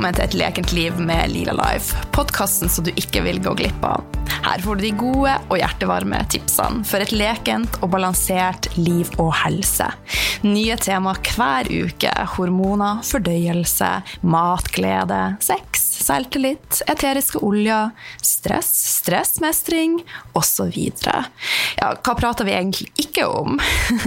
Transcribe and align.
velkommen 0.00 0.16
til 0.16 0.24
Et 0.24 0.34
lekent 0.40 0.70
liv 0.72 0.96
med 0.96 1.28
Lila 1.28 1.52
Life, 1.52 1.92
podkasten 2.16 2.70
som 2.72 2.86
du 2.86 2.90
ikke 2.96 3.20
vil 3.20 3.36
gå 3.44 3.52
glipp 3.58 3.82
av. 3.84 4.00
Her 4.46 4.62
får 4.64 4.78
du 4.78 4.84
de 4.86 4.92
gode 4.96 5.34
og 5.50 5.58
hjertevarme 5.60 6.22
tipsene 6.32 6.86
for 6.88 7.04
et 7.04 7.12
lekent 7.12 7.76
og 7.82 7.90
balansert 7.92 8.70
liv 8.78 9.10
og 9.20 9.34
helse. 9.42 9.90
Nye 10.46 10.78
tema 10.80 11.12
hver 11.20 11.68
uke. 11.68 12.14
Hormoner, 12.32 13.02
fordøyelse, 13.04 13.90
matglede, 14.24 15.20
sex, 15.44 15.69
selvtillit, 16.10 16.82
eteriske 16.90 17.38
oljer, 17.38 17.90
stress, 18.22 18.70
stressmestring 19.00 20.00
osv. 20.32 20.78
Ja, 21.76 21.92
hva 22.02 22.14
prater 22.18 22.48
vi 22.48 22.54
egentlig 22.56 22.90
ikke 22.98 23.28
om? 23.28 23.60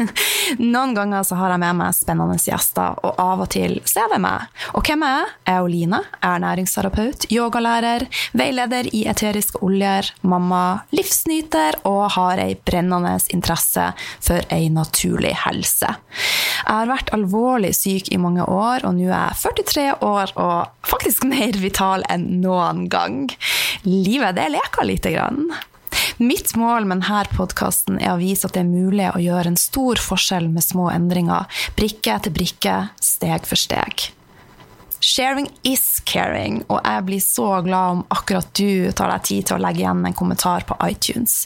Noen 0.59 0.95
ganger 0.97 1.23
så 1.23 1.37
har 1.39 1.53
jeg 1.53 1.61
med 1.63 1.79
meg 1.79 1.95
spennende 1.95 2.35
gjester, 2.43 2.97
og 3.05 3.21
av 3.21 3.45
og 3.45 3.51
til 3.55 3.77
så 3.87 4.03
er 4.03 4.15
det 4.15 4.19
meg. 4.25 4.49
Og 4.75 4.83
hvem 4.83 5.05
er 5.07 5.13
jeg? 5.13 5.31
Jeg 5.43 5.55
er 5.59 5.63
Oline, 5.63 5.99
ernæringsterapeut, 6.25 7.27
yogalærer, 7.31 8.05
veileder 8.35 8.89
i 8.95 9.05
eteriske 9.11 9.61
oljer, 9.63 10.09
mamma, 10.27 10.63
livsnyter 10.95 11.79
og 11.87 12.15
har 12.17 12.41
ei 12.43 12.57
brennende 12.57 13.15
interesse 13.35 13.91
for 14.23 14.43
ei 14.53 14.67
naturlig 14.73 15.35
helse. 15.45 15.93
Jeg 16.63 16.67
har 16.67 16.89
vært 16.89 17.13
alvorlig 17.15 17.73
syk 17.77 18.11
i 18.11 18.19
mange 18.19 18.43
år, 18.43 18.87
og 18.87 18.97
nå 18.97 19.07
er 19.07 19.31
jeg 19.31 19.55
43 19.63 19.87
år 20.03 20.33
og 20.41 20.87
faktisk 20.87 21.27
mer 21.29 21.59
vital 21.61 21.92
enn 22.09 22.41
noen 22.41 22.87
gang. 22.89 23.27
Livet, 23.85 24.33
det 24.39 24.49
leker 24.55 24.89
lite 24.89 25.13
grann. 25.13 25.53
Mitt 26.17 26.55
mål 26.55 26.87
med 26.89 27.03
denne 27.03 27.23
podkasten 27.37 27.99
er 28.01 28.13
å 28.13 28.21
vise 28.21 28.47
at 28.47 28.55
det 28.55 28.63
er 28.63 28.69
mulig 28.69 29.11
å 29.11 29.21
gjøre 29.21 29.53
en 29.53 29.59
stor 29.59 30.01
forskjell 30.01 30.49
med 30.49 30.65
små 30.65 30.89
endringer, 30.93 31.45
brikke 31.77 32.17
etter 32.17 32.33
brikke, 32.33 32.75
steg 33.01 33.45
for 33.49 33.59
steg. 33.59 34.09
Sharing 35.03 35.49
is 35.67 35.99
caring, 36.07 36.61
og 36.71 36.79
jeg 36.79 37.05
blir 37.09 37.19
så 37.19 37.47
glad 37.65 37.97
om 37.97 38.03
akkurat 38.15 38.47
du 38.55 38.87
tar 38.95 39.11
deg 39.11 39.25
tid 39.27 39.47
til 39.49 39.57
å 39.57 39.63
legge 39.65 39.83
igjen 39.83 40.05
en 40.07 40.15
kommentar 40.15 40.63
på 40.69 40.77
iTunes. 40.87 41.41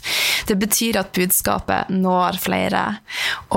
Det 0.45 0.59
betyr 0.61 0.99
at 1.01 1.09
budskapet 1.17 1.89
når 1.89 2.37
flere. 2.43 2.83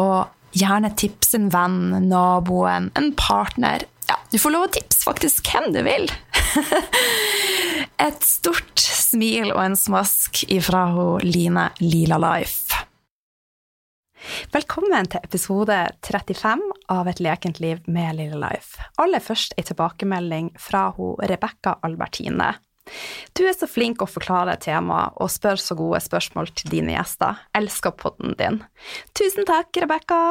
Og 0.01 0.57
gjerne 0.57 0.95
tips 0.97 1.37
en 1.37 1.51
venn, 1.53 1.83
naboen, 2.09 2.89
en 2.97 3.13
partner. 3.19 3.85
Ja, 4.09 4.17
du 4.33 4.41
får 4.41 4.57
lov 4.57 4.71
å 4.71 4.73
tipse 4.73 5.05
faktisk 5.05 5.53
hvem 5.53 5.69
du 5.77 5.83
vil. 5.85 6.09
Et 8.07 8.23
stort 8.25 8.81
smil 8.81 9.51
og 9.53 9.61
en 9.63 9.77
smask 9.79 10.43
ifra 10.51 10.87
Line 11.23 11.69
Lila 11.83 12.19
Life. 12.21 12.79
Velkommen 14.53 15.09
til 15.09 15.23
episode 15.25 15.77
35 16.05 16.63
av 16.93 17.09
Et 17.09 17.23
lekent 17.25 17.61
liv 17.63 17.81
med 17.87 18.19
Lille 18.19 18.41
Life. 18.41 18.81
Aller 19.01 19.23
først 19.25 19.55
ei 19.57 19.65
tilbakemelding 19.69 20.53
fra 20.61 20.91
hun 20.97 21.17
Rebekka 21.23 21.79
Albertine. 21.87 22.53
Du 23.39 23.45
er 23.47 23.55
så 23.55 23.69
flink 23.71 24.03
å 24.03 24.11
forklare 24.11 24.59
temaet 24.61 25.17
og 25.23 25.31
spør 25.31 25.61
så 25.63 25.77
gode 25.79 26.01
spørsmål 26.03 26.51
til 26.59 26.73
dine 26.75 26.97
gjester. 26.97 27.45
Elsker 27.57 27.95
podden 27.95 28.35
din. 28.41 28.65
Tusen 29.15 29.47
takk, 29.49 29.71
Rebekka! 29.85 30.25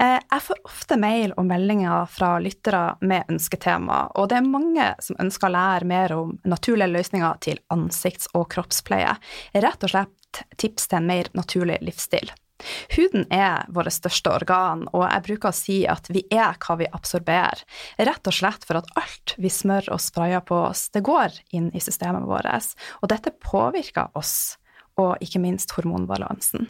Eh, 0.00 0.18
jeg 0.18 0.44
får 0.48 0.60
ofte 0.68 0.98
mail 1.00 1.34
og 1.36 1.46
meldinger 1.48 2.08
fra 2.12 2.34
lyttere 2.42 2.82
med 3.00 3.30
ønsketema, 3.32 4.00
og 4.18 4.30
det 4.30 4.40
er 4.40 4.50
mange 4.50 4.90
som 5.04 5.18
ønsker 5.22 5.48
å 5.48 5.54
lære 5.56 5.88
mer 5.88 6.16
om 6.16 6.34
naturlige 6.48 6.92
løsninger 6.92 7.40
til 7.44 7.62
ansikts- 7.74 8.30
og 8.34 8.48
kroppspleie. 8.54 9.16
Rett 9.54 9.86
og 9.86 9.94
slett 9.94 10.44
tips 10.60 10.88
til 10.88 11.00
en 11.00 11.08
mer 11.08 11.32
naturlig 11.38 11.80
livsstil. 11.84 12.30
Huden 12.96 13.26
er 13.30 13.66
vårt 13.70 13.92
største 13.94 14.32
organ, 14.34 14.86
og 14.90 15.04
jeg 15.06 15.24
bruker 15.28 15.50
å 15.52 15.56
si 15.56 15.78
at 15.86 16.08
vi 16.10 16.24
er 16.34 16.58
hva 16.58 16.78
vi 16.80 16.88
absorberer, 16.90 17.62
rett 18.08 18.30
og 18.30 18.34
slett 18.34 18.66
for 18.66 18.80
at 18.80 18.90
alt 18.98 19.36
vi 19.38 19.50
smører 19.52 19.92
og 19.94 20.02
sprayer 20.02 20.42
på 20.46 20.58
oss, 20.66 20.88
det 20.94 21.04
går 21.06 21.38
inn 21.54 21.70
i 21.70 21.82
systemet 21.82 22.26
vårt, 22.26 22.74
og 23.02 23.12
dette 23.12 23.34
påvirker 23.44 24.10
oss, 24.18 24.58
og 24.98 25.22
ikke 25.22 25.42
minst 25.42 25.76
hormonbalansen. 25.76 26.66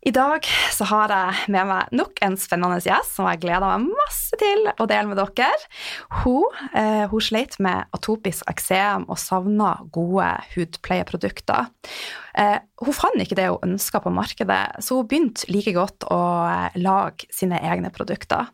I 0.00 0.10
dag 0.16 0.46
så 0.72 0.86
har 0.88 1.12
jeg 1.12 1.50
med 1.52 1.66
meg 1.68 1.90
nok 1.92 2.22
en 2.24 2.36
spennende 2.40 2.78
gjest 2.80 3.18
som 3.18 3.26
jeg 3.28 3.42
gleder 3.42 3.82
meg 3.82 3.98
masse 3.98 4.36
til 4.40 4.70
å 4.72 4.86
dele 4.88 5.10
med 5.10 5.20
dere. 5.20 5.66
Hun, 6.22 6.46
eh, 6.72 7.04
hun 7.10 7.20
sleit 7.20 7.58
med 7.60 7.84
atopisk 7.92 8.48
eksem 8.48 9.04
og 9.10 9.20
savna 9.20 9.74
gode 9.92 10.30
hudpleieprodukter. 10.54 11.68
Eh, 12.32 12.56
hun 12.80 12.96
fant 12.96 13.20
ikke 13.20 13.36
det 13.36 13.50
hun 13.50 13.74
ønska 13.74 14.00
på 14.00 14.14
markedet, 14.14 14.80
så 14.80 15.02
hun 15.02 15.10
begynte 15.10 15.52
like 15.52 15.76
godt 15.76 16.08
å 16.08 16.22
eh, 16.48 16.80
lage 16.80 17.28
sine 17.34 17.60
egne 17.60 17.92
produkter. 17.92 18.48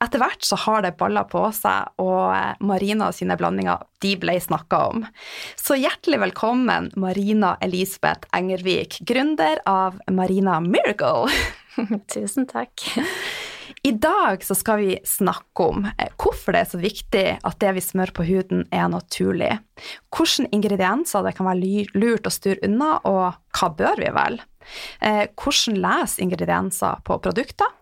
Etter 0.00 0.22
hvert 0.22 0.46
så 0.46 0.56
har 0.64 0.84
det 0.84 0.94
balla 1.00 1.24
på 1.28 1.42
seg, 1.54 1.90
og 2.00 2.30
eh, 2.32 2.54
Marina 2.64 3.10
sine 3.14 3.36
blandinger 3.40 3.82
de 4.04 4.14
ble 4.20 4.38
snakka 4.40 4.80
om. 4.92 5.04
Så 5.58 5.76
hjertelig 5.80 6.22
velkommen, 6.22 6.90
Marina 7.00 7.56
Elisabeth 7.64 8.30
Engervik, 8.36 9.00
gründer 9.06 9.60
av 9.68 10.00
Marina 10.10 10.60
Miracle. 10.64 11.28
Tusen 12.14 12.48
takk. 12.50 12.86
I 13.82 13.92
dag 13.96 14.44
så 14.44 14.54
skal 14.54 14.80
vi 14.82 14.96
snakke 15.08 15.66
om 15.72 15.86
eh, 15.88 16.12
hvorfor 16.20 16.52
det 16.52 16.62
er 16.62 16.70
så 16.70 16.80
viktig 16.80 17.26
at 17.48 17.60
det 17.62 17.74
vi 17.78 17.84
smører 17.84 18.12
på 18.16 18.26
huden, 18.28 18.66
er 18.70 18.90
naturlig. 18.92 19.54
Hvilke 20.12 20.50
ingredienser 20.52 21.24
det 21.24 21.34
kan 21.38 21.48
være 21.48 21.86
lurt 21.96 22.28
å 22.28 22.34
styre 22.34 22.60
unna, 22.68 22.98
og 23.08 23.38
hva 23.56 23.70
bør 23.76 24.02
vi 24.02 24.14
vel? 24.14 24.40
Eh, 25.00 25.26
hvordan 25.32 25.80
leser 25.80 26.26
ingredienser 26.26 27.00
på 27.08 27.18
produkter? 27.24 27.72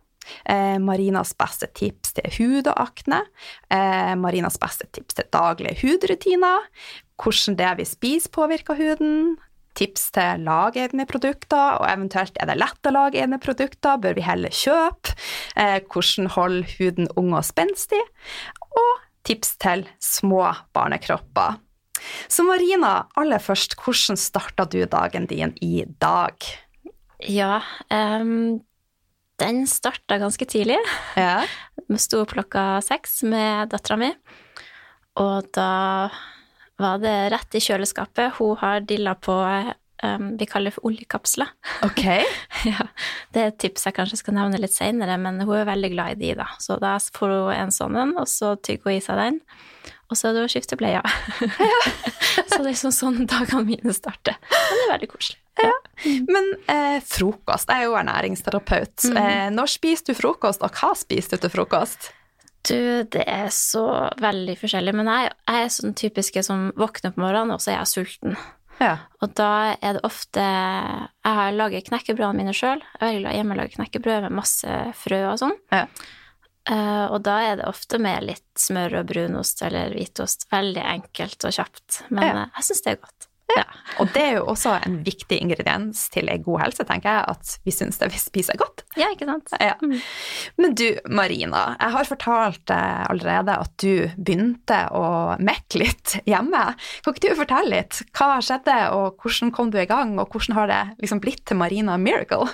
Eh, 0.49 0.79
Marinas 0.83 1.35
beste 1.39 1.69
tips 1.77 2.17
til 2.19 2.31
hud 2.39 2.71
og 2.71 2.81
akne. 2.89 3.23
Eh, 3.71 4.15
Marinas 4.19 4.59
beste 4.61 4.89
tips 4.93 5.19
til 5.19 5.29
daglige 5.35 5.79
hudrutiner. 5.83 6.67
Hvordan 7.19 7.59
det 7.59 7.75
vi 7.81 7.87
spiser, 7.89 8.33
påvirker 8.35 8.79
huden. 8.79 9.37
Tips 9.79 10.09
til 10.17 10.43
lagegne 10.43 11.07
produkter, 11.07 11.79
og 11.79 11.87
eventuelt 11.87 12.39
er 12.41 12.51
det 12.51 12.59
lett 12.59 12.89
å 12.89 12.95
lage 12.95 13.21
egne 13.23 13.39
produkter, 13.39 14.01
bør 14.03 14.17
vi 14.17 14.25
heller 14.27 14.55
kjøpe? 14.55 15.15
Eh, 15.55 15.79
hvordan 15.87 16.33
holde 16.35 16.67
huden 16.79 17.11
ung 17.21 17.31
og 17.37 17.47
spenstig? 17.47 18.03
Og 18.69 18.93
tips 19.29 19.55
til 19.63 19.87
små 20.03 20.49
barnekropper. 20.75 21.61
Så 22.31 22.45
Marina, 22.47 23.09
aller 23.19 23.43
først, 23.43 23.77
hvordan 23.79 24.19
starta 24.19 24.67
du 24.71 24.81
dagen 24.87 25.27
din 25.31 25.55
i 25.63 25.85
dag? 26.01 26.35
Ja, 27.27 27.61
um, 27.91 28.61
den 29.39 29.67
starta 29.71 30.19
ganske 30.19 30.47
tidlig. 30.49 30.79
Ja. 31.17 31.43
Vi 31.89 31.99
sto 32.03 32.23
opp 32.25 32.35
klokka 32.35 32.81
seks 32.85 33.23
med 33.29 33.71
dattera 33.73 33.99
mi, 34.01 34.13
og 35.19 35.51
da 35.55 35.71
var 36.79 37.03
det 37.03 37.17
rett 37.35 37.59
i 37.59 37.63
kjøleskapet. 37.63 38.39
Hun 38.39 38.57
har 38.61 38.85
dilla 38.87 39.15
på 39.19 39.35
um, 40.03 40.29
vi 40.39 40.47
kaller 40.47 40.71
det 40.71 40.77
for 40.77 40.91
oljekapsler. 40.91 41.51
Ok. 41.87 42.05
ja, 42.71 42.87
det 43.35 43.43
er 43.43 43.51
et 43.51 43.59
tips 43.63 43.89
jeg 43.89 43.97
kanskje 43.97 44.21
skal 44.21 44.39
nevne 44.39 44.61
litt 44.63 44.75
seinere, 44.75 45.19
men 45.21 45.43
hun 45.43 45.57
er 45.59 45.67
veldig 45.69 45.91
glad 45.95 46.15
i 46.15 46.21
de, 46.23 46.35
da. 46.39 46.49
Så 46.63 46.79
da 46.83 46.97
får 46.99 47.35
hun 47.35 47.51
en 47.57 47.75
sånn 47.75 47.99
en, 47.99 48.15
og 48.21 48.31
så 48.31 48.55
tygger 48.63 48.93
hun 48.93 48.99
i 48.99 49.05
seg 49.05 49.21
den. 49.23 49.43
Og 50.09 50.17
så 50.17 50.31
er 50.31 50.39
det 50.39 50.47
å 50.47 50.51
skifte 50.51 50.79
bleia. 50.81 51.03
så 52.49 52.55
det 52.55 52.63
er 52.63 52.71
liksom 52.71 52.95
sånn 52.95 53.27
dagene 53.29 53.67
mine 53.67 53.93
starter. 53.97 54.39
Men 54.49 54.79
det 54.79 54.87
er 54.87 54.95
veldig 54.95 55.11
koselig. 55.13 55.43
Ja. 56.05 56.19
Men 56.29 56.53
eh, 56.71 56.99
frokost 57.05 57.71
Jeg 57.73 57.85
er 57.85 57.89
jo 57.89 57.97
ernæringsterapeut. 57.99 59.09
Mm. 59.11 59.19
Eh, 59.23 59.49
når 59.55 59.73
spiser 59.73 60.13
du 60.13 60.19
frokost, 60.19 60.63
og 60.63 60.79
hva 60.79 60.93
spiser 60.99 61.37
du 61.37 61.47
til 61.47 61.55
frokost? 61.57 62.13
Du, 62.69 62.79
det 63.09 63.25
er 63.25 63.49
så 63.55 63.87
veldig 64.21 64.59
forskjellig. 64.61 64.95
Men 64.99 65.11
jeg, 65.13 65.33
jeg 65.49 65.65
er 65.65 65.75
sånn 65.75 65.97
typiske 65.99 66.45
som 66.47 66.69
våkner 66.79 67.15
på 67.15 67.23
morgenen, 67.23 67.55
og 67.57 67.63
så 67.63 67.73
er 67.73 67.81
jeg 67.81 67.93
sulten. 67.95 68.39
Ja. 68.79 68.95
Og 69.25 69.33
da 69.35 69.75
er 69.75 69.97
det 69.97 70.05
ofte 70.07 70.43
Jeg 70.43 71.35
har 71.39 71.57
laget 71.57 71.89
knekkebrødene 71.89 72.45
mine 72.45 72.55
sjøl. 72.55 72.79
Jeg 72.79 73.01
er 73.01 73.09
veldig 73.09 73.25
glad 73.25 73.39
hjemme 73.39 73.57
å 73.57 73.59
lage 73.59 73.75
knekkebrød 73.75 74.27
med 74.29 74.39
masse 74.39 74.79
frø 75.01 75.21
og 75.33 75.41
sånn. 75.43 75.57
Ja. 75.75 75.87
Uh, 76.69 77.07
og 77.15 77.23
da 77.25 77.39
er 77.47 77.57
det 77.57 77.69
ofte 77.69 77.97
med 78.03 78.27
litt 78.27 78.61
smør 78.61 79.01
og 79.01 79.09
brunost 79.09 79.63
eller 79.65 79.95
hvitost. 79.97 80.47
Veldig 80.53 80.85
enkelt 80.85 81.49
og 81.49 81.55
kjapt. 81.57 82.03
Men 82.13 82.27
ja. 82.27 82.45
uh, 82.45 82.59
jeg 82.59 82.69
syns 82.69 82.85
det 82.85 82.93
er 82.93 83.01
godt. 83.07 83.28
Ja. 83.57 83.65
Og 84.03 84.11
det 84.15 84.23
er 84.23 84.35
jo 84.37 84.47
også 84.53 84.75
en 84.85 84.99
viktig 85.07 85.39
ingrediens 85.41 86.05
til 86.13 86.29
en 86.31 86.43
god 86.45 86.61
helse, 86.67 86.85
tenker 86.87 87.09
jeg, 87.09 87.35
at 87.35 87.53
vi 87.67 87.75
syns 87.75 88.01
det 88.01 88.11
vi 88.13 88.21
spiser 88.21 88.59
godt. 88.61 88.85
Ja, 88.99 89.09
ikke 89.15 89.29
sant? 89.29 89.55
Ja. 89.63 89.75
Mm. 89.81 89.97
Men 90.61 90.75
du, 90.79 90.87
Marina, 91.09 91.63
jeg 91.79 91.95
har 91.97 92.11
fortalt 92.11 92.75
allerede 92.75 93.57
at 93.65 93.73
du 93.81 94.09
begynte 94.17 94.83
å 94.95 95.05
mekke 95.41 95.83
litt 95.85 96.19
hjemme. 96.29 96.65
Kan 97.05 97.17
ikke 97.17 97.31
du 97.31 97.41
fortelle 97.41 97.73
litt? 97.73 98.03
Hva 98.17 98.37
skjedde, 98.45 98.77
og 98.97 99.23
hvordan 99.23 99.55
kom 99.55 99.73
du 99.73 99.81
i 99.81 99.89
gang, 99.89 100.19
og 100.21 100.35
hvordan 100.35 100.59
har 100.59 100.71
det 100.71 100.83
liksom 101.03 101.25
blitt 101.25 101.47
til 101.49 101.61
Marina 101.61 101.97
Miracle? 102.01 102.51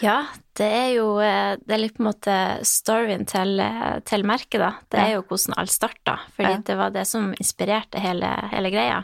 Ja, 0.00 0.22
det 0.56 0.68
er 0.68 0.88
jo 0.94 1.06
eh, 1.20 1.54
det 1.60 1.74
er 1.74 1.80
litt 1.82 1.96
på 1.96 2.04
en 2.04 2.08
måte 2.08 2.36
storyen 2.66 3.26
til, 3.28 3.58
eh, 3.60 3.98
til 4.08 4.24
merket, 4.28 4.60
da. 4.62 4.70
Det 4.88 5.00
er 5.00 5.14
jo 5.16 5.24
hvordan 5.26 5.56
alt 5.60 5.74
starta, 5.74 6.18
fordi 6.36 6.54
ja. 6.54 6.62
det 6.68 6.76
var 6.80 6.94
det 6.94 7.04
som 7.08 7.32
inspirerte 7.36 8.00
hele, 8.02 8.30
hele, 8.52 8.72
greia. 8.72 9.02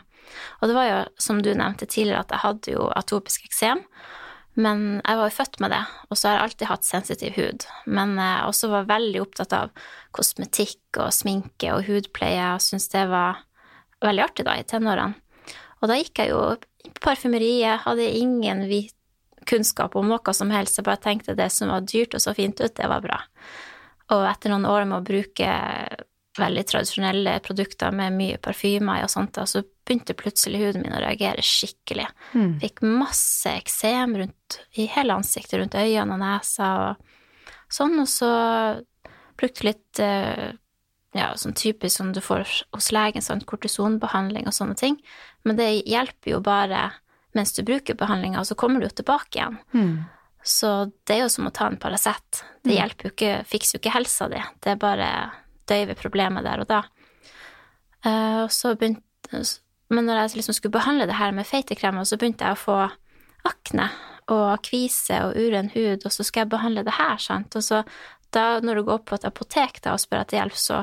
Og 0.61 0.71
det 0.71 0.77
var 0.77 0.89
jo, 0.89 1.01
som 1.21 1.43
du 1.43 1.51
nevnte 1.53 1.89
tidligere, 1.89 2.25
at 2.25 2.35
jeg 2.35 2.45
hadde 2.45 2.75
jo 2.77 2.89
atopisk 2.97 3.45
eksem 3.49 3.85
Men 4.59 5.01
jeg 5.05 5.19
var 5.21 5.29
jo 5.29 5.37
født 5.37 5.61
med 5.63 5.71
det, 5.71 5.85
og 6.11 6.19
så 6.19 6.29
har 6.29 6.35
jeg 6.35 6.45
alltid 6.49 6.67
hatt 6.67 6.87
sensitiv 6.87 7.37
hud. 7.39 7.67
Men 7.87 8.17
jeg 8.19 8.49
også 8.49 8.71
var 8.73 8.89
veldig 8.89 9.21
opptatt 9.23 9.55
av 9.55 9.71
kosmetikk 10.11 10.99
og 10.99 11.13
sminke 11.15 11.71
og 11.77 11.87
hudpleie, 11.87 12.49
og 12.57 12.65
syntes 12.65 12.91
det 12.91 13.05
var 13.07 13.39
veldig 14.03 14.25
artig 14.25 14.49
da, 14.49 14.57
i 14.59 14.67
tenårene. 14.67 15.15
Og 15.79 15.87
da 15.87 15.99
gikk 16.01 16.19
jeg 16.19 16.33
jo 16.33 16.41
på 16.89 17.05
parfymeriet, 17.05 17.85
hadde 17.85 18.11
ingen 18.19 18.65
kunnskap 19.49 19.97
om 19.97 20.11
noe 20.11 20.35
som 20.35 20.51
helst, 20.53 20.79
jeg 20.81 20.87
bare 20.89 21.03
tenkte 21.03 21.37
det 21.39 21.49
som 21.55 21.71
var 21.73 21.87
dyrt 21.87 22.17
og 22.17 22.23
så 22.23 22.35
fint 22.37 22.59
ut, 22.61 22.75
det 22.75 22.91
var 22.91 23.05
bra. 23.05 23.21
Og 24.15 24.25
etter 24.27 24.53
noen 24.53 24.67
år 24.69 24.89
med 24.89 24.99
å 25.01 25.07
bruke 25.07 25.49
veldig 26.41 26.65
tradisjonelle 26.69 27.39
produkter 27.45 27.95
med 27.95 28.17
mye 28.17 28.39
parfymer 28.43 29.05
og 29.05 29.13
sånt, 29.13 29.39
så 29.49 29.63
begynte 29.89 30.17
plutselig 30.19 30.61
huden 30.63 30.85
min 30.85 30.97
å 30.97 31.03
reagere 31.03 31.45
skikkelig. 31.45 32.07
Mm. 32.35 32.59
Fikk 32.63 32.83
masse 32.85 33.53
eksem 33.57 34.17
rundt 34.21 34.59
i 34.79 34.89
hele 34.93 35.17
ansiktet, 35.19 35.59
rundt 35.61 35.79
øynene 35.79 36.17
og 36.17 36.23
nesa 36.23 36.71
og 36.85 37.13
sånn, 37.73 37.99
og 38.03 38.09
så 38.11 38.31
brukte 39.39 39.69
litt 39.69 40.03
eh, 40.03 40.51
ja, 41.17 41.33
sånn 41.39 41.57
typisk 41.57 42.01
som 42.01 42.13
du 42.15 42.21
får 42.25 42.47
hos 42.75 42.93
legen, 42.95 43.25
sånn 43.25 43.45
kortisonbehandling 43.49 44.49
og 44.49 44.57
sånne 44.57 44.79
ting, 44.79 44.99
men 45.47 45.59
det 45.61 45.71
hjelper 45.89 46.37
jo 46.37 46.43
bare 46.45 46.89
mens 47.37 47.53
du 47.55 47.63
bruker 47.67 47.97
behandlinga, 47.99 48.41
og 48.41 48.49
så 48.49 48.57
kommer 48.59 48.81
du 48.81 48.89
jo 48.89 48.97
tilbake 49.01 49.39
igjen. 49.39 49.59
Mm. 49.77 49.99
Så 50.43 50.71
det 51.07 51.19
er 51.19 51.27
jo 51.27 51.33
som 51.33 51.49
å 51.49 51.53
ta 51.55 51.67
en 51.69 51.77
Paracet. 51.81 52.43
Det 52.65 52.73
mm. 52.73 52.77
hjelper 52.79 53.09
jo 53.09 53.13
ikke, 53.13 53.33
fikser 53.51 53.77
jo 53.77 53.83
ikke 53.83 53.95
helsa 53.95 54.29
di, 54.33 54.41
det 54.65 54.73
er 54.75 54.81
bare 54.81 55.11
døyve 55.69 55.97
problemet 55.99 56.47
der 56.47 56.65
og 56.65 56.71
da. 56.71 56.83
Uh, 58.07 58.45
og 58.45 58.53
så 58.55 58.75
begynte, 58.79 59.43
men 59.93 60.07
når 60.07 60.23
jeg 60.23 60.39
liksom 60.41 60.57
skulle 60.57 60.77
behandle 60.77 61.09
det 61.09 61.19
her 61.19 61.35
med 61.35 61.49
feitekremer, 61.49 62.07
så 62.09 62.19
begynte 62.21 62.47
jeg 62.47 62.59
å 62.59 62.63
få 62.63 62.79
akne 63.49 63.89
og 64.29 64.61
kvise 64.67 65.23
og 65.25 65.39
uren 65.41 65.71
hud, 65.73 66.05
og 66.05 66.13
så 66.13 66.27
skal 66.27 66.45
jeg 66.45 66.53
behandle 66.53 66.85
det 66.85 66.97
her, 66.99 67.17
sant. 67.23 67.57
Og 67.57 67.65
så 67.65 67.83
da, 68.35 68.59
når 68.61 68.81
du 68.81 68.89
går 68.91 69.05
på 69.09 69.17
et 69.17 69.25
apotek 69.29 69.81
da, 69.85 69.95
og 69.97 70.03
spør 70.03 70.23
etter 70.23 70.43
hjelp, 70.43 70.59
så 70.61 70.83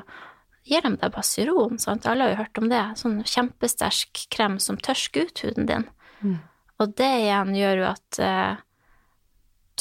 gir 0.65 0.81
de 0.81 0.95
deg 0.97 1.13
Basiron, 1.13 1.77
sant. 1.81 2.07
Alle 2.09 2.25
har 2.25 2.33
jo 2.33 2.41
hørt 2.41 2.61
om 2.61 2.71
det. 2.71 2.83
Sånn 2.97 3.19
kjempesterk 3.21 4.25
krem 4.33 4.57
som 4.63 4.79
tørsker 4.81 5.29
ut 5.29 5.43
huden 5.45 5.69
din. 5.69 5.85
Mm. 6.25 6.39
Og 6.81 6.95
det 6.97 7.11
igjen 7.21 7.53
gjør 7.55 7.83
jo 7.83 7.89
at 7.91 8.19
uh, 8.25 8.63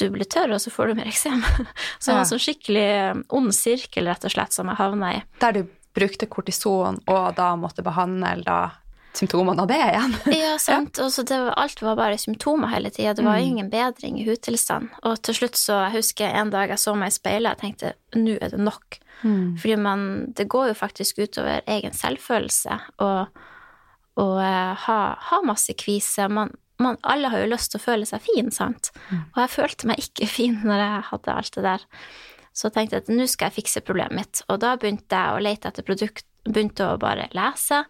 du 0.01 0.09
blir 0.15 0.29
tørr, 0.31 0.53
og 0.57 0.61
så 0.63 0.73
får 0.75 0.91
du 0.91 1.01
mer 1.01 1.11
eksem. 1.11 1.43
Så 1.99 2.11
det 2.11 2.15
var 2.15 2.23
en 2.25 2.31
sånn 2.33 2.43
skikkelig 2.43 2.87
um, 3.15 3.25
ond 3.39 3.55
sirkel, 3.55 4.09
rett 4.11 4.27
og 4.27 4.35
slett, 4.35 4.55
som 4.57 4.71
jeg 4.71 4.81
havna 4.81 5.13
i. 5.17 5.21
Der 5.43 5.57
du 5.57 5.61
brukte 5.95 6.27
kortison, 6.27 6.99
og 7.07 7.37
da 7.39 7.53
måtte 7.59 7.85
behandle 7.87 8.35
da 8.47 8.59
symptomene 9.15 9.63
av 9.63 9.71
det 9.71 9.79
igjen? 9.79 10.17
ja, 10.43 10.57
sant. 10.59 10.99
Og 10.99 11.13
så 11.15 11.23
det, 11.27 11.39
alt 11.55 11.83
var 11.83 11.99
bare 11.99 12.19
symptomer 12.19 12.73
hele 12.73 12.91
tida. 12.91 13.15
Det 13.15 13.25
var 13.25 13.39
mm. 13.39 13.47
ingen 13.47 13.71
bedring 13.71 14.19
i 14.21 14.27
hudtilstand. 14.27 14.91
Og 15.07 15.21
til 15.23 15.39
slutt 15.39 15.59
så 15.61 15.85
jeg 15.87 16.01
husker 16.01 16.27
jeg 16.27 16.41
en 16.41 16.53
dag 16.55 16.75
jeg 16.75 16.83
så 16.83 16.97
meg 16.99 17.13
i 17.13 17.17
speilet, 17.19 17.55
jeg 17.55 17.63
tenkte 17.63 17.95
nå 18.19 18.37
er 18.41 18.55
det 18.55 18.61
nok. 18.63 18.99
Mm. 19.23 19.55
Fordi 19.61 19.77
man 19.81 20.01
Det 20.37 20.49
går 20.51 20.67
jo 20.69 20.75
faktisk 20.75 21.19
utover 21.19 21.63
egen 21.71 21.95
selvfølelse 21.95 22.79
og, 22.99 23.31
og 24.21 24.35
uh, 24.37 24.75
ha, 24.87 24.99
ha 25.31 25.41
masse 25.47 25.73
kvise. 25.79 26.29
Man, 26.29 26.53
man, 26.83 26.99
alle 27.07 27.31
har 27.31 27.45
jo 27.45 27.51
lyst 27.53 27.73
til 27.73 27.81
å 27.81 27.85
føle 27.85 28.07
seg 28.09 28.23
fin, 28.25 28.51
sant? 28.55 28.91
Mm. 29.11 29.25
Og 29.35 29.41
jeg 29.45 29.53
følte 29.55 29.91
meg 29.91 30.03
ikke 30.03 30.31
fin 30.39 30.61
når 30.67 30.85
jeg 30.85 31.09
hadde 31.11 31.37
alt 31.39 31.59
det 31.59 31.67
der. 31.69 31.89
Så 32.55 32.71
tenkte 32.71 32.97
jeg 32.97 33.05
at 33.05 33.11
nå 33.11 33.27
skal 33.31 33.51
jeg 33.51 33.59
fikse 33.63 33.83
problemet 33.87 34.15
mitt. 34.15 34.43
Og 34.53 34.61
da 34.63 34.77
begynte 34.79 35.19
jeg 35.19 35.35
å 35.35 35.43
lete 35.43 35.71
etter 35.71 35.87
produkt, 35.87 36.27
begynte 36.45 36.87
å 36.87 37.01
bare 37.01 37.27
lese. 37.35 37.81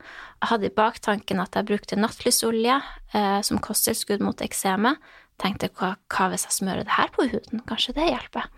Jeg 0.41 0.51
hadde 0.53 0.71
i 0.71 0.77
baktanken 0.77 1.43
at 1.43 1.59
jeg 1.59 1.69
brukte 1.69 1.99
nattlysolje 2.01 2.79
eh, 2.79 3.41
som 3.45 3.61
kosttilskudd 3.61 4.25
mot 4.25 4.45
eksemet. 4.45 5.03
Tenkte 5.43 5.69
hva, 5.75 5.97
hva, 6.09 6.31
hvis 6.33 6.47
jeg 6.47 6.61
smører 6.61 6.87
det 6.87 6.97
her 6.97 7.11
på 7.13 7.27
huden? 7.29 7.65
Kanskje 7.69 7.97
det 7.97 8.07
hjelper? 8.07 8.49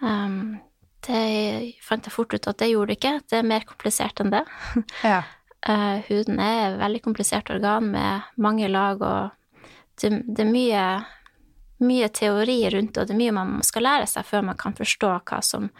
Um, 0.00 0.60
det 1.04 1.74
fant 1.84 2.06
jeg 2.06 2.14
fort 2.14 2.32
ut 2.32 2.48
at 2.48 2.60
det 2.62 2.70
gjorde 2.70 2.92
det 2.92 2.98
ikke. 3.00 3.14
Det 3.28 3.40
er 3.40 3.48
mer 3.48 3.66
komplisert 3.68 4.22
enn 4.22 4.32
det. 4.32 4.44
Ja. 5.04 5.24
Uh, 5.64 6.02
huden 6.10 6.40
er 6.44 6.74
et 6.74 6.80
veldig 6.82 7.00
komplisert 7.06 7.48
organ 7.52 7.86
med 7.94 8.26
mange 8.36 8.68
lag, 8.68 9.00
og 9.00 9.30
det, 10.02 10.10
det 10.28 10.44
er 10.44 10.50
mye, 10.50 10.84
mye, 11.80 12.08
teori 12.12 12.58
rundt 12.74 12.92
det, 12.92 13.00
og 13.00 13.08
det 13.08 13.14
er 13.14 13.22
mye 13.22 13.36
man 13.36 13.54
skal 13.64 13.86
lære 13.86 14.08
seg 14.10 14.26
før 14.28 14.44
man 14.50 14.58
kan 14.60 14.76
forstå 14.76 15.12
hva 15.24 15.40
som 15.44 15.70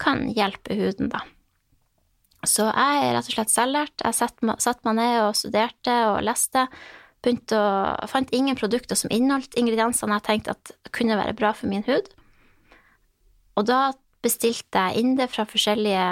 kan 0.00 0.24
hjelpe 0.32 0.76
huden, 0.78 1.10
da. 1.12 1.20
Så 2.46 2.68
jeg 2.68 3.02
er 3.02 3.16
rett 3.16 3.28
og 3.28 3.34
slett 3.34 3.52
selvlært. 3.52 4.04
Jeg 4.04 4.16
satte 4.16 4.86
meg 4.86 4.98
ned 5.00 5.16
og 5.24 5.36
studerte 5.38 5.94
og 6.12 6.20
leste. 6.24 6.66
Begynte 7.24 7.58
å, 7.58 8.06
fant 8.10 8.30
ingen 8.36 8.58
produkter 8.58 8.98
som 8.98 9.10
inneholdt 9.10 9.56
ingrediensene 9.58 10.18
jeg 10.20 10.26
tenkte 10.28 10.54
at 10.54 10.92
kunne 10.94 11.18
være 11.18 11.34
bra 11.36 11.50
for 11.56 11.70
min 11.72 11.84
hud. 11.88 12.12
Og 13.56 13.66
da 13.66 13.80
bestilte 14.24 14.84
jeg 14.88 15.02
inn 15.02 15.16
det 15.18 15.30
fra 15.32 15.46
forskjellige 15.48 16.06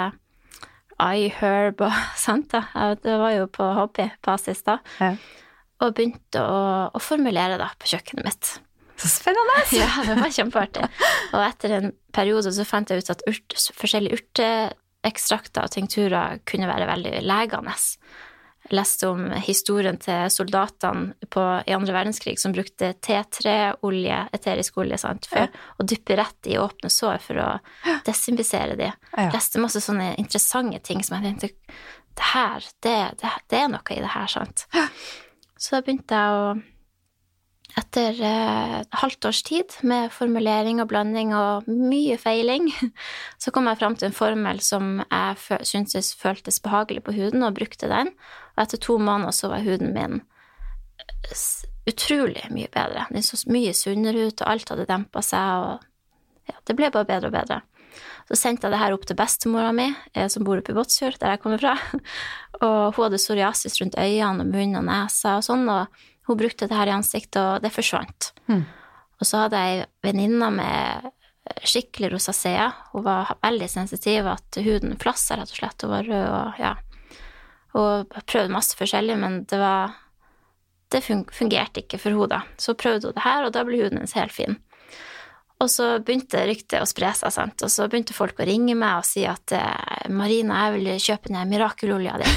iHerb 1.01 1.81
og 1.85 1.97
sånt. 2.25 2.53
da. 2.53 2.93
Det 3.01 3.17
var 3.21 3.33
jo 3.35 3.49
på 3.51 3.71
hobbybasis 3.79 4.63
da. 4.67 4.79
Ja. 4.99 5.15
Og 5.83 5.95
begynte 5.97 6.39
å, 6.39 6.61
å, 6.95 7.01
formulere 7.03 7.59
da 7.59 7.71
på 7.79 7.91
kjøkkenet 7.91 8.27
mitt. 8.27 8.53
Så 8.95 9.11
spennende! 9.11 9.65
ja, 9.75 9.89
det 10.07 10.15
var 10.21 10.31
kjempeartig. 10.31 10.87
Og 11.33 11.41
etter 11.43 11.75
en 11.79 11.91
periode 12.15 12.53
så 12.55 12.67
fant 12.67 12.91
jeg 12.91 13.03
ut 13.03 13.11
at 13.11 13.25
urt, 13.27 13.57
forskjellige 13.75 14.21
urteekstrakter 14.21 15.67
og 15.67 15.75
tinkturer 15.75 16.39
kunne 16.47 16.71
være 16.71 16.87
veldig 16.93 17.19
legende 17.27 17.75
leste 18.73 19.09
om 19.11 19.27
historien 19.45 19.97
til 20.01 20.29
soldatene 20.33 21.29
på, 21.29 21.43
i 21.67 21.75
andre 21.75 21.93
verdenskrig 21.93 22.37
som 22.41 22.53
brukte 22.55 22.93
T3-olje, 23.05 24.21
eterisk 24.35 24.79
olje, 24.81 24.97
sant, 25.01 25.27
for 25.29 25.45
ja. 25.45 25.65
å 25.77 25.85
dyppe 25.85 26.17
rett 26.17 26.49
i 26.49 26.57
åpne 26.61 26.89
sår 26.91 27.21
for 27.23 27.41
å 27.43 27.49
desinfisere 28.07 28.77
de. 28.79 28.89
Ja. 29.11 29.27
Leste 29.33 29.61
masse 29.61 29.83
sånne 29.83 30.13
interessante 30.21 30.81
ting 30.85 31.03
som 31.05 31.19
jeg 31.19 31.35
tenkte 31.35 31.53
det 32.15 32.31
her, 32.31 32.63
det, 32.85 32.95
det, 33.19 33.31
det 33.51 33.59
er 33.59 33.71
noe 33.73 33.91
i 33.91 33.99
det 33.99 34.13
her, 34.13 34.29
sant. 34.31 34.65
Ja. 34.73 34.87
Så 35.59 35.75
da 35.75 35.83
begynte 35.83 36.19
jeg 36.19 36.39
å 36.39 36.74
etter 37.73 38.21
eh, 38.23 38.77
halvt 39.01 39.25
års 39.25 39.41
tid 39.43 39.73
med 39.83 40.13
formulering 40.13 40.79
og 40.83 40.89
blanding 40.91 41.33
og 41.35 41.67
mye 41.67 42.17
feiling, 42.21 42.69
så 43.41 43.51
kom 43.51 43.67
jeg 43.69 43.79
fram 43.81 43.97
til 43.99 44.09
en 44.09 44.15
formel 44.15 44.61
som 44.63 45.01
jeg 45.03 45.59
syntes 45.67 46.13
føltes 46.19 46.61
behagelig 46.63 47.03
på 47.07 47.15
huden, 47.17 47.43
og 47.43 47.57
brukte 47.57 47.89
den. 47.91 48.13
Og 48.55 48.65
etter 48.65 48.81
to 48.81 48.97
måneder 49.01 49.35
så 49.35 49.51
var 49.51 49.65
huden 49.65 49.93
min 49.95 50.21
utrolig 51.85 52.45
mye 52.53 52.69
bedre. 52.73 53.05
Den 53.11 53.25
så 53.25 53.37
mye 53.51 53.73
sunnere 53.77 54.29
ut, 54.29 54.41
og 54.41 54.49
alt 54.49 54.71
hadde 54.71 54.87
dempa 54.89 55.21
seg, 55.25 55.65
og 55.65 56.49
ja, 56.49 56.59
det 56.65 56.77
ble 56.77 56.91
bare 56.93 57.09
bedre 57.09 57.31
og 57.31 57.35
bedre. 57.35 57.61
Så 58.25 58.37
sendte 58.39 58.65
jeg 58.65 58.73
det 58.73 58.81
her 58.81 58.95
opp 58.95 59.05
til 59.05 59.17
bestemora 59.17 59.69
mi, 59.75 59.91
eh, 60.15 60.27
som 60.31 60.45
bor 60.45 60.57
oppe 60.57 60.73
i 60.73 60.77
Båtsfjord, 60.77 61.19
der 61.21 61.35
jeg 61.35 61.41
kommer 61.43 61.61
fra. 61.61 61.75
Og 62.65 62.95
hun 62.95 63.05
hadde 63.05 63.21
psoriasis 63.21 63.77
rundt 63.81 63.97
øynene 63.99 64.41
og 64.41 64.49
munnen 64.49 64.79
og 64.79 64.85
nesa 64.87 65.37
og 65.37 65.45
sånn, 65.45 65.67
og 65.69 66.05
hun 66.25 66.39
brukte 66.39 66.67
det 66.69 66.77
her 66.77 66.89
i 66.89 66.95
ansiktet, 66.95 67.41
og 67.41 67.61
det 67.63 67.73
forsvant. 67.73 68.31
Mm. 68.49 68.63
Og 69.19 69.27
så 69.29 69.45
hadde 69.45 69.61
jeg 69.61 69.83
ei 69.83 69.85
venninne 70.07 70.49
med 70.51 71.11
skikkelig 71.63 72.11
rosacea. 72.15 72.71
Hun 72.91 73.05
var 73.05 73.35
veldig 73.43 73.69
sensitiv, 73.69 74.27
at 74.27 74.57
huden 74.65 74.97
flassa 75.01 75.37
rett 75.37 75.51
og 75.53 75.59
slett. 75.59 75.85
Hun 75.85 75.93
var 75.93 76.09
rød 76.09 76.27
og 76.31 76.59
ja. 76.61 76.73
Og 77.75 78.17
prøvde 78.23 78.53
masse 78.55 78.77
forskjellig, 78.79 79.17
men 79.19 79.43
det 79.49 79.59
var 79.59 80.01
Det 80.93 81.01
fungerte 81.03 81.81
ikke 81.81 81.97
for 81.97 82.13
henne, 82.13 82.27
da. 82.29 82.43
Så 82.61 82.75
prøvde 82.77 83.09
hun 83.09 83.15
det 83.17 83.23
her, 83.25 83.45
og 83.47 83.53
da 83.55 83.63
ble 83.65 83.79
huden 83.79 83.97
hennes 83.97 84.13
helt 84.13 84.31
fin. 84.31 84.59
Og 85.65 85.71
så 85.71 85.85
begynte 86.05 86.43
ryktet 86.45 86.83
å 86.83 86.85
spre 86.85 87.09
seg, 87.17 87.33
sant? 87.33 87.63
og 87.65 87.71
så 87.73 87.87
begynte 87.89 88.13
folk 88.13 88.37
å 88.37 88.45
ringe 88.45 88.75
meg 88.77 88.99
og 89.01 89.07
si 89.07 89.23
at 89.25 89.55
eh, 89.57 90.05
Marina, 90.13 90.67
jeg 90.67 90.75
vil 90.75 90.89
kjøpe 91.01 91.33
ned 91.33 91.49
mirakelolja 91.49 92.19
di. 92.21 92.33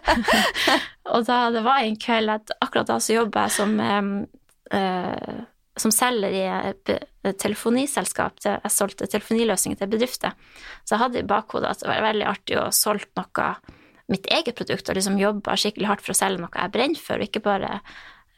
og 1.12 1.26
da 1.28 1.40
det 1.52 1.64
var 1.66 1.84
en 1.84 1.98
kveld 2.00 2.32
at 2.32 2.54
akkurat 2.56 2.88
da 2.88 2.96
så 3.04 3.18
jobba 3.18 3.44
jeg 3.46 3.56
som, 3.58 3.74
eh, 4.72 5.34
som 5.84 5.92
selger 5.92 6.36
i 6.38 6.46
et 6.70 6.94
telefoniselskap. 7.42 8.40
Jeg 8.46 8.72
solgte 8.72 9.10
telefoniløsninger 9.10 9.82
til 9.82 9.92
bedrifter. 9.92 10.32
Så 10.86 10.96
jeg 10.96 11.02
hadde 11.04 11.20
i 11.20 11.28
bakhodet 11.28 11.74
at 11.74 11.84
det 11.84 11.90
var 11.90 12.06
veldig 12.08 12.28
artig 12.30 12.56
å 12.62 12.70
solgt 12.72 13.12
noe 13.20 13.50
mitt 14.10 14.26
eget 14.32 14.56
produkt, 14.58 14.88
og 14.88 14.96
liksom 14.96 15.20
jobba 15.20 15.54
skikkelig 15.60 15.86
hardt 15.86 16.02
for 16.02 16.16
å 16.16 16.18
selge 16.18 16.42
noe 16.42 16.56
jeg 16.56 16.74
brenner 16.74 17.04
for, 17.04 17.20
og 17.20 17.28
ikke 17.28 17.44
bare 17.44 17.76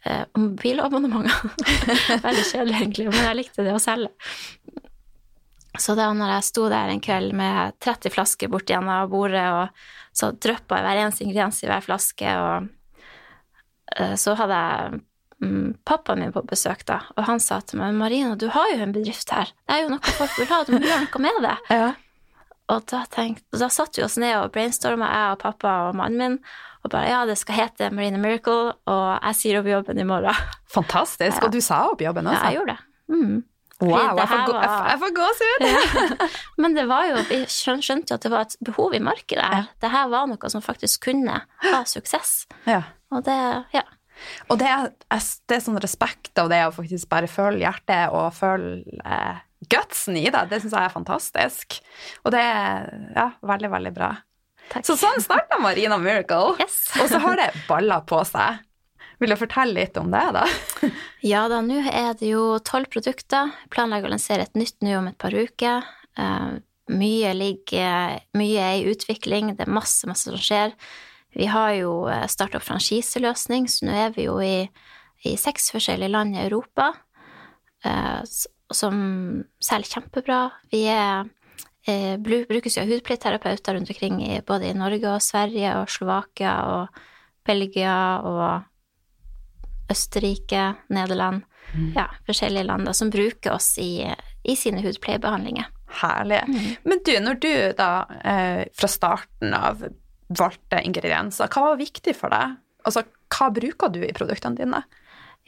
eh, 0.04 0.24
mobilabonnementer. 0.38 1.52
Veldig 2.26 2.46
kjedelig, 2.48 2.78
egentlig, 2.80 3.08
men 3.10 3.28
jeg 3.28 3.38
likte 3.38 3.66
det 3.66 3.76
å 3.76 3.82
selge. 3.82 4.12
Så 5.80 5.94
da 5.96 6.10
når 6.12 6.34
jeg 6.34 6.48
sto 6.50 6.66
der 6.68 6.90
en 6.92 7.00
kveld 7.00 7.32
med 7.36 7.78
30 7.80 8.12
flasker 8.12 8.50
bort 8.52 8.68
gjennom 8.68 9.08
bordet, 9.10 9.46
og 9.56 10.16
så 10.16 10.32
dryppa 10.36 10.82
hver 10.84 11.00
eneste 11.00 11.24
ingrediens 11.24 11.62
i 11.64 11.70
hver 11.70 11.84
flaske, 11.84 12.34
og 12.36 12.68
eh, 13.96 14.14
så 14.20 14.36
hadde 14.36 14.58
jeg 14.60 15.00
mm, 15.40 15.68
pappaen 15.88 16.20
min 16.20 16.34
på 16.34 16.44
besøk, 16.50 16.84
da, 16.88 17.00
og 17.16 17.24
han 17.30 17.40
sa 17.40 17.62
til 17.64 17.80
meg 17.80 17.96
'Marina, 17.96 18.36
du 18.36 18.50
har 18.52 18.68
jo 18.74 18.82
en 18.84 18.92
bedrift 18.92 19.32
her. 19.32 19.54
Det 19.64 19.78
er 19.78 19.86
jo 19.86 19.94
noe 19.94 20.16
folk 20.18 20.36
vil 20.38 20.50
ha, 20.52 20.62
du 20.68 20.76
må 20.76 20.82
gjøre 20.84 21.04
noe 21.06 21.26
med 21.28 21.44
det'. 21.48 21.60
Ja. 21.80 21.92
Og 22.70 22.84
da, 22.88 23.02
tenkte, 23.10 23.58
da 23.58 23.68
satt 23.72 23.98
vi 23.98 24.04
oss 24.06 24.18
ned 24.22 24.36
og 24.38 24.52
brainstorma, 24.54 25.08
jeg 25.10 25.34
og 25.34 25.40
pappa 25.42 25.72
og 25.88 25.96
mannen 25.98 26.20
min, 26.20 26.36
og 26.82 26.90
bare 26.90 27.10
ja, 27.10 27.22
det 27.28 27.36
skal 27.38 27.58
hete 27.58 27.90
Marina 27.94 28.18
Miracle, 28.22 28.74
og 28.90 29.06
jeg 29.18 29.38
sier 29.38 29.60
opp 29.60 29.70
jobben 29.70 30.00
i 30.02 30.06
morgen. 30.06 30.38
Fantastisk. 30.72 31.38
Ja. 31.38 31.46
Og 31.46 31.54
du 31.54 31.60
sa 31.62 31.82
opp 31.90 32.02
jobben 32.02 32.30
også? 32.30 32.38
Ja, 32.38 32.50
jeg 32.50 32.60
gjorde 32.60 32.76
det. 32.76 32.86
Mm. 33.12 33.40
Wow, 33.82 34.14
det 34.14 34.22
jeg 34.22 34.98
får, 35.00 35.14
gåsehud! 35.16 35.64
Ja. 35.72 36.28
Men 36.62 36.76
det 36.76 36.84
var 36.86 37.06
jo, 37.08 37.16
vi 37.26 37.40
skjønte 37.50 38.12
jo 38.12 38.18
at 38.18 38.22
det 38.22 38.30
var 38.30 38.46
et 38.46 38.54
behov 38.62 38.94
i 38.94 39.02
markedet 39.02 39.42
her. 39.42 39.66
Det 39.82 39.90
her 39.90 40.10
var 40.12 40.28
noe 40.30 40.50
som 40.52 40.62
faktisk 40.62 41.08
kunne 41.08 41.40
ha 41.64 41.80
suksess. 41.88 42.44
Ja. 42.68 42.84
Og 43.10 43.24
det, 43.26 43.38
ja. 43.74 43.82
Og 44.52 44.60
det 44.60 44.68
er, 44.70 44.90
det 45.02 45.56
er 45.56 45.64
sånn 45.64 45.80
respekt 45.82 46.38
av 46.38 46.50
det 46.52 46.60
å 46.68 46.74
faktisk 46.74 47.10
bare 47.10 47.30
føle 47.30 47.64
hjertet 47.64 48.14
og 48.14 48.30
føle 48.36 49.00
eh, 49.02 49.42
gutsen 49.70 50.16
i 50.18 50.26
det. 50.30 50.46
Det 50.50 50.62
syns 50.62 50.74
jeg 50.74 50.88
er 50.88 50.94
fantastisk. 50.94 51.78
Og 52.24 52.34
det 52.34 52.42
er 52.42 52.90
ja, 53.14 53.28
veldig, 53.46 53.70
veldig 53.72 53.94
bra. 53.96 54.12
Takk. 54.72 54.86
Så 54.86 54.96
sånn 54.96 55.20
starta 55.22 55.58
Marina 55.60 55.98
Miracle. 56.00 56.56
Yes. 56.62 56.84
Og 57.02 57.10
så 57.12 57.20
har 57.22 57.38
det 57.40 57.50
balla 57.68 58.00
på 58.06 58.22
seg. 58.28 58.62
Vil 59.22 59.30
du 59.30 59.38
fortelle 59.38 59.76
litt 59.76 59.98
om 60.00 60.10
det, 60.10 60.24
da? 60.34 60.46
Ja 61.22 61.44
da, 61.50 61.60
nå 61.62 61.78
er 61.86 62.16
det 62.18 62.32
jo 62.32 62.56
tolv 62.66 62.88
produkter. 62.90 63.52
Planlegger 63.70 64.10
å 64.10 64.14
lansere 64.16 64.48
et 64.48 64.58
nytt 64.58 64.80
nå 64.82 64.96
om 64.98 65.06
et 65.12 65.18
par 65.22 65.34
uker. 65.36 65.86
Eh, 66.18 66.48
mye 66.92 67.30
ligger 67.38 68.18
Mye 68.34 68.64
er 68.64 68.80
i 68.80 68.90
utvikling. 68.90 69.52
Det 69.54 69.68
er 69.68 69.70
masse, 69.70 70.08
masse 70.10 70.26
som 70.26 70.40
skjer. 70.42 70.74
Vi 71.38 71.46
har 71.48 71.70
jo 71.78 71.92
starta 72.28 72.58
opp 72.58 72.66
franchiseløsning, 72.66 73.68
så 73.70 73.86
nå 73.86 73.94
er 73.96 74.10
vi 74.16 74.26
jo 74.26 74.34
i, 74.44 74.66
i 75.24 75.36
seks 75.40 75.70
forskjellige 75.72 76.12
land 76.12 76.36
i 76.36 76.42
Europa. 76.42 76.90
eh, 77.84 78.20
s- 78.72 78.80
som 78.82 79.44
selger 79.62 79.92
kjempebra. 80.00 80.40
Vi 80.72 80.82
er 80.90 81.28
eh, 81.86 82.16
brukes 82.18 82.76
jo 82.76 82.82
av 82.82 82.90
hudpleieterapeuter 82.90 83.74
rundt 83.78 83.90
omkring 83.92 84.20
i, 84.26 84.40
både 84.46 84.70
i 84.70 84.74
Norge 84.74 85.14
og 85.16 85.22
Sverige 85.22 85.76
og 85.80 85.88
Slovakia 85.90 86.56
og 86.72 87.00
Belgia 87.46 87.96
og 88.22 88.68
Østerrike, 89.92 90.74
Nederland, 90.94 91.42
ja, 91.96 92.06
forskjellige 92.26 92.64
land 92.68 92.86
da, 92.88 92.92
som 92.96 93.10
bruker 93.12 93.54
oss 93.56 93.74
i, 93.82 94.02
i 94.44 94.54
sine 94.56 94.82
hudpleiebehandlinger. 94.84 95.66
Herlig. 96.02 96.38
Men 96.88 97.02
du, 97.04 97.12
når 97.20 97.40
du 97.42 97.50
da 97.76 97.90
eh, 98.24 98.62
fra 98.72 98.88
starten 98.88 99.52
av 99.56 99.82
valgte 100.32 100.80
ingredienser, 100.86 101.50
hva 101.52 101.66
var 101.72 101.80
viktig 101.80 102.14
for 102.16 102.32
deg? 102.32 102.54
Altså, 102.88 103.02
hva 103.32 103.50
bruker 103.52 103.92
du 103.92 104.00
i 104.06 104.14
produktene 104.16 104.56
dine? 104.56 104.80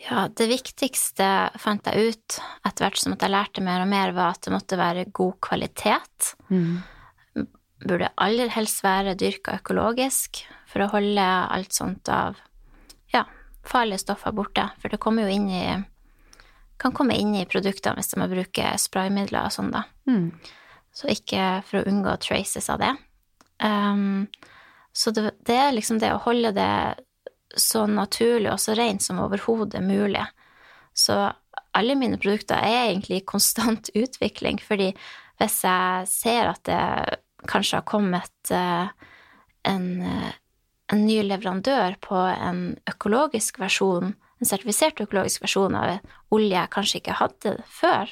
Ja, 0.05 0.27
det 0.29 0.51
viktigste 0.51 1.27
fant 1.61 1.87
jeg 1.89 2.11
ut 2.11 2.39
etter 2.67 2.85
hvert 2.85 3.01
som 3.01 3.15
jeg 3.15 3.33
lærte 3.33 3.63
mer 3.65 3.85
og 3.85 3.89
mer, 3.89 4.13
var 4.17 4.35
at 4.35 4.45
det 4.45 4.53
måtte 4.53 4.77
være 4.81 5.07
god 5.17 5.39
kvalitet. 5.45 6.35
Burde 7.85 8.11
aller 8.21 8.53
helst 8.53 8.85
være 8.85 9.17
dyrka 9.21 9.57
økologisk 9.61 10.45
for 10.69 10.85
å 10.85 10.91
holde 10.93 11.25
alt 11.25 11.73
sånt 11.77 12.09
av 12.13 12.37
ja, 13.15 13.25
farlige 13.65 14.05
stoffer 14.05 14.35
borte. 14.37 14.67
For 14.81 14.93
det 14.93 15.01
kommer 15.01 15.25
jo 15.25 15.35
inn 15.35 15.49
i 15.49 15.65
kan 16.77 16.93
komme 16.93 17.17
inn 17.17 17.33
i 17.39 17.47
produktene 17.47 18.01
hvis 18.01 18.17
man 18.19 18.33
bruker 18.33 18.77
spraymidler 18.81 19.47
og 19.47 19.55
sånn, 19.55 19.71
da. 19.73 19.85
Så 20.95 21.09
ikke 21.11 21.63
for 21.67 21.81
å 21.81 21.89
unngå 21.89 22.17
traces 22.23 22.69
av 22.71 22.83
det. 22.83 22.93
Um, 23.63 24.27
så 24.93 25.11
det, 25.15 25.31
det 25.47 25.57
er 25.59 25.73
liksom 25.75 26.01
det 26.03 26.13
å 26.13 26.23
holde 26.27 26.53
det 26.55 26.73
så 27.57 27.87
naturlig 27.91 28.51
og 28.53 28.61
så 28.63 28.77
rent 28.79 29.03
som 29.03 29.21
overhodet 29.23 29.83
mulig. 29.85 30.25
Så 30.95 31.33
alle 31.75 31.97
mine 31.99 32.19
produkter 32.21 32.63
er 32.63 32.91
egentlig 32.91 33.21
i 33.21 33.27
konstant 33.27 33.91
utvikling, 34.03 34.61
fordi 34.63 34.93
hvis 35.43 35.61
jeg 35.67 36.09
ser 36.11 36.53
at 36.53 36.63
det 36.69 37.19
kanskje 37.51 37.81
har 37.81 37.89
kommet 37.89 38.53
eh, 38.55 38.93
en, 39.69 39.89
eh, 40.03 40.35
en 40.93 41.07
ny 41.07 41.19
leverandør 41.27 41.99
på 42.05 42.21
en 42.31 42.77
økologisk 42.91 43.59
versjon, 43.61 44.15
en 44.15 44.49
sertifisert 44.49 45.03
økologisk 45.03 45.43
versjon 45.45 45.75
av 45.79 45.99
olje 46.35 46.55
jeg 46.55 46.73
kanskje 46.73 47.01
ikke 47.01 47.19
hadde 47.19 47.57
før, 47.71 48.11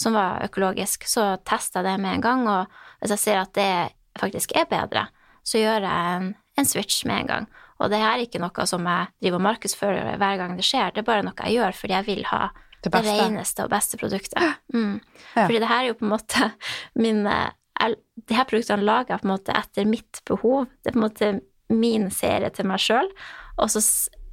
som 0.00 0.16
var 0.16 0.42
økologisk, 0.46 1.04
så 1.06 1.36
tester 1.46 1.82
jeg 1.82 1.92
det 1.92 2.02
med 2.02 2.16
en 2.16 2.24
gang, 2.24 2.46
og 2.48 3.02
hvis 3.02 3.12
jeg 3.14 3.22
ser 3.22 3.42
at 3.42 3.52
det 3.58 3.72
faktisk 4.18 4.54
er 4.56 4.68
bedre, 4.70 5.06
så 5.44 5.60
gjør 5.60 5.84
jeg 5.86 6.16
en, 6.16 6.32
en 6.58 6.68
switch 6.68 7.04
med 7.08 7.22
en 7.22 7.30
gang. 7.30 7.50
Og 7.82 7.90
det 7.92 8.00
er 8.02 8.22
ikke 8.22 8.40
noe 8.42 8.66
som 8.68 8.86
jeg 8.88 9.10
driver 9.22 9.40
og 9.40 9.46
markedsfører 9.48 10.20
hver 10.20 10.40
gang 10.40 10.54
det 10.58 10.66
skjer, 10.66 10.92
det 10.94 11.02
er 11.02 11.08
bare 11.08 11.26
noe 11.26 11.48
jeg 11.48 11.58
gjør 11.58 11.78
fordi 11.78 11.96
jeg 11.98 12.08
vil 12.08 12.22
ha 12.30 12.42
Det 12.82 12.92
det, 12.92 13.02
reneste 13.06 13.64
og 13.64 13.70
beste 13.72 13.98
produktet. 14.00 14.60
Mm. 14.74 15.00
Ja. 15.34 15.46
Fordi 15.46 15.60
det 15.62 15.70
her 15.70 15.82
er 15.82 15.90
jo 15.90 15.98
på 15.98 16.06
en 16.06 16.14
måte 16.14 16.50
min 17.04 17.26
eh, 17.26 17.94
De 18.28 18.36
her 18.36 18.46
produktene 18.46 18.86
lager 18.86 19.14
jeg 19.14 19.22
på 19.22 19.28
en 19.28 19.34
måte 19.34 19.54
etter 19.58 19.88
mitt 19.88 20.22
behov. 20.28 20.66
Det 20.82 20.92
er 20.92 20.96
på 20.96 21.02
en 21.02 21.06
måte 21.08 21.32
min 21.72 22.10
serie 22.12 22.50
til 22.52 22.68
meg 22.68 22.82
sjøl, 22.82 23.08
og 23.56 23.70
så 23.72 23.80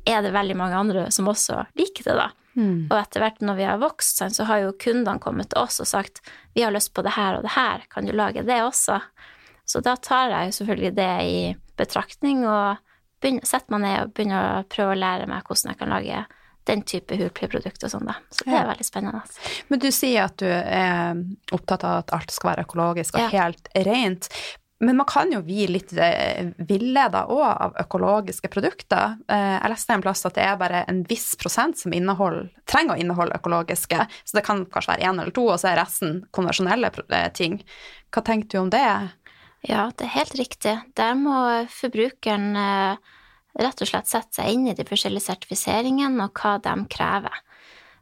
er 0.09 0.21
det 0.25 0.33
veldig 0.35 0.57
mange 0.59 0.75
andre 0.75 1.05
som 1.13 1.29
også 1.31 1.63
liker 1.79 2.09
det, 2.09 2.15
da. 2.19 2.27
Og 2.91 2.95
etter 2.97 3.23
hvert 3.23 3.41
når 3.45 3.57
vi 3.59 3.67
har 3.69 3.79
vokst, 3.79 4.21
så 4.35 4.45
har 4.49 4.63
jo 4.63 4.75
kundene 4.81 5.21
kommet 5.23 5.51
til 5.53 5.61
oss 5.61 5.79
og 5.79 5.87
sagt 5.87 6.19
vi 6.57 6.65
har 6.65 6.73
lyst 6.75 6.91
på 6.93 7.05
det 7.05 7.13
her 7.15 7.37
og 7.37 7.45
det 7.45 7.53
her, 7.55 7.85
kan 7.89 8.05
du 8.05 8.11
lage 8.11 8.43
det 8.43 8.59
også? 8.65 8.99
Så 9.69 9.81
da 9.85 9.95
tar 10.01 10.33
jeg 10.33 10.49
jo 10.49 10.57
selvfølgelig 10.57 10.93
det 10.97 11.11
i 11.29 11.39
betraktning 11.79 12.43
og 12.49 12.81
begynner, 13.21 13.45
setter 13.47 13.75
meg 13.75 13.81
ned 13.85 14.03
og 14.03 14.13
begynner 14.17 14.51
å 14.59 14.67
prøve 14.69 14.93
å 14.95 14.99
lære 14.99 15.27
meg 15.31 15.43
hvordan 15.47 15.73
jeg 15.73 15.79
kan 15.81 15.89
lage 15.95 16.21
den 16.69 16.81
type 16.85 17.17
hudpleieprodukt 17.17 17.83
og 17.87 17.91
sånn, 17.91 18.05
da. 18.05 18.15
Så 18.29 18.45
det 18.45 18.53
er 18.59 18.67
veldig 18.69 18.85
spennende. 18.85 19.21
Men 19.71 19.79
du 19.81 19.89
sier 19.95 20.27
at 20.27 20.37
du 20.37 20.45
er 20.49 21.21
opptatt 21.55 21.85
av 21.87 22.03
at 22.03 22.13
alt 22.19 22.33
skal 22.35 22.51
være 22.53 22.65
økologisk 22.67 23.15
og 23.17 23.21
Ja. 23.25 23.29
helt 23.45 23.69
rent. 23.87 24.29
Men 24.81 24.95
man 24.95 25.05
kan 25.05 25.31
jo 25.31 25.41
bli 25.43 25.65
litt 25.67 25.91
eh, 25.97 26.53
villeda 26.63 27.25
òg 27.27 27.41
av 27.65 27.73
økologiske 27.81 28.47
produkter. 28.47 29.17
Eh, 29.27 29.57
Jeg 29.59 29.71
leste 29.73 29.93
en 29.93 30.01
plass 30.01 30.25
at 30.25 30.35
det 30.35 30.43
er 30.45 30.55
bare 30.55 30.85
en 30.87 31.03
viss 31.03 31.35
prosent 31.35 31.77
som 31.77 31.91
trenger 31.91 32.95
å 32.95 32.99
inneholde 32.99 33.35
økologiske. 33.35 34.07
Så 34.23 34.37
det 34.37 34.45
kan 34.45 34.65
kanskje 34.65 34.93
være 34.93 35.03
én 35.09 35.19
eller 35.19 35.31
to, 35.31 35.49
og 35.49 35.59
så 35.59 35.73
er 35.73 35.81
resten 35.81 36.23
konvensjonelle 36.31 36.91
eh, 37.09 37.27
ting. 37.33 37.61
Hva 38.09 38.23
tenker 38.23 38.47
du 38.49 38.57
om 38.59 38.69
det? 38.69 39.09
Ja, 39.67 39.89
det 39.97 40.07
er 40.07 40.15
helt 40.15 40.35
riktig. 40.39 40.75
Der 40.95 41.15
må 41.19 41.35
forbrukeren 41.73 42.55
eh, 42.55 43.15
rett 43.59 43.83
og 43.83 43.89
slett 43.89 44.07
sette 44.07 44.39
seg 44.39 44.53
inn 44.53 44.69
i 44.71 44.75
de 44.77 44.85
forskjellige 44.87 45.27
sertifiseringene 45.27 46.29
og 46.29 46.39
hva 46.39 46.55
de 46.63 46.75
krever. 46.91 47.41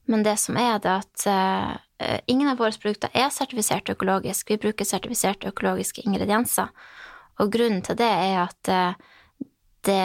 Men 0.07 0.23
det 0.23 0.37
som 0.39 0.59
er 0.61 0.77
det 0.83 0.93
at 0.93 1.25
eh, 1.31 2.19
ingen 2.29 2.51
av 2.51 2.61
våre 2.61 2.77
produkter 2.77 3.11
er 3.17 3.33
sertifisert 3.33 3.89
økologisk. 3.91 4.53
Vi 4.53 4.59
bruker 4.61 4.87
sertifiserte 4.87 5.49
økologiske 5.49 6.05
ingredienser. 6.05 6.69
Og 7.41 7.49
grunnen 7.53 7.81
til 7.85 7.97
det 7.97 8.11
er 8.11 8.37
at 8.43 8.71
eh, 8.73 9.15
det, 9.87 10.03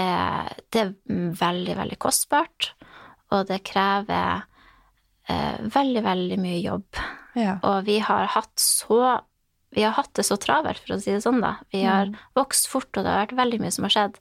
det 0.73 0.81
er 0.81 0.95
veldig, 1.37 1.75
veldig 1.75 1.97
kostbart, 1.99 2.69
og 3.35 3.49
det 3.49 3.65
krever 3.67 4.45
veldig, 5.73 6.03
veldig 6.05 6.37
mye 6.39 6.59
jobb. 6.61 6.99
Ja. 7.39 7.57
Og 7.67 7.87
vi 7.87 7.97
har 8.05 8.29
hatt 8.35 8.53
så 8.61 8.99
Vi 9.73 9.85
har 9.87 9.95
hatt 9.97 10.13
det 10.19 10.25
så 10.29 10.37
travelt, 10.41 10.83
for 10.85 10.97
å 10.97 11.01
si 11.01 11.15
det 11.15 11.23
sånn, 11.25 11.41
da. 11.41 11.55
Vi 11.73 11.85
har 11.87 12.13
vokst 12.37 12.69
fort, 12.69 12.91
og 12.93 13.05
det 13.05 13.09
har 13.09 13.23
vært 13.25 13.39
veldig 13.39 13.61
mye 13.63 13.73
som 13.73 13.87
har 13.89 13.95
skjedd. 13.95 14.19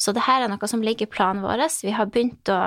Så 0.00 0.14
det 0.16 0.24
her 0.26 0.44
er 0.44 0.52
noe 0.52 0.70
som 0.70 0.82
ligger 0.84 1.06
i 1.06 1.12
planen 1.12 1.44
vår. 1.44 1.66
Vi 1.84 1.92
har 1.94 2.08
begynt 2.10 2.50
å, 2.50 2.60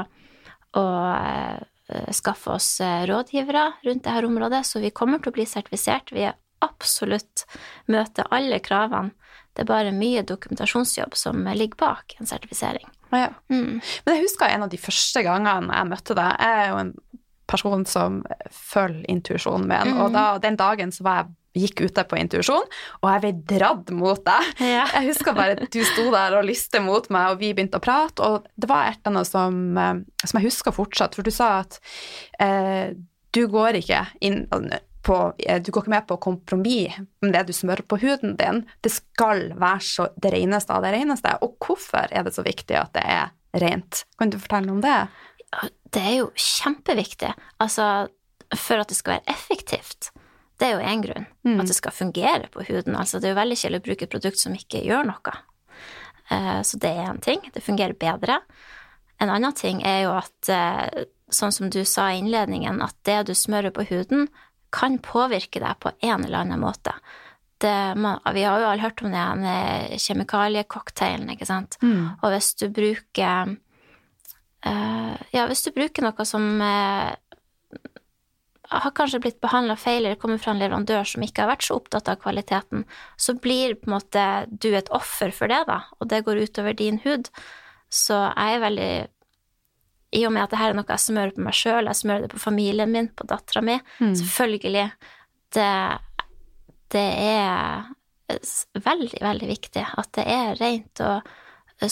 å 0.78 0.86
eh, 1.18 2.12
skaffe 2.14 2.54
oss 2.54 2.70
eh, 2.86 3.08
rådgivere 3.10 3.66
rundt 3.88 4.06
dette 4.06 4.30
området, 4.30 4.62
så 4.70 4.84
vi 4.84 4.94
kommer 4.94 5.24
til 5.24 5.34
å 5.34 5.38
bli 5.40 5.48
sertifisert. 5.50 6.14
Vi 6.14 6.28
er 6.30 6.38
absolutt 6.66 7.46
møter 7.90 8.30
alle 8.34 8.62
kravene. 8.64 9.14
Det 9.58 9.66
er 9.66 9.72
bare 9.72 9.94
mye 9.96 10.22
dokumentasjonsjobb 10.22 11.16
som 11.18 11.42
ligger 11.58 11.80
bak 11.82 12.14
en 12.20 12.30
sertifisering. 12.30 12.86
Ja. 13.10 13.32
Mm. 13.50 13.80
Men 14.06 14.14
jeg 14.14 14.28
husker 14.28 14.52
en 14.52 14.68
av 14.68 14.70
de 14.70 14.78
første 14.78 15.24
gangene 15.26 15.74
jeg 15.74 15.90
møtte 15.90 16.18
deg. 16.18 16.36
Jeg 16.38 16.62
er 16.62 16.70
jo 16.70 16.82
en 16.84 16.92
person 17.50 17.86
som 17.90 18.20
følger 18.54 19.08
intuisjonen 19.10 19.66
min, 19.72 19.96
og 20.04 20.12
da, 20.14 20.26
den 20.44 20.60
dagen 20.60 20.92
så 20.94 21.08
var 21.08 21.22
jeg 21.22 21.37
gikk 21.64 21.86
ute 21.88 22.06
på 22.08 22.20
intuisjon, 22.20 22.66
og 23.02 23.10
jeg 23.12 23.24
ble 23.26 23.34
dratt 23.58 23.92
mot 23.96 24.24
deg. 24.26 24.54
Ja. 24.62 24.86
Jeg 24.98 25.12
husker 25.12 25.36
bare 25.38 25.58
at 25.58 25.74
du 25.74 25.82
sto 25.86 26.08
der 26.14 26.38
og 26.38 26.48
lyste 26.48 26.82
mot 26.84 27.10
meg, 27.14 27.34
og 27.34 27.42
vi 27.44 27.54
begynte 27.56 27.82
å 27.82 27.84
prate, 27.84 28.24
og 28.24 28.48
det 28.56 28.70
var 28.70 28.92
et 28.92 29.00
eller 29.02 29.16
annet 29.16 29.32
som, 29.32 29.62
eh, 29.78 30.02
som 30.26 30.40
jeg 30.40 30.50
husker 30.50 30.76
fortsatt, 30.76 31.18
for 31.18 31.28
du 31.28 31.34
sa 31.34 31.54
at 31.64 31.80
eh, 32.44 32.96
du 33.36 33.44
går 33.52 33.82
ikke 33.82 34.04
inn 34.26 34.46
på, 35.08 35.34
eh, 35.40 35.62
du 35.62 35.72
går 35.72 35.86
ikke 35.86 35.94
med 35.94 36.08
på 36.08 36.18
kompromiss 36.24 37.00
med 37.22 37.34
det 37.36 37.46
du 37.48 37.54
smører 37.56 37.86
på 37.88 38.00
huden 38.02 38.36
din. 38.40 38.64
Det 38.84 38.92
skal 38.92 39.52
være 39.56 39.84
så 39.84 40.10
det 40.20 40.34
reneste 40.36 40.76
av 40.76 40.84
det 40.86 40.94
reneste. 40.96 41.38
Og 41.46 41.56
hvorfor 41.64 42.12
er 42.12 42.28
det 42.28 42.36
så 42.36 42.46
viktig 42.46 42.78
at 42.80 42.94
det 42.98 43.06
er 43.06 43.32
rent? 43.64 44.04
Kan 44.20 44.34
du 44.34 44.40
fortelle 44.42 44.74
om 44.74 44.84
det? 44.84 45.00
Det 45.94 46.04
er 46.04 46.16
jo 46.20 46.32
kjempeviktig. 46.36 47.32
Altså, 47.64 48.08
for 48.56 48.84
at 48.84 48.92
det 48.92 49.00
skal 49.00 49.18
være 49.18 49.36
effektivt. 49.36 50.12
Det 50.58 50.66
er 50.66 50.74
jo 50.74 50.86
én 50.90 51.04
grunn. 51.06 51.28
At 51.62 51.70
det 51.70 51.76
skal 51.78 51.94
fungere 51.94 52.48
på 52.50 52.64
huden. 52.66 52.96
Altså, 52.98 53.20
det 53.22 53.30
er 53.30 53.36
jo 53.36 53.42
veldig 53.42 53.58
kjedelig 53.62 53.80
å 53.84 53.86
bruke 53.86 54.06
et 54.08 54.14
produkt 54.14 54.40
som 54.42 54.56
ikke 54.58 54.82
gjør 54.82 55.06
noe. 55.06 55.34
Uh, 56.32 56.62
Så 56.66 56.80
det 56.82 56.90
er 56.90 57.12
en 57.12 57.22
ting. 57.22 57.40
Det 57.54 57.62
fungerer 57.64 57.94
bedre. 57.94 58.40
En 59.22 59.30
annen 59.30 59.54
ting 59.54 59.84
er 59.86 60.02
jo 60.08 60.16
at, 60.18 60.50
uh, 60.50 61.06
sånn 61.30 61.54
som 61.54 61.70
du 61.70 61.84
sa 61.86 62.10
i 62.12 62.18
innledningen, 62.24 62.82
at 62.82 62.98
det 63.06 63.28
du 63.30 63.34
smører 63.38 63.72
på 63.72 63.86
huden, 63.86 64.28
kan 64.74 64.98
påvirke 65.00 65.62
deg 65.62 65.78
på 65.80 65.94
en 66.02 66.26
eller 66.26 66.42
annen 66.44 66.60
måte. 66.60 66.92
det, 67.60 67.96
man, 67.96 68.20
vi 68.34 68.44
har 68.44 68.60
jo 68.60 68.68
alle 68.70 68.82
hørt 68.84 69.02
om 69.02 69.12
den 69.12 69.46
kjemikaliecocktailen, 69.98 71.30
ikke 71.34 71.48
sant. 71.50 71.78
Mm. 71.82 72.20
Og 72.22 72.34
hvis 72.34 72.52
du 72.60 72.68
bruker 72.70 73.56
uh, 74.66 75.16
Ja, 75.34 75.48
hvis 75.48 75.64
du 75.66 75.72
bruker 75.72 76.04
noe 76.06 76.26
som 76.26 76.62
har 78.70 78.94
kanskje 78.96 79.20
blitt 79.24 79.40
behandla 79.44 79.78
feil 79.80 80.06
eller 80.06 80.20
kommer 80.20 80.40
fra 80.42 80.54
en 80.54 80.62
leverandør 80.62 81.08
som 81.08 81.24
ikke 81.24 81.44
har 81.44 81.52
vært 81.54 81.68
så 81.68 81.78
opptatt 81.80 82.10
av 82.12 82.20
kvaliteten, 82.24 82.84
så 83.16 83.36
blir 83.40 83.78
på 83.80 83.90
en 83.90 83.96
måte 83.98 84.24
du 84.52 84.70
et 84.76 84.90
offer 84.96 85.32
for 85.36 85.52
det, 85.52 85.62
da, 85.70 85.82
og 86.00 86.10
det 86.12 86.24
går 86.28 86.42
utover 86.48 86.76
din 86.78 87.00
hud. 87.06 87.30
Så 87.88 88.18
jeg 88.28 88.58
er 88.58 88.66
veldig 88.66 88.92
I 90.18 90.26
og 90.28 90.34
med 90.36 90.44
at 90.44 90.52
det 90.52 90.60
her 90.60 90.74
er 90.74 90.80
noe 90.80 90.92
jeg 90.92 91.06
smører 91.06 91.36
på 91.36 91.46
meg 91.46 91.56
sjøl, 91.56 91.88
jeg 91.88 92.02
smører 92.02 92.26
det 92.26 92.34
på 92.34 92.44
familien 92.44 92.92
min, 92.92 93.10
på 93.16 93.28
dattera 93.28 93.64
mi, 93.64 93.80
selvfølgelig 94.00 94.88
det, 95.56 95.72
det 96.92 97.08
er 97.24 97.88
veldig, 98.84 99.20
veldig 99.24 99.48
viktig 99.48 99.84
at 99.88 100.10
det 100.18 100.26
er 100.28 100.58
rent 100.60 101.04
og 101.08 101.36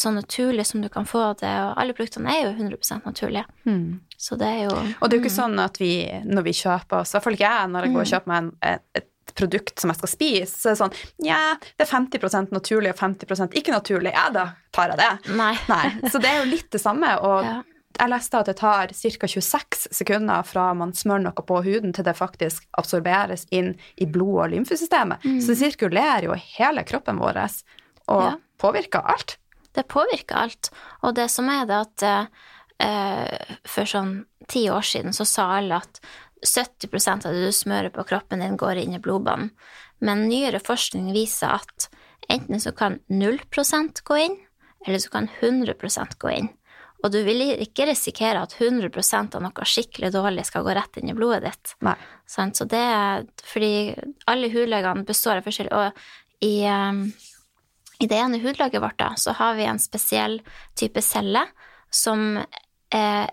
så 0.01 0.11
naturlig 0.11 0.65
som 0.65 0.81
du 0.81 0.89
kan 0.89 1.05
få 1.05 1.33
det, 1.39 1.51
og 1.61 1.75
alle 1.77 1.93
produktene 1.93 2.31
er 2.33 2.47
jo 2.47 2.53
100 2.57 3.01
naturlige. 3.05 3.45
Mm. 3.65 3.99
Så 4.17 4.35
det 4.39 4.47
er 4.47 4.63
jo 4.65 4.71
Og 5.01 5.09
det 5.09 5.13
er 5.13 5.19
jo 5.19 5.23
ikke 5.25 5.35
sånn 5.35 5.59
at 5.61 5.77
vi, 5.77 5.91
når 6.25 6.41
vi 6.47 6.53
kjøper 6.57 7.01
oss, 7.03 7.11
i 7.11 7.17
hvert 7.17 7.23
fall 7.23 7.33
ikke 7.37 7.51
jeg, 7.51 7.69
når 7.69 7.85
jeg 7.85 7.93
går 7.93 8.01
og 8.01 8.11
kjøper 8.13 8.27
meg 8.31 8.37
en, 8.43 8.49
et, 8.61 8.81
et 9.01 9.35
produkt 9.35 9.79
som 9.79 9.89
jeg 9.91 9.97
skal 9.99 10.09
spise, 10.09 10.55
så 10.57 10.69
er 10.69 10.73
det 10.73 10.79
sånn 10.81 10.97
Ja, 11.27 11.39
det 11.77 11.85
er 11.85 11.91
50% 11.91 12.51
naturlig 12.55 12.93
og 12.93 12.97
50% 12.97 13.53
ikke 13.61 13.71
naturlig. 13.75 14.13
Ja, 14.15 14.29
da 14.33 14.47
tar 14.73 14.93
jeg 14.95 14.97
det. 15.03 15.35
Nei. 15.37 15.53
Nei. 15.75 15.85
Så 16.09 16.21
det 16.23 16.29
er 16.33 16.41
jo 16.43 16.49
litt 16.55 16.69
det 16.73 16.81
samme. 16.81 17.13
Og 17.21 17.43
Ja. 17.45 17.61
jeg 17.99 18.09
leste 18.11 18.39
at 18.41 18.45
det 18.49 18.57
tar 18.57 18.87
ca. 18.89 19.27
26 19.27 19.87
sekunder 19.91 20.43
fra 20.43 20.73
man 20.73 20.93
smører 20.93 21.27
noe 21.27 21.45
på 21.45 21.61
huden, 21.63 21.93
til 21.93 22.03
det 22.07 22.15
faktisk 22.17 22.65
absorberes 22.81 23.45
inn 23.51 23.75
i 24.01 24.05
blod- 24.05 24.45
og 24.47 24.49
lymfesystemet. 24.55 25.21
Så 25.41 25.53
det 25.53 25.57
sirkulerer 25.61 26.25
jo 26.29 26.33
hele 26.57 26.83
kroppen 26.83 27.17
vår 27.21 27.43
og 28.07 28.21
Ja. 28.23 28.35
påvirker 28.61 29.01
alt. 29.03 29.37
Det 29.75 29.87
påvirker 29.91 30.39
alt. 30.45 30.71
Og 31.03 31.15
det 31.17 31.27
som 31.33 31.49
er 31.51 31.65
det 31.69 31.79
at 31.81 32.05
eh, 32.83 33.55
for 33.67 33.89
sånn 33.89 34.17
ti 34.51 34.67
år 34.71 34.85
siden 34.85 35.15
så 35.15 35.27
sa 35.27 35.49
alle 35.57 35.81
at 35.83 36.01
70% 36.45 37.25
av 37.25 37.33
det 37.33 37.47
du 37.47 37.55
smører 37.55 37.91
på 37.93 38.05
kroppen 38.07 38.43
din, 38.43 38.57
går 38.59 38.83
inn 38.83 38.95
i 38.97 39.01
blodbanen. 39.01 39.51
Men 40.03 40.27
nyere 40.29 40.59
forskning 40.63 41.13
viser 41.15 41.55
at 41.57 41.87
enten 42.29 42.61
så 42.61 42.73
kan 42.75 42.99
0% 43.09 44.03
gå 44.05 44.19
inn, 44.19 44.37
eller 44.85 45.01
så 45.01 45.11
kan 45.13 45.29
100% 45.41 46.19
gå 46.21 46.33
inn. 46.33 46.51
Og 47.03 47.11
du 47.13 47.19
vil 47.25 47.43
ikke 47.61 47.85
risikere 47.89 48.41
at 48.41 48.55
100% 48.57 49.37
av 49.37 49.43
noe 49.43 49.67
skikkelig 49.69 50.09
dårlig 50.15 50.47
skal 50.47 50.65
gå 50.65 50.73
rett 50.73 50.97
inn 50.97 51.11
i 51.11 51.17
blodet 51.17 51.43
ditt. 51.45 51.73
Nei. 51.85 51.95
Så 52.25 52.65
det 52.69 52.81
er 52.81 53.25
fordi 53.45 53.93
alle 54.31 54.49
hudlegene 54.49 55.05
består 55.05 55.39
av 55.39 55.45
forskjellige 55.45 55.81
Og 55.85 56.45
i, 56.45 56.65
um, 56.65 57.05
i 57.99 58.07
det 58.11 58.17
ene 58.19 58.41
hudlaget 58.43 58.81
vårt 58.83 58.99
da, 58.99 59.13
så 59.17 59.35
har 59.37 59.55
vi 59.55 59.67
en 59.69 59.79
spesiell 59.79 60.41
type 60.75 61.01
celle 61.01 61.45
som 61.93 62.37
eh, 62.93 63.25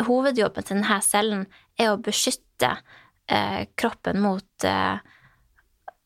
Hovedjobben 0.00 0.64
til 0.64 0.78
denne 0.78 0.96
cellen 1.04 1.42
er 1.76 1.92
å 1.92 2.00
beskytte 2.00 2.70
eh, 3.28 3.66
kroppen 3.76 4.22
mot 4.24 4.64
eh, 4.64 4.96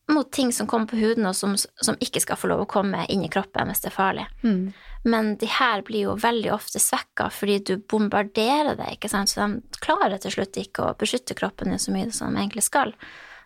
mot 0.08 0.32
ting 0.32 0.52
som 0.52 0.66
kommer 0.66 0.86
på 0.86 0.96
huden, 0.96 1.26
og 1.26 1.36
som, 1.36 1.54
som 1.56 1.96
ikke 2.00 2.20
skal 2.20 2.36
få 2.36 2.50
lov 2.50 2.64
å 2.64 2.68
komme 2.68 3.06
inn 3.08 3.22
i 3.24 3.30
kroppen 3.32 3.70
hvis 3.70 3.80
det 3.84 3.88
er 3.88 3.94
farlig. 3.94 4.26
Mm. 4.44 4.74
Men 5.08 5.30
de 5.40 5.48
her 5.48 5.80
blir 5.86 6.10
jo 6.10 6.16
veldig 6.20 6.50
ofte 6.52 6.80
svekka 6.82 7.30
fordi 7.32 7.58
du 7.64 7.74
bombarderer 7.78 8.76
det, 8.76 8.90
ikke 8.96 9.08
sant, 9.12 9.32
så 9.32 9.46
de 9.46 9.80
klarer 9.84 10.20
til 10.20 10.34
slutt 10.36 10.60
ikke 10.60 10.90
å 10.90 10.98
beskytte 11.00 11.36
kroppen 11.38 11.72
din 11.72 11.80
så 11.80 11.94
mye 11.94 12.12
som 12.12 12.34
de 12.34 12.42
egentlig 12.42 12.66
skal. 12.66 12.92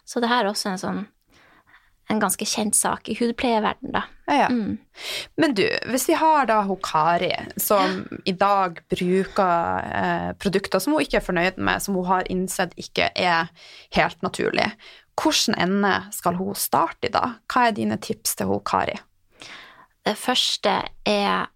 Så 0.08 0.22
det 0.24 0.32
her 0.32 0.44
er 0.44 0.50
også 0.50 0.72
en 0.72 0.82
sånn 0.82 1.00
en 2.10 2.20
ganske 2.22 2.44
kjent 2.48 2.74
sak 2.76 3.08
i 3.12 3.14
hudpleieverdenen, 3.18 3.92
da. 3.92 4.02
Ja, 4.28 4.34
ja. 4.42 4.48
Mm. 4.48 4.78
Men 5.36 5.54
du, 5.54 5.64
hvis 5.90 6.06
vi 6.08 6.14
har 6.16 6.46
da 6.48 6.62
hun 6.64 6.78
Kari, 6.84 7.32
som 7.60 8.06
i 8.24 8.32
dag 8.32 8.80
bruker 8.88 9.90
eh, 9.92 10.30
produkter 10.40 10.80
som 10.80 10.94
hun 10.96 11.04
ikke 11.04 11.20
er 11.20 11.26
fornøyd 11.26 11.58
med, 11.60 11.82
som 11.84 11.94
hun 11.98 12.08
har 12.08 12.28
innsett 12.32 12.72
ikke 12.80 13.10
er 13.14 13.50
helt 13.96 14.22
naturlig, 14.24 14.70
hvordan 15.18 15.58
ende 15.58 15.92
skal 16.14 16.36
hun 16.38 16.54
starte 16.54 17.08
i 17.08 17.12
da? 17.12 17.24
Hva 17.50 17.68
er 17.68 17.76
dine 17.76 17.98
tips 18.00 18.36
til 18.38 18.46
hun 18.52 18.60
Kari? 18.64 18.96
Det 20.06 20.16
første 20.16 20.78
er, 21.04 21.48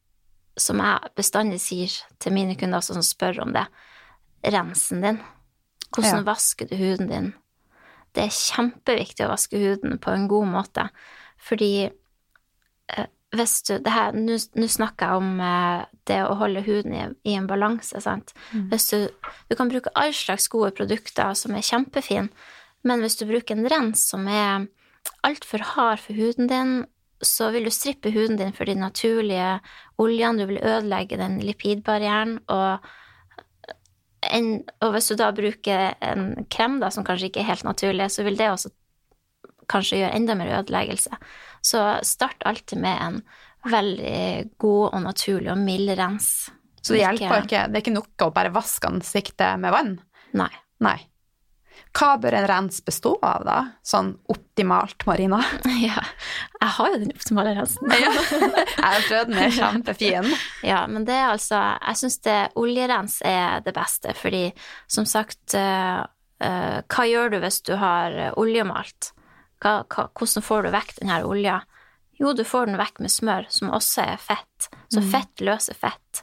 som 0.61 0.81
jeg 0.85 1.13
bestandig 1.17 1.61
sier 1.65 1.93
til 2.21 2.35
mine 2.37 2.57
kunder 2.61 2.83
som 2.85 3.01
spør 3.07 3.41
om 3.47 3.55
det, 3.57 3.65
rensen 4.45 5.01
din. 5.05 5.21
Hvordan 5.93 6.25
Ja. 6.25 6.27
vasker 6.27 6.67
du 6.69 6.77
huden 6.77 7.09
din? 7.09 7.33
Det 8.13 8.27
er 8.27 8.37
kjempeviktig 8.37 9.25
å 9.27 9.33
vaske 9.33 9.61
huden 9.61 9.99
på 10.03 10.13
en 10.13 10.29
god 10.31 10.51
måte, 10.53 10.87
fordi 11.41 11.89
eh, 11.89 13.09
hvis 13.33 13.55
du 13.65 13.79
det 13.81 13.93
her, 13.95 14.13
Nå 14.13 14.69
snakker 14.69 15.09
jeg 15.09 15.23
om 15.23 15.41
eh, 15.41 15.85
det 16.11 16.21
å 16.27 16.37
holde 16.41 16.65
huden 16.67 16.97
i, 16.97 17.07
i 17.33 17.37
en 17.39 17.49
balanse, 17.49 18.03
sant. 18.05 18.35
Hvis 18.71 18.91
du, 18.93 19.09
du 19.49 19.57
kan 19.57 19.73
bruke 19.73 19.93
all 19.97 20.13
slags 20.17 20.49
gode 20.53 20.75
produkter 20.77 21.33
som 21.39 21.57
er 21.57 21.65
kjempefine, 21.65 22.29
men 22.85 23.01
hvis 23.01 23.17
du 23.21 23.29
bruker 23.29 23.57
en 23.57 23.71
rens 23.71 24.09
som 24.11 24.27
er 24.29 24.67
altfor 25.27 25.63
hard 25.75 26.03
for 26.03 26.19
huden 26.19 26.51
din, 26.51 26.73
så 27.23 27.53
vil 27.55 27.69
du 27.69 27.71
strippe 27.71 28.11
huden 28.11 28.37
din 28.41 28.53
for 28.55 28.67
de 28.67 28.75
naturlige 28.75 29.61
oljene, 30.03 30.43
du 30.43 30.51
vil 30.51 30.59
ødelegge 30.59 31.21
den 31.21 31.39
lipidbarrieren, 31.47 32.41
og, 32.51 32.83
en, 34.31 34.53
og 34.85 34.95
hvis 34.95 35.11
du 35.11 35.17
da 35.19 35.31
bruker 35.35 35.95
en 36.05 36.47
krem 36.53 36.79
da, 36.83 36.91
som 36.95 37.07
kanskje 37.07 37.31
ikke 37.31 37.43
er 37.43 37.51
helt 37.51 37.67
naturlig, 37.67 38.09
så 38.15 38.25
vil 38.27 38.39
det 38.39 38.51
også 38.53 38.73
kanskje 39.73 40.03
gjøre 40.03 40.17
enda 40.19 40.37
mer 40.39 40.53
ødeleggelse. 40.61 41.19
Så 41.65 41.85
start 42.07 42.43
alltid 42.47 42.83
med 42.83 42.99
en 43.07 43.21
veldig 43.73 44.51
god 44.63 44.85
og 44.89 45.05
naturlig 45.05 45.53
og 45.53 45.61
mild 45.63 45.95
rens. 45.99 46.51
Så 46.83 46.97
det 46.97 47.05
hjelper 47.05 47.45
ikke, 47.47 47.67
det 47.71 47.79
er 47.79 47.85
ikke 47.85 47.95
nok 47.95 48.27
å 48.27 48.33
bare 48.35 48.55
vaske 48.55 48.91
ansiktet 48.91 49.61
med 49.63 49.75
vann? 49.75 49.93
Nei. 50.35 50.51
Nei. 50.83 50.99
Hva 51.93 52.15
bør 52.17 52.33
en 52.39 52.47
rens 52.49 52.81
bestå 52.85 53.13
av, 53.21 53.43
da? 53.45 53.57
Sånn 53.85 54.15
optimalt, 54.33 55.05
Marina? 55.09 55.43
Ja, 55.83 56.01
jeg 56.61 56.71
har 56.77 56.93
jo 56.95 57.01
den 57.03 57.13
optimale 57.13 57.53
rensen. 57.59 57.93
Jeg 57.93 58.13
har 58.15 59.05
prøvd 59.09 59.33
den, 59.33 59.41
er 59.43 59.57
kjempefin. 59.57 60.31
Ja, 60.73 60.85
men 60.89 61.05
det 61.09 61.19
er 61.19 61.35
altså 61.35 61.59
Jeg 61.59 62.01
syns 62.01 62.21
oljerens 62.59 63.19
er 63.27 63.65
det 63.67 63.75
beste, 63.77 64.15
fordi 64.17 64.45
som 64.91 65.09
sagt 65.09 65.57
eh, 65.59 66.01
eh, 66.41 66.79
Hva 66.87 67.09
gjør 67.11 67.35
du 67.35 67.41
hvis 67.45 67.61
du 67.69 67.75
har 67.81 68.17
eh, 68.17 68.33
oljemalt? 68.41 69.13
Hva, 69.63 69.83
hva, 69.93 70.09
hvordan 70.17 70.47
får 70.49 70.65
du 70.65 70.73
vekk 70.75 70.97
denne 71.01 71.21
olja? 71.29 71.61
Jo, 72.23 72.33
du 72.37 72.45
får 72.47 72.71
den 72.71 72.79
vekk 72.81 73.03
med 73.03 73.13
smør, 73.13 73.47
som 73.51 73.73
også 73.75 74.05
er 74.15 74.21
fett. 74.23 74.69
Så 74.93 75.03
fett 75.13 75.43
løser 75.43 75.75
fett. 75.75 76.23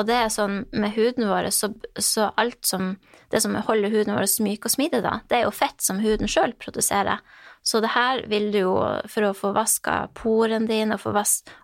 Og 0.00 0.08
det 0.08 0.16
er 0.16 0.30
sånn 0.32 0.62
med 0.72 0.94
huden 0.96 1.28
vår, 1.28 1.50
så, 1.52 1.68
så 2.00 2.30
alt 2.40 2.64
som 2.64 2.96
Det 3.32 3.40
som 3.40 3.54
holder 3.56 3.88
huden 3.88 4.12
vår 4.12 4.26
myk 4.44 4.66
og 4.68 4.72
smidig, 4.74 4.98
da, 5.00 5.22
det 5.28 5.38
er 5.38 5.46
jo 5.46 5.54
fett 5.56 5.80
som 5.80 6.02
huden 6.04 6.28
sjøl 6.28 6.52
produserer. 6.60 7.22
Så 7.64 7.80
det 7.80 7.94
her 7.94 8.26
vil 8.28 8.50
du 8.52 8.58
jo, 8.58 8.74
for 9.08 9.24
å 9.24 9.30
få 9.32 9.54
vaska 9.56 10.10
poren 10.12 10.66
din 10.68 10.92
og 10.92 11.00
få 11.00 11.14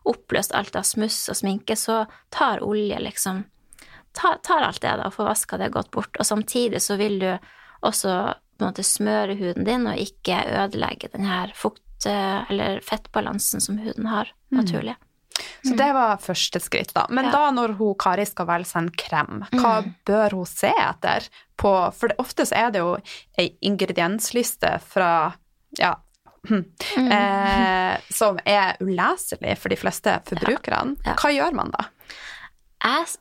oppløst 0.09 0.55
alt 0.57 0.79
av 0.81 0.87
smuss 0.89 1.27
og 1.29 1.37
sminke, 1.37 1.77
så 1.77 2.07
tar 2.33 2.65
olje 2.65 2.97
liksom 3.05 3.43
tar, 4.17 4.39
tar 4.43 4.65
alt 4.65 4.81
det 4.83 4.95
da 4.97 5.09
og 5.09 5.17
får 5.19 5.29
vaska 5.29 5.59
det 5.61 5.73
godt 5.75 5.91
bort. 5.91 6.17
Og 6.17 6.27
samtidig 6.27 6.81
så 6.83 6.97
vil 6.97 7.19
du 7.21 7.31
også 7.81 8.15
på 8.59 8.65
en 8.65 8.71
måte 8.71 8.87
smøre 8.87 9.37
huden 9.39 9.67
din 9.69 9.87
og 9.87 10.01
ikke 10.03 10.41
ødelegge 10.63 11.13
den 11.13 11.29
her 11.29 11.53
fukt- 11.55 11.85
eller 12.09 12.81
fettbalansen 12.87 13.61
som 13.61 13.79
huden 13.83 14.07
har 14.07 14.31
naturlig. 14.55 14.95
Så 15.67 15.75
det 15.79 15.89
var 15.95 16.21
første 16.23 16.61
skritt, 16.63 16.95
da. 16.95 17.07
Men 17.09 17.29
Ja. 17.29 17.33
da 17.33 17.51
når 17.55 17.77
hun 17.79 17.95
Kari 17.99 18.27
skal 18.27 18.47
velge 18.47 18.71
seg 18.71 18.83
en 18.83 18.91
krem, 18.91 19.45
hva 19.53 19.75
bør 20.09 20.37
hun 20.39 20.47
se 20.47 20.73
etter 20.73 21.29
på 21.59 21.73
For 21.93 22.09
det, 22.09 22.19
ofte 22.23 22.47
så 22.47 22.55
er 22.55 22.71
det 22.71 22.79
jo 22.85 22.93
ei 23.39 23.49
ingrediensliste 23.67 24.77
fra 24.87 25.35
ja, 25.79 25.97
mm. 26.51 27.11
eh, 27.13 27.99
som 28.15 28.39
er 28.45 28.79
uleselig 28.81 29.57
for 29.59 29.69
de 29.75 29.79
fleste 29.81 30.15
forbrukerne. 30.29 30.97
Ja. 31.05 31.17
Hva 31.19 31.33
gjør 31.35 31.59
man 31.59 31.75
da? 31.75 31.89
Jeg, 32.85 33.19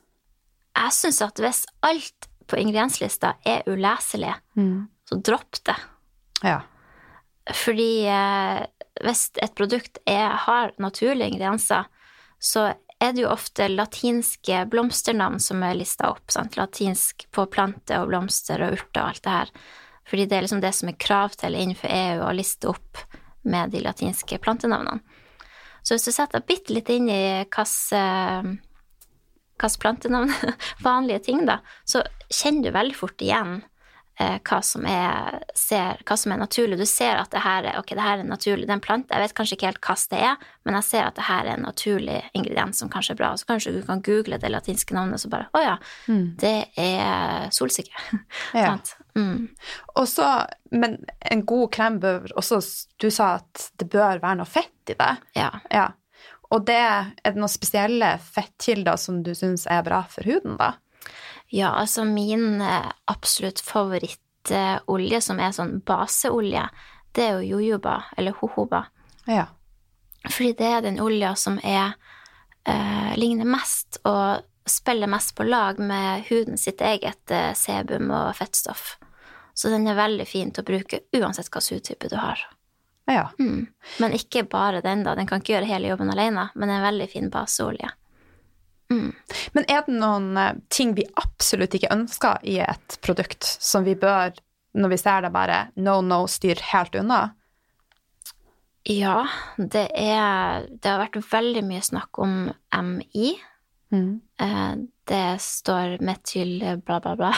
jeg 0.78 0.94
syns 0.94 1.20
at 1.26 1.42
hvis 1.42 1.64
alt 1.82 2.28
på 2.48 2.56
ingredienslista 2.62 3.34
er 3.44 3.66
uleselig, 3.66 4.32
så 5.08 5.18
dropp 5.20 5.58
det. 5.68 5.76
Ja. 6.46 6.60
Fordi 7.54 7.92
eh, 8.06 8.62
hvis 9.04 9.28
et 9.42 9.54
produkt 9.58 10.00
er, 10.08 10.36
har 10.46 10.72
naturlige 10.78 11.32
ingredienser, 11.32 11.88
så 12.38 12.70
er 12.98 13.14
det 13.14 13.22
jo 13.22 13.30
ofte 13.30 13.68
latinske 13.70 14.64
blomsternavn 14.70 15.38
som 15.42 15.62
er 15.62 15.76
lista 15.78 16.10
opp. 16.10 16.24
Sant? 16.34 16.58
Latinsk 16.58 17.28
på 17.34 17.46
planter 17.50 18.02
og 18.02 18.10
blomster 18.10 18.62
og 18.66 18.78
urter 18.78 19.02
og 19.04 19.12
alt 19.12 19.22
det 19.24 19.36
her. 19.36 19.52
Fordi 20.08 20.26
det 20.26 20.36
er 20.36 20.46
liksom 20.46 20.62
det 20.64 20.72
som 20.74 20.90
er 20.90 20.98
krav 20.98 21.36
til 21.38 21.54
innenfor 21.54 21.92
EU 21.92 22.24
å 22.26 22.34
liste 22.34 22.70
opp 22.70 23.02
med 23.48 23.70
de 23.74 23.82
latinske 23.84 24.40
plantenavnene. 24.42 24.98
Så 25.82 25.94
hvis 25.94 26.08
du 26.08 26.12
setter 26.12 26.44
bitte 26.44 26.74
litt 26.74 26.90
inn 26.92 27.06
i 27.08 27.22
hvilke 27.46 28.58
hvilke 29.58 29.80
plantenavn, 29.82 30.32
vanlige 30.88 31.24
ting, 31.30 31.44
da, 31.46 31.60
så 31.84 32.02
kjenner 32.30 32.68
du 32.68 32.76
veldig 32.76 32.96
fort 32.96 33.22
igjen 33.24 33.58
eh, 33.58 33.68
hva, 34.18 34.58
som 34.66 34.86
er, 34.90 35.36
ser, 35.54 36.00
hva 36.08 36.16
som 36.18 36.32
er 36.34 36.40
naturlig. 36.40 36.78
Du 36.80 36.86
ser 36.90 37.20
at 37.20 37.30
det 37.30 37.42
her 37.44 37.68
er, 37.70 37.78
okay, 37.78 37.94
det 37.98 38.02
her 38.02 38.18
er 38.22 38.26
naturlig, 38.28 38.66
det 38.66 38.72
er 38.74 38.78
en 38.80 38.84
plante. 38.84 39.14
Jeg 39.14 39.22
vet 39.28 39.34
kanskje 39.38 39.58
ikke 39.58 39.68
helt 39.70 39.80
hva 39.86 39.96
det 40.10 40.22
er, 40.30 40.48
men 40.66 40.78
jeg 40.78 40.86
ser 40.88 41.06
at 41.06 41.18
det 41.18 41.26
her 41.28 41.46
er 41.46 41.54
en 41.58 41.66
naturlig 41.68 42.18
ingrediens 42.38 42.80
som 42.82 42.90
kanskje 42.92 43.14
er 43.14 43.20
bra. 43.20 43.30
Så 43.38 43.46
kanskje 43.48 43.74
du 43.76 43.80
kan 43.86 44.02
google 44.02 44.40
det 44.42 44.50
latinske 44.50 44.96
navnet, 44.96 45.22
så 45.22 45.30
bare 45.32 45.46
Å 45.54 45.62
ja, 45.62 45.76
Mm. 46.08 46.36
det 46.40 46.56
er 46.76 47.48
solsikke. 47.54 47.94
Ja. 48.54 48.74
Mm. 49.18 49.48
Og 49.98 50.04
så, 50.08 50.26
men 50.70 50.98
en 51.30 51.40
god 51.48 51.72
krem 51.74 51.96
bør 51.98 52.28
også 52.38 52.60
Du 53.00 53.08
sa 53.10 53.32
at 53.40 53.64
det 53.80 53.88
bør 53.90 54.20
være 54.22 54.38
noe 54.38 54.46
fett 54.46 54.92
i 54.92 54.94
det. 54.98 55.14
Ja. 55.34 55.48
Ja. 55.74 55.88
Og 56.54 56.64
det, 56.68 56.76
er 56.78 57.08
det 57.34 57.36
noen 57.36 57.50
spesielle 57.52 58.14
fettkilder 58.22 58.96
som 59.00 59.22
du 59.22 59.34
syns 59.36 59.66
er 59.68 59.82
bra 59.84 60.04
for 60.08 60.24
huden, 60.28 60.54
da? 60.60 60.74
Ja, 61.50 61.72
altså 61.80 62.04
min 62.04 62.60
eh, 62.60 62.90
absolutt 63.08 63.60
favorittolje, 63.64 65.20
som 65.24 65.40
er 65.40 65.54
sånn 65.56 65.78
baseolje, 65.86 66.66
det 67.16 67.24
er 67.24 67.38
jo 67.38 67.56
jojoba, 67.56 68.02
eller 68.16 68.36
hohoba. 68.40 68.84
Ja. 69.28 69.46
Fordi 70.28 70.52
det 70.58 70.68
er 70.68 70.84
den 70.84 71.00
olja 71.00 71.32
som 71.40 71.56
er 71.64 71.96
eh, 72.68 73.16
ligner 73.16 73.48
mest 73.48 74.00
og 74.04 74.44
spiller 74.68 75.08
mest 75.08 75.34
på 75.36 75.46
lag 75.48 75.78
med 75.80 76.28
huden 76.28 76.58
sitt 76.60 76.80
eget 76.84 77.30
eh, 77.30 77.52
sebum 77.56 78.10
og 78.12 78.36
fettstoff. 78.36 78.98
Så 79.54 79.72
den 79.72 79.88
er 79.88 79.98
veldig 79.98 80.26
fin 80.28 80.52
til 80.52 80.62
å 80.62 80.68
bruke 80.68 81.00
uansett 81.16 81.48
hva 81.50 81.62
hudtype 81.64 82.10
du 82.12 82.16
har. 82.20 82.44
ja. 83.08 83.30
Mm. 83.38 83.66
Men 83.98 84.12
ikke 84.12 84.44
bare 84.44 84.82
den, 84.84 85.02
da. 85.02 85.16
Den 85.16 85.26
kan 85.26 85.40
ikke 85.40 85.56
gjøre 85.56 85.70
hele 85.70 85.88
jobben 85.88 86.12
alene, 86.12 86.50
men 86.54 86.70
en 86.70 86.84
veldig 86.84 87.08
fin 87.10 87.30
baseolje. 87.32 87.88
Mm. 88.92 89.12
Men 89.52 89.66
er 89.68 89.82
det 89.86 89.96
noen 90.00 90.36
eh, 90.36 90.60
ting 90.72 90.94
vi 90.96 91.04
absolutt 91.20 91.76
ikke 91.76 91.92
ønsker 91.92 92.44
i 92.48 92.58
et 92.64 92.98
produkt, 93.04 93.44
som 93.44 93.84
vi 93.84 93.94
bør, 93.98 94.32
når 94.78 94.94
vi 94.94 95.00
ser 95.00 95.24
det, 95.24 95.32
bare 95.34 95.66
no, 95.76 96.00
no, 96.04 96.22
styr 96.30 96.60
helt 96.72 96.96
unna? 96.96 97.26
Ja, 98.88 99.26
det 99.58 99.88
er 99.92 100.64
Det 100.70 100.88
har 100.88 101.02
vært 101.02 101.18
veldig 101.28 101.64
mye 101.68 101.84
snakk 101.84 102.20
om 102.24 102.46
MI. 102.72 103.34
Mm. 103.92 104.20
Eh, 104.40 104.72
det 105.08 105.26
står 105.44 105.98
metyl 106.04 106.80
bla, 106.84 107.00
bla, 107.00 107.16
bla. 107.16 107.34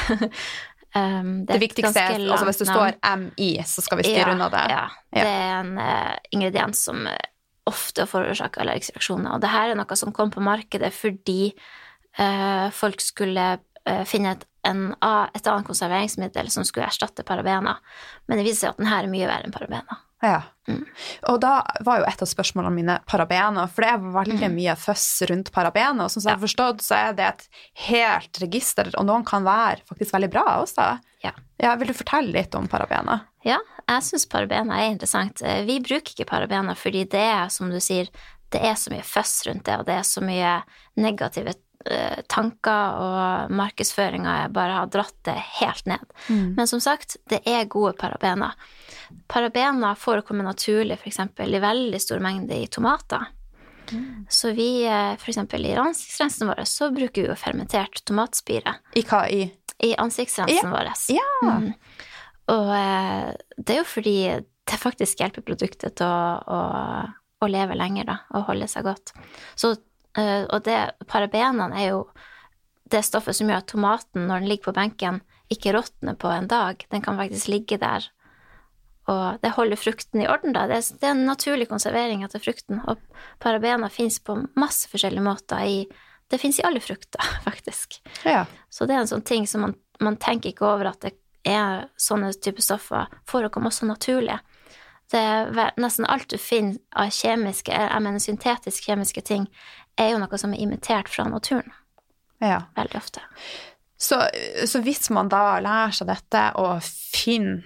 Um, 0.94 1.42
Det, 1.46 1.54
er 1.54 1.62
viktigste 1.62 2.02
er 2.02 2.16
altså 2.18 2.46
hvis 2.48 2.62
det 2.62 2.70
står 2.70 2.96
MI, 3.18 3.50
så 3.66 3.82
skal 3.82 4.00
vi 4.00 4.06
styre 4.06 4.28
ja, 4.28 4.32
unna 4.36 4.50
det. 4.54 4.62
Ja. 4.70 4.86
Ja. 5.10 5.26
Det 5.26 5.34
er 5.34 5.52
en 5.58 5.76
uh, 5.78 6.14
ingrediens 6.34 6.86
som 6.86 7.04
ofte 7.70 8.06
forårsaker 8.10 8.64
allergiske 8.64 8.98
reaksjoner. 8.98 9.32
Og 9.34 9.42
det 9.42 9.52
her 9.52 9.72
er 9.72 9.78
noe 9.78 9.98
som 9.98 10.14
kom 10.16 10.32
på 10.34 10.42
markedet 10.44 10.92
fordi 10.96 11.52
eh, 12.18 12.68
folk 12.74 13.02
skulle 13.04 13.48
eh, 13.56 14.04
finne 14.08 14.36
et, 14.36 14.46
en, 14.68 14.90
et 14.98 15.50
annet 15.50 15.68
konserveringsmiddel 15.68 16.52
som 16.52 16.66
skulle 16.66 16.90
erstatte 16.90 17.26
parabener. 17.26 17.80
Men 18.26 18.40
det 18.40 18.48
viser 18.48 18.66
seg 18.66 18.74
at 18.74 18.82
den 18.82 18.92
her 18.92 19.06
er 19.06 19.12
mye 19.12 19.30
verre 19.30 19.48
enn 19.48 19.56
parabener. 19.56 20.06
Ja. 20.22 20.42
Mm. 20.68 20.82
Og 21.30 21.38
da 21.40 21.62
var 21.86 21.98
jo 22.02 22.04
et 22.06 22.20
av 22.22 22.28
spørsmålene 22.28 22.74
mine 22.74 22.96
parabener, 23.08 23.68
for 23.72 23.82
det 23.82 23.90
er 23.94 23.98
veldig 24.14 24.48
Mm. 24.50 24.54
mye 24.54 24.74
føss 24.76 25.06
rundt 25.30 25.50
parabener. 25.52 26.04
Og 26.04 26.10
som 26.10 26.20
jeg 26.22 26.36
har 26.36 26.42
forstått, 26.46 26.82
så 26.84 26.94
er 27.08 27.12
det 27.16 27.26
et 27.26 27.48
helt 27.88 28.38
register, 28.42 28.90
og 28.98 29.06
noen 29.06 29.24
kan 29.24 29.42
være 29.44 29.80
faktisk 29.88 30.12
veldig 30.12 30.30
bra 30.30 30.44
også. 30.62 31.00
Ja. 31.24 31.32
Ja, 31.60 31.74
vil 31.76 31.88
du 31.88 31.94
fortelle 31.94 32.32
litt 32.32 32.54
om 32.54 32.68
parabener? 32.68 33.22
Ja, 33.44 33.58
jeg 33.88 34.02
syns 34.02 34.28
parabener 34.28 34.76
er 34.76 34.90
interessant. 34.92 35.40
Eh, 35.42 35.64
Vi 35.64 35.80
bruker 35.80 36.12
ikke 36.14 36.26
parabener 36.28 36.76
fordi 36.76 37.04
det 37.08 37.20
er, 37.20 37.48
som 37.48 37.70
du 37.70 37.80
sier, 37.80 38.08
det 38.50 38.60
er 38.62 38.74
så 38.74 38.90
mye 38.90 39.02
føss 39.02 39.46
rundt 39.46 39.64
det, 39.64 39.78
og 39.78 39.86
det 39.86 39.94
er 39.94 40.02
så 40.02 40.20
mye 40.20 40.62
negative 40.96 41.48
eh, 41.48 41.54
tanker, 42.28 42.96
og 43.00 43.52
markedsføringa 43.56 44.34
bare 44.52 44.74
har 44.82 44.90
dratt 44.92 45.16
det 45.24 45.36
helt 45.62 45.86
ned. 45.88 46.02
Men 46.28 46.68
som 46.68 46.82
sagt, 46.84 47.16
det 47.32 47.38
er 47.48 47.70
gode 47.72 47.94
parabener. 47.96 48.52
Parabener 49.32 49.96
forekommer 49.96 50.44
naturlig 50.44 50.98
f.eks. 51.00 51.22
i 51.40 51.62
veldig 51.64 52.00
stor 52.04 52.20
mengde 52.20 52.58
i 52.58 52.68
tomater. 52.68 53.30
Så 54.28 54.52
vi, 54.52 54.84
f.eks. 54.86 55.22
for 55.22 55.32
eksempel 55.32 55.66
i 55.66 55.74
ansiktsrensen 55.74 56.50
vår, 56.50 56.62
så 56.68 56.90
bruker 56.94 57.22
vi 57.22 57.28
jo 57.28 57.38
fermentert 57.38 58.04
tomatspire 58.06 58.76
I 58.94 59.02
hva 59.06 59.24
i? 59.30 59.42
i 59.82 59.94
ansiktsrensen 59.98 60.70
vår. 60.70 60.92
Ja. 61.14 61.28
Mm. 61.42 61.72
Og 62.54 62.72
eh, 62.76 63.30
det 63.56 63.74
er 63.74 63.80
jo 63.80 63.88
fordi 63.88 64.16
det 64.70 64.78
faktisk 64.78 65.22
hjelper 65.22 65.44
produktet 65.46 65.96
til 65.98 66.06
å, 66.06 66.38
å, 66.44 66.60
å 67.40 67.50
leve 67.50 67.78
lenger, 67.78 68.10
da, 68.10 68.18
og 68.36 68.50
holde 68.50 68.68
seg 68.70 68.86
godt. 68.86 69.14
Så, 69.58 69.74
eh, 69.74 69.82
og 70.18 70.62
det, 70.66 70.78
parabenene 71.06 71.76
er 71.78 71.92
jo 71.92 72.04
det 72.90 73.04
stoffet 73.06 73.36
som 73.36 73.50
gjør 73.50 73.62
at 73.62 73.68
tomaten, 73.70 74.24
når 74.26 74.42
den 74.42 74.50
ligger 74.50 74.70
på 74.70 74.78
benken, 74.80 75.20
ikke 75.50 75.74
råtner 75.74 76.16
på 76.18 76.30
en 76.32 76.48
dag. 76.50 76.82
Den 76.90 77.02
kan 77.04 77.18
faktisk 77.18 77.50
ligge 77.50 77.78
der, 77.78 78.06
og 79.10 79.40
det 79.42 79.54
holder 79.56 79.78
frukten 79.78 80.22
i 80.22 80.28
orden, 80.30 80.54
da. 80.54 80.66
Det 80.70 80.78
er, 80.78 80.98
det 81.00 81.08
er 81.08 81.14
en 81.16 81.26
naturlig 81.26 81.68
konservering 81.70 82.22
etter 82.26 82.42
frukten, 82.42 82.82
og 82.90 83.00
parabener 83.42 83.92
fins 83.92 84.20
på 84.22 84.38
masse 84.58 84.90
forskjellige 84.90 85.26
måter 85.26 85.66
i 85.66 85.82
Det 86.30 86.38
fins 86.38 86.60
i 86.60 86.62
alle 86.62 86.78
frukter, 86.78 87.18
faktisk. 87.48 87.96
ja. 88.24 88.44
Så 88.70 88.86
det 88.86 88.94
er 88.94 89.00
en 89.02 89.08
sånn 89.10 89.24
ting 89.26 89.48
som 89.50 89.64
man, 89.64 89.72
man 89.98 90.16
tenker 90.16 90.52
ikke 90.52 90.62
over 90.68 90.92
at 90.92 91.00
det 91.02 91.16
er 91.42 91.88
sånne 91.98 92.30
typer 92.38 92.62
stoffer 92.62 93.08
forekommer 93.26 93.72
også 93.72 93.88
naturlig. 93.88 94.36
Det 95.10 95.18
er 95.18 95.74
nesten 95.80 96.06
alt 96.06 96.30
du 96.30 96.38
finner 96.38 96.78
av 96.94 97.10
kjemiske, 97.10 97.74
jeg 97.74 98.02
mener 98.04 98.22
syntetisk 98.22 98.86
kjemiske 98.86 99.24
ting, 99.26 99.48
er 100.00 100.14
jo 100.14 100.22
noe 100.22 100.38
som 100.40 100.54
er 100.56 100.62
imitert 100.64 101.10
fra 101.12 101.26
naturen, 101.28 101.70
ja. 102.40 102.62
veldig 102.76 102.98
ofte. 103.00 103.22
Så, 104.00 104.16
så 104.66 104.80
hvis 104.80 105.10
man 105.12 105.28
da 105.28 105.58
lærer 105.60 105.92
seg 105.92 106.08
dette 106.08 106.44
og 106.60 106.80
finner 106.82 107.60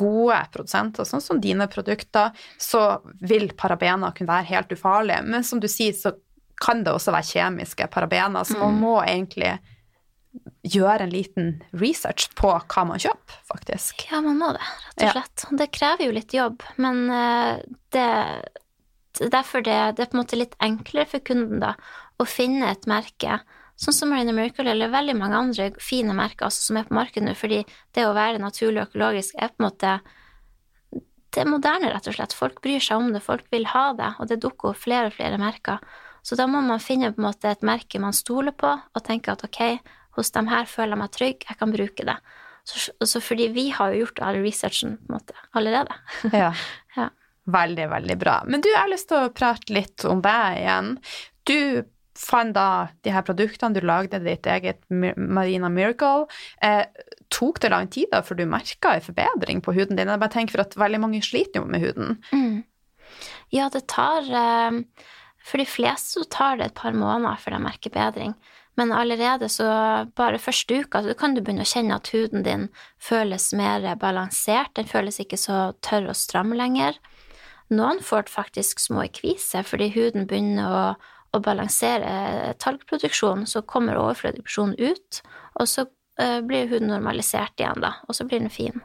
gode 0.00 0.36
produsenter, 0.54 1.04
sånn 1.04 1.20
som 1.20 1.40
dine 1.42 1.66
produkter, 1.68 2.30
så 2.62 3.00
vil 3.20 3.50
parabener 3.58 4.14
kunne 4.16 4.30
være 4.30 4.48
helt 4.54 4.70
ufarlige. 4.72 5.24
Men 5.26 5.44
som 5.44 5.60
du 5.60 5.66
sier, 5.68 5.92
så 5.98 6.14
kan 6.62 6.84
det 6.86 6.94
også 6.94 7.12
være 7.12 7.28
kjemiske 7.34 7.88
parabener, 7.92 8.46
så 8.48 8.56
man 8.60 8.78
må 8.80 8.94
egentlig 9.02 9.56
gjøre 10.62 11.04
en 11.08 11.12
liten 11.12 11.50
research 11.74 12.28
på 12.38 12.52
hva 12.54 12.84
man 12.86 13.00
kjøper, 13.02 13.40
faktisk. 13.50 14.06
Ja, 14.12 14.20
man 14.24 14.38
må 14.38 14.52
det, 14.54 14.62
rett 14.62 15.02
og 15.02 15.06
Ja. 15.08 15.12
slett. 15.18 15.46
Det 15.58 15.70
krever 15.74 16.06
jo 16.06 16.14
litt 16.14 16.34
jobb, 16.36 16.62
men 16.78 17.02
eh, 17.10 17.62
det 17.92 18.08
derfor 19.18 19.64
det, 19.66 19.78
det 19.96 20.04
er 20.04 20.10
på 20.12 20.16
en 20.16 20.22
måte 20.22 20.38
litt 20.38 20.54
enklere 20.62 21.08
for 21.10 21.24
kunden 21.26 21.62
da, 21.62 21.74
å 22.20 22.26
finne 22.28 22.70
et 22.70 22.86
merke, 22.90 23.40
sånn 23.80 23.96
som 23.96 24.10
Marina 24.12 24.34
Miracle 24.36 24.68
eller 24.70 24.92
veldig 24.92 25.16
mange 25.16 25.38
andre 25.38 25.70
fine 25.80 26.14
merker 26.16 26.50
altså, 26.50 26.66
som 26.68 26.76
er 26.76 26.88
på 26.88 26.96
markedet 26.98 27.26
nå, 27.26 27.34
fordi 27.38 27.62
det 27.96 28.04
å 28.04 28.16
være 28.16 28.42
naturlig 28.42 28.82
og 28.82 28.90
økologisk 28.90 29.38
er 29.40 29.52
på 29.54 29.62
en 29.62 29.68
måte 29.70 29.98
det 31.30 31.44
er 31.44 31.46
moderne, 31.46 31.90
rett 31.92 32.08
og 32.10 32.16
slett. 32.16 32.34
Folk 32.34 32.58
bryr 32.64 32.82
seg 32.82 32.98
om 32.98 33.12
det, 33.14 33.20
folk 33.22 33.44
vil 33.54 33.68
ha 33.70 33.92
det, 33.94 34.08
og 34.18 34.26
det 34.26 34.40
dukker 34.42 34.72
opp 34.72 34.80
flere 34.82 35.12
og 35.12 35.14
flere 35.14 35.38
merker. 35.38 35.78
Så 36.26 36.36
da 36.36 36.48
må 36.50 36.58
man 36.64 36.82
finne 36.82 37.12
på 37.14 37.22
en 37.22 37.28
måte 37.28 37.52
et 37.52 37.62
merke 37.62 38.00
man 38.02 38.16
stoler 38.16 38.50
på, 38.50 38.72
og 38.74 39.04
tenke 39.06 39.30
at 39.32 39.44
ok, 39.46 39.60
hos 40.18 40.32
dem 40.34 40.50
her 40.50 40.66
føler 40.66 40.96
jeg 40.96 41.02
meg 41.04 41.12
trygg, 41.14 41.46
jeg 41.46 41.60
kan 41.60 41.74
bruke 41.74 42.06
det. 42.08 42.16
Så, 42.66 42.92
så 43.06 43.22
fordi 43.24 43.46
vi 43.54 43.68
har 43.74 43.94
jo 43.94 44.02
gjort 44.04 44.20
all 44.26 44.40
researchen 44.42 44.98
på 44.98 45.12
en 45.12 45.20
måte 45.20 45.46
allerede. 45.56 46.00
Ja. 46.34 46.52
Ja. 46.98 47.06
Veldig, 47.50 47.86
veldig 47.90 48.18
bra. 48.20 48.40
Men 48.46 48.62
du, 48.62 48.68
jeg 48.70 48.80
har 48.80 48.92
lyst 48.92 49.08
til 49.10 49.24
å 49.24 49.32
prate 49.34 49.72
litt 49.74 50.04
om 50.08 50.22
deg 50.24 50.60
igjen. 50.60 50.92
Du 51.48 51.60
fant 52.20 52.54
da 52.54 52.90
de 53.04 53.12
her 53.14 53.24
produktene, 53.26 53.74
du 53.74 53.86
lagde 53.86 54.20
ditt 54.24 54.46
eget 54.50 54.82
Marina 54.90 55.70
Miracle. 55.72 56.26
Eh, 56.62 56.84
tok 57.32 57.60
det 57.62 57.72
lang 57.72 57.88
tid 57.92 58.10
da 58.12 58.22
før 58.26 58.40
du 58.40 58.46
merka 58.50 58.94
en 58.96 59.04
forbedring 59.04 59.62
på 59.64 59.74
huden 59.76 59.96
din? 59.96 60.10
Jeg 60.10 60.22
bare 60.22 60.34
tenker 60.34 60.56
for 60.56 60.66
at 60.66 60.76
veldig 60.78 61.00
mange 61.02 61.22
sliter 61.24 61.62
jo 61.62 61.70
med 61.70 61.84
huden. 61.84 62.18
Mm. 62.34 62.62
Ja, 63.54 63.68
det 63.72 63.88
tar 63.90 64.26
eh, 64.28 64.80
For 65.46 65.58
de 65.58 65.66
fleste 65.66 66.20
så 66.20 66.28
tar 66.30 66.60
det 66.60 66.70
et 66.70 66.78
par 66.78 66.94
måneder 66.94 67.40
før 67.40 67.56
de 67.56 67.62
merker 67.64 67.94
bedring. 67.94 68.34
Men 68.78 68.92
allerede 68.94 69.48
så 69.50 69.66
bare 70.16 70.38
første 70.40 70.82
uka 70.84 71.02
så 71.04 71.14
kan 71.18 71.34
du 71.34 71.42
begynne 71.42 71.64
å 71.66 71.68
kjenne 71.68 71.96
at 71.96 72.10
huden 72.14 72.44
din 72.46 72.68
føles 73.02 73.50
mer 73.56 73.84
balansert. 74.00 74.72
Den 74.78 74.88
føles 74.88 75.18
ikke 75.20 75.40
så 75.40 75.72
tørr 75.84 76.12
og 76.12 76.16
stram 76.16 76.54
lenger. 76.56 77.00
Noen 77.70 78.02
får 78.02 78.30
faktisk 78.30 78.82
små 78.82 79.04
kviser 79.14 79.66
fordi 79.66 79.90
huden 79.94 80.26
begynner 80.30 80.70
å, 80.74 80.84
å 81.36 81.40
balansere 81.44 82.54
talgproduksjonen. 82.62 83.46
Så 83.46 83.62
kommer 83.62 84.00
overflødig 84.00 84.42
produksjon 84.42 84.74
ut, 84.78 85.20
og 85.60 85.70
så 85.70 85.86
eh, 86.18 86.40
blir 86.46 86.70
huden 86.70 86.90
normalisert 86.90 87.60
igjen, 87.62 87.82
da. 87.84 87.94
Og 88.08 88.18
så 88.18 88.26
blir 88.26 88.42
den 88.42 88.50
fin. 88.52 88.82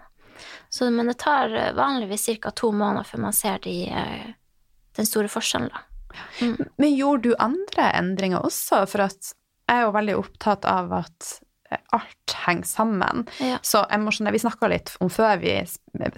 Så, 0.69 0.91
men 0.91 1.09
det 1.09 1.17
tar 1.23 1.53
eh, 1.55 1.73
vanligvis 1.73 2.29
ca. 2.43 2.51
to 2.51 2.71
måneder 2.75 3.09
før 3.09 3.25
man 3.25 3.33
ser 3.33 3.61
de, 3.65 3.75
eh, 3.89 4.29
den 4.97 5.09
store 5.09 5.31
forskjellen, 5.31 5.73
da. 5.73 5.85
Men 6.77 6.93
gjorde 6.95 7.31
du 7.31 7.39
andre 7.43 7.89
endringer 7.97 8.45
også? 8.45 8.85
For 8.87 9.07
at 9.09 9.33
jeg 9.65 9.81
er 9.81 9.87
jo 9.87 9.95
veldig 9.95 10.15
opptatt 10.21 10.67
av 10.69 10.93
at 11.01 11.31
alt 11.95 12.35
henger 12.45 12.67
sammen. 12.69 13.23
Ja. 13.41 13.57
Så 13.65 13.83
emosjonell 13.93 14.33
Vi 14.35 14.41
snakka 14.43 14.69
litt 14.69 14.91
om 15.03 15.09
før 15.09 15.37
vi 15.41 15.53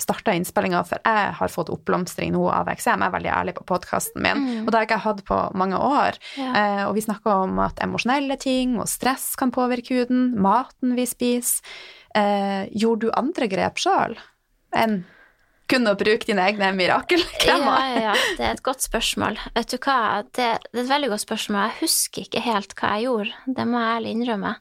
starta 0.02 0.34
innspillinga, 0.36 0.82
for 0.88 1.00
jeg 1.06 1.34
har 1.40 1.54
fått 1.54 1.70
oppblomstring 1.74 2.32
nå 2.36 2.46
av 2.52 2.68
eksem. 2.74 3.04
Jeg 3.04 3.12
er 3.12 3.16
veldig 3.18 3.34
ærlig 3.34 3.56
på 3.60 3.68
podkasten 3.74 4.24
min, 4.26 4.46
og 4.64 4.72
det 4.72 4.76
har 4.80 4.86
jeg 4.86 4.90
ikke 4.92 5.04
hatt 5.06 5.22
på 5.28 5.42
mange 5.58 5.78
år. 5.78 6.18
Ja. 6.40 6.50
Eh, 6.62 6.82
og 6.88 6.96
vi 6.98 7.06
snakka 7.06 7.36
om 7.46 7.60
at 7.64 7.80
emosjonelle 7.84 8.40
ting 8.42 8.80
og 8.82 8.90
stress 8.92 9.36
kan 9.40 9.54
påvirke 9.56 10.02
huden, 10.02 10.34
maten 10.42 10.96
vi 10.98 11.06
spiser. 11.10 11.62
Eh, 12.18 12.66
gjorde 12.74 13.06
du 13.08 13.14
andre 13.14 13.46
grep 13.52 13.78
sjøl 13.78 14.16
enn 14.74 15.04
kun 15.68 15.84
å 15.86 15.98
bruke 16.00 16.24
dine 16.26 16.46
egne 16.48 16.70
Ja, 16.70 16.74
mirakelkremer? 16.74 17.82
ja, 17.92 18.00
ja, 18.08 18.14
det 18.38 18.46
er 18.46 18.54
et 18.56 18.64
godt 18.64 18.82
spørsmål. 18.86 19.36
Vet 19.54 19.74
du 19.74 19.78
hva, 19.84 20.24
det, 20.24 20.48
det 20.72 20.80
er 20.80 20.86
et 20.86 20.90
veldig 20.94 21.10
godt 21.12 21.26
spørsmål. 21.26 21.60
Jeg 21.68 21.76
husker 21.82 22.24
ikke 22.24 22.44
helt 22.46 22.74
hva 22.80 22.94
jeg 22.96 23.10
gjorde, 23.10 23.34
det 23.58 23.66
må 23.68 23.82
jeg 23.84 23.98
ærlig 23.98 24.14
innrømme. 24.16 24.54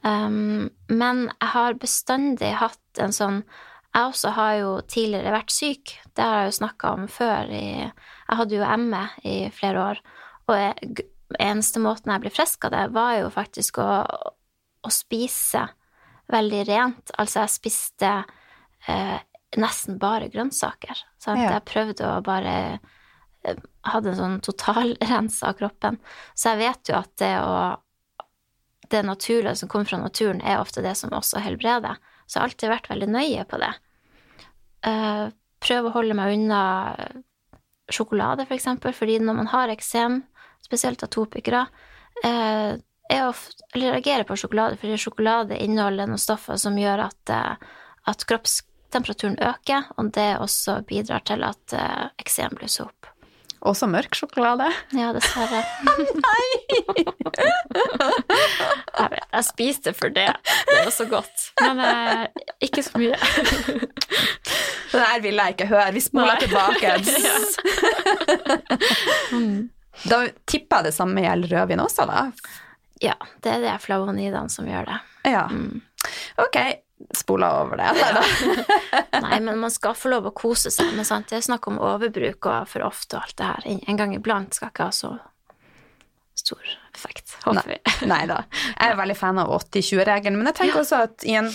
Um, 0.00 0.70
men 0.88 1.26
jeg 1.28 1.50
har 1.52 1.76
bestandig 1.76 2.54
hatt 2.56 3.00
en 3.04 3.12
sånn 3.12 3.42
Jeg 3.92 4.06
også 4.06 4.30
har 4.32 4.54
jo 4.56 4.68
tidligere 4.88 5.34
vært 5.34 5.52
syk, 5.52 5.92
det 6.14 6.24
har 6.24 6.36
jeg 6.38 6.52
jo 6.52 6.58
snakka 6.60 6.92
om 6.94 7.08
før. 7.10 7.50
I, 7.50 7.88
jeg 7.90 8.38
hadde 8.38 8.54
jo 8.54 8.68
ME 8.84 9.00
i 9.26 9.34
flere 9.50 9.82
år, 9.82 10.02
og 10.46 10.54
jeg, 10.54 11.08
eneste 11.42 11.82
måten 11.82 12.12
jeg 12.14 12.22
ble 12.22 12.30
frisk 12.30 12.68
av 12.68 12.74
det, 12.74 12.84
var 12.94 13.16
jo 13.18 13.32
faktisk 13.34 13.80
å, 13.82 13.88
å 14.86 14.92
spise 14.94 15.66
veldig 16.30 16.62
rent. 16.68 17.12
Altså, 17.18 17.42
jeg 17.42 17.54
spiste 17.56 18.12
eh, 18.86 19.18
nesten 19.58 19.98
bare 20.00 20.30
grønnsaker. 20.30 21.04
Sant? 21.18 21.42
Ja. 21.42 21.56
Jeg 21.56 21.66
prøvde 21.70 22.08
å 22.08 22.24
bare 22.24 22.56
eh, 23.44 23.66
Hadde 23.88 24.10
en 24.10 24.18
sånn 24.18 24.40
totalrens 24.44 25.38
av 25.48 25.54
kroppen. 25.56 25.96
Så 26.36 26.52
jeg 26.52 26.60
vet 26.60 26.90
jo 26.90 26.98
at 26.98 27.14
det 27.22 27.32
å 27.40 27.54
det 28.90 29.02
naturlige 29.06 29.56
som 29.56 29.68
kommer 29.68 29.88
fra 29.88 30.00
naturen, 30.00 30.40
er 30.42 30.60
ofte 30.60 30.82
det 30.84 30.96
som 30.98 31.12
også 31.14 31.42
helbreder. 31.44 31.98
Så 32.26 32.36
jeg 32.36 32.42
har 32.42 32.50
alltid 32.50 32.72
vært 32.72 32.90
veldig 32.90 33.08
nøye 33.10 33.44
på 33.50 33.60
det. 33.62 33.70
Eh, 34.86 35.26
prøve 35.60 35.90
å 35.90 35.94
holde 35.94 36.16
meg 36.16 36.36
unna 36.36 36.62
sjokolade, 37.90 38.46
for 38.46 38.56
eksempel, 38.56 38.94
fordi 38.96 39.18
når 39.22 39.38
man 39.42 39.50
har 39.50 39.72
eksem, 39.72 40.22
spesielt 40.64 41.02
atopikere, 41.02 41.66
eh, 42.22 42.78
er 43.10 43.34
eller 43.74 43.96
reagerer 43.96 44.24
på 44.24 44.38
sjokolade, 44.38 44.78
fordi 44.78 44.98
sjokolade 44.98 45.58
inneholder 45.58 46.06
noen 46.06 46.22
stoffer 46.22 46.56
som 46.56 46.78
gjør 46.78 47.06
at, 47.08 47.30
eh, 47.34 47.56
at 48.06 48.26
kroppstemperaturen 48.26 49.38
øker, 49.38 49.90
og 49.98 50.12
det 50.12 50.38
også 50.38 50.86
bidrar 50.86 51.24
til 51.26 51.42
at 51.44 51.74
eksem 52.18 52.54
blusser 52.54 52.86
opp. 52.86 53.10
Også 53.60 53.84
mørk 53.90 54.14
sjokolade? 54.16 54.70
Ja, 54.96 55.10
dessverre. 55.12 55.60
jeg 58.98 59.08
vet, 59.12 59.26
jeg 59.34 59.44
spiste 59.44 59.92
for 59.96 60.08
det. 60.14 60.28
Det 60.70 60.84
var 60.86 60.92
så 60.94 61.04
godt. 61.10 61.50
Men 61.60 61.80
eh, 61.84 62.26
ikke 62.64 62.82
så 62.86 62.98
mye. 63.00 63.16
Det 64.90 64.96
der 64.96 65.20
vil 65.22 65.34
jeg 65.42 65.48
ikke 65.54 65.66
høre. 65.70 65.92
Vi 65.92 66.00
spoler 66.04 66.36
tilbake. 66.40 66.88
Da 70.00 70.16
tipper 70.48 70.76
jeg 70.80 70.84
det 70.86 70.94
samme 70.96 71.20
gjelder 71.20 71.50
rødvin 71.52 71.80
også, 71.82 72.06
da. 72.08 72.20
Ja, 73.04 73.12
det 73.44 73.50
er 73.52 73.60
det 73.66 73.74
flavonidene 73.84 74.48
som 74.48 74.64
gjør 74.68 74.84
det. 74.88 74.96
Ja. 75.28 75.42
Mm. 75.52 75.82
Ok, 76.40 76.56
spoler 77.16 77.62
over 77.62 77.80
det. 77.80 77.90
Nei, 79.24 79.40
men 79.40 79.58
man 79.58 79.72
skal 79.72 79.96
få 79.98 80.12
lov 80.12 80.28
å 80.30 80.34
kose 80.36 80.72
seg. 80.72 80.92
Men 80.96 81.08
sant? 81.08 81.28
det 81.30 81.40
er 81.40 81.46
snakk 81.46 81.66
om 81.70 81.80
overbruk 81.82 82.48
og 82.50 82.68
for 82.70 82.86
ofte 82.86 83.18
og 83.18 83.26
alt 83.26 83.36
det 83.40 83.50
her. 83.50 83.68
En- 83.86 84.00
gang 84.00 84.14
iblant 84.16 84.56
skal 84.56 84.72
ikke 84.72 84.88
ha 84.88 84.94
så 84.94 85.14
stor 86.40 86.62
effekt, 86.94 87.36
håper 87.44 87.74
vi. 87.74 87.78
Nei 88.12 88.22
da. 88.30 88.42
Jeg 88.52 88.92
er 88.92 88.98
veldig 89.00 89.16
fan 89.18 89.40
av 89.42 89.52
80-20-regelen, 89.58 90.38
men 90.40 90.50
jeg 90.50 90.58
tenker 90.62 90.82
også 90.82 91.02
at 91.08 91.26
i 91.28 91.36
en 91.40 91.50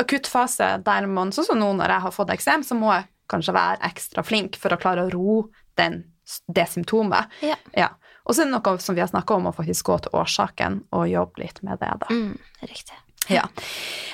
akutt 0.00 0.30
fase 0.30 0.76
der 0.86 1.08
man, 1.10 1.32
sånn 1.34 1.48
som 1.50 1.60
nå 1.60 1.72
når 1.76 1.96
jeg 1.96 2.04
har 2.06 2.14
fått 2.14 2.32
eksem, 2.36 2.64
så 2.64 2.78
må 2.78 2.92
jeg 2.94 3.08
kanskje 3.30 3.54
være 3.54 3.82
ekstra 3.90 4.24
flink 4.26 4.56
for 4.58 4.74
å 4.74 4.78
klare 4.80 5.04
å 5.06 5.12
ro 5.12 5.42
den, 5.78 6.02
det 6.48 6.66
symptomet. 6.70 7.30
Ja. 7.44 7.58
Ja. 7.76 7.90
Og 8.24 8.36
så 8.36 8.44
er 8.44 8.50
det 8.50 8.54
noe 8.56 8.80
som 8.82 8.96
vi 8.96 9.02
har 9.02 9.10
snakka 9.10 9.36
om, 9.36 9.48
å 9.50 9.54
faktisk 9.56 9.88
gå 9.90 9.96
til 10.04 10.16
årsaken 10.20 10.80
og 10.96 11.08
jobbe 11.10 11.42
litt 11.42 11.60
med 11.66 11.80
det, 11.82 11.90
da. 12.04 12.10
Mm, 12.14 12.34
riktig. 12.62 12.96
Ja. 13.30 13.46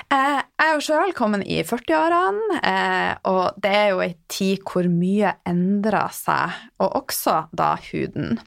Eh, 0.07 0.37
jeg 0.39 0.63
er 0.63 0.77
jo 0.77 0.83
sjøl 0.87 1.11
kommet 1.19 1.43
i 1.51 1.57
40-årene, 1.67 2.61
eh, 2.63 3.17
og 3.27 3.57
det 3.59 3.73
er 3.75 3.89
jo 3.91 3.97
ei 4.05 4.13
tid 4.31 4.61
hvor 4.63 4.87
mye 4.87 5.33
endrer 5.51 6.13
seg, 6.15 6.55
og 6.79 6.95
også 7.01 7.35
da 7.59 7.73
huden. 7.89 8.39